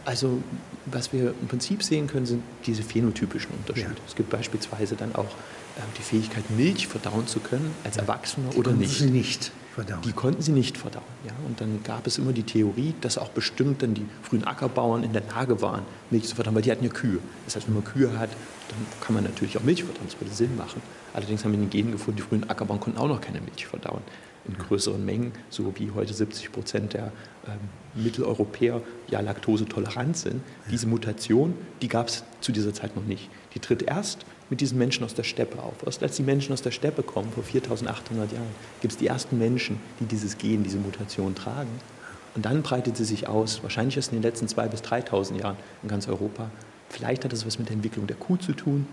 Also 0.06 0.42
was 0.86 1.12
wir 1.14 1.34
im 1.42 1.48
Prinzip 1.48 1.84
sehen 1.84 2.08
können, 2.08 2.26
sind 2.26 2.44
diese 2.66 2.84
phänotypischen 2.84 3.52
Unterschiede. 3.52 3.90
Ja. 3.90 4.04
Es 4.08 4.16
gibt 4.16 4.30
beispielsweise 4.30 4.96
dann 4.96 5.16
auch 5.16 5.26
äh, 5.26 5.82
die 5.98 6.04
Fähigkeit, 6.04 6.50
Milch 6.52 6.88
verdauen 6.88 7.28
zu 7.28 7.40
können 7.40 7.74
als 7.84 7.98
Erwachsener 7.98 8.56
oder 8.56 8.72
nicht. 8.72 9.00
Sie 9.00 9.10
nicht 9.10 9.52
verdauen. 9.78 10.02
Die 10.02 10.12
konnten 10.12 10.42
sie 10.42 10.52
nicht 10.52 10.78
verdauen. 10.78 11.04
Ja? 11.26 11.34
Und 11.46 11.62
dann 11.62 11.84
gab 11.84 12.08
es 12.08 12.18
immer 12.18 12.34
die 12.34 12.44
Theorie, 12.44 12.96
dass 13.02 13.18
auch 13.18 13.30
bestimmt 13.30 13.84
dann 13.84 13.94
die 13.94 14.06
frühen 14.24 14.44
Ackerbauern 14.44 15.04
in 15.04 15.14
der 15.14 15.22
Lage 15.22 15.62
waren, 15.62 15.84
Milch 16.10 16.26
zu 16.26 16.36
verdauen, 16.36 16.56
weil 16.56 16.64
die 16.64 16.72
hatten 16.72 16.84
ja 16.84 16.90
Kühe. 16.90 17.20
Das 17.46 17.56
heißt, 17.56 17.68
wenn 17.68 17.76
man 17.76 17.84
Kühe 17.84 18.18
hat, 18.18 18.30
dann 18.32 19.02
kann 19.02 19.14
man 19.14 19.24
natürlich 19.24 19.58
auch 19.58 19.64
Milch 19.64 19.84
verdauen, 19.84 20.06
das 20.06 20.20
würde 20.20 20.34
Sinn 20.34 20.58
machen. 20.58 20.82
Allerdings 21.14 21.44
haben 21.44 21.52
wir 21.52 21.60
in 21.60 21.66
den 21.66 21.70
Genen 21.70 21.92
gefunden, 21.92 22.18
die 22.18 22.24
frühen 22.24 22.50
Ackerbauern 22.50 22.80
konnten 22.80 23.00
auch 23.00 23.08
noch 23.08 23.22
keine 23.22 23.40
Milch 23.40 23.68
verdauen 23.68 24.02
in 24.48 24.58
größeren 24.58 25.04
Mengen, 25.04 25.34
so 25.50 25.74
wie 25.78 25.92
heute 25.92 26.14
70 26.14 26.52
Prozent 26.52 26.94
der 26.94 27.12
ähm, 27.48 27.60
Mitteleuropäer 28.02 28.82
ja 29.10 29.20
laktosetolerant 29.20 30.16
sind. 30.16 30.42
Diese 30.72 30.88
Mutation, 30.88 31.54
die 31.82 31.90
gab 31.90 32.08
es 32.08 32.24
zu 32.40 32.52
dieser 32.52 32.74
Zeit 32.74 32.96
noch 32.96 33.04
nicht. 33.04 33.30
Die 33.54 33.60
tritt 33.60 33.82
erst 33.82 34.26
mit 34.50 34.62
diesen 34.62 34.78
Menschen 34.78 35.04
aus 35.04 35.14
der 35.14 35.24
Steppe 35.24 35.62
auf. 35.62 35.74
Erst 35.86 36.04
als 36.04 36.16
die 36.16 36.24
Menschen 36.24 36.54
aus 36.54 36.62
der 36.62 36.72
Steppe 36.72 37.04
kommen, 37.04 37.32
vor 37.32 37.44
4800 37.44 38.32
Jahren, 38.32 38.48
gibt 38.82 38.94
es 38.94 38.98
die 38.98 39.08
ersten 39.08 39.38
Menschen, 39.38 39.80
die 40.00 40.06
dieses 40.06 40.38
Gen, 40.38 40.64
diese 40.64 40.78
Mutation 40.78 41.36
tragen. 41.36 41.70
Und 42.36 42.46
dann 42.46 42.62
breitet 42.62 42.98
sie 42.98 43.06
sich 43.06 43.28
aus, 43.28 43.64
wahrscheinlich 43.64 43.98
erst 43.98 44.12
in 44.12 44.18
den 44.18 44.24
letzten 44.24 44.46
2.000 44.46 44.68
bis 44.68 44.82
3.000 44.82 45.40
Jahren 45.40 45.58
in 45.84 45.90
ganz 45.90 46.08
Europa. 46.08 46.50
Vielleicht 46.90 47.26
hat 47.26 47.34
das 47.34 47.46
was 47.46 47.60
mit 47.60 47.70
der 47.70 47.76
Entwicklung 47.76 48.08
der 48.08 48.16
Kuh 48.16 48.38
zu 48.38 48.54
tun. 48.54 48.88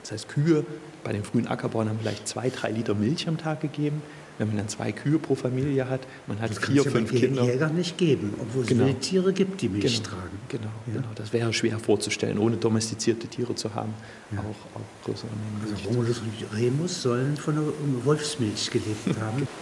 Das 0.00 0.12
heißt, 0.12 0.28
Kühe 0.28 0.64
bei 1.04 1.12
den 1.12 1.24
frühen 1.24 1.48
Ackerbauern 1.48 1.88
haben 1.88 1.98
vielleicht 2.00 2.28
zwei, 2.28 2.50
drei 2.50 2.70
Liter 2.70 2.94
Milch 2.94 3.28
am 3.28 3.36
Tag 3.36 3.60
gegeben 3.60 4.02
wenn 4.38 4.48
man 4.48 4.56
dann 4.56 4.68
zwei 4.68 4.92
Kühe 4.92 5.18
pro 5.18 5.34
Familie 5.34 5.88
hat, 5.88 6.00
man 6.26 6.40
hat 6.40 6.50
das 6.50 6.58
vier, 6.58 6.84
fünf 6.84 7.10
Kinder. 7.10 7.42
Das 7.42 7.52
Jäger 7.52 7.68
nicht 7.70 7.98
geben, 7.98 8.34
obwohl 8.40 8.62
es 8.62 8.68
genau. 8.68 8.92
Tiere 9.00 9.32
gibt, 9.32 9.60
die 9.60 9.68
Milch 9.68 10.02
genau. 10.02 10.08
tragen. 10.08 10.38
Genau, 10.48 10.64
ja. 10.86 10.94
genau, 10.94 11.08
das 11.14 11.32
wäre 11.32 11.52
schwer 11.52 11.78
vorzustellen, 11.78 12.38
ohne 12.38 12.56
domestizierte 12.56 13.26
Tiere 13.26 13.54
zu 13.54 13.74
haben, 13.74 13.92
ja. 14.32 14.38
auch, 14.38 14.78
auch 14.80 15.04
größere 15.04 15.28
Mengen. 15.28 15.74
Also 15.74 15.88
Romulus 15.88 16.20
und 16.20 16.58
Remus 16.58 17.02
sollen 17.02 17.36
von 17.36 17.54
der 17.56 17.64
Wolfsmilch 18.04 18.70
gelebt 18.70 19.20
haben. 19.20 19.46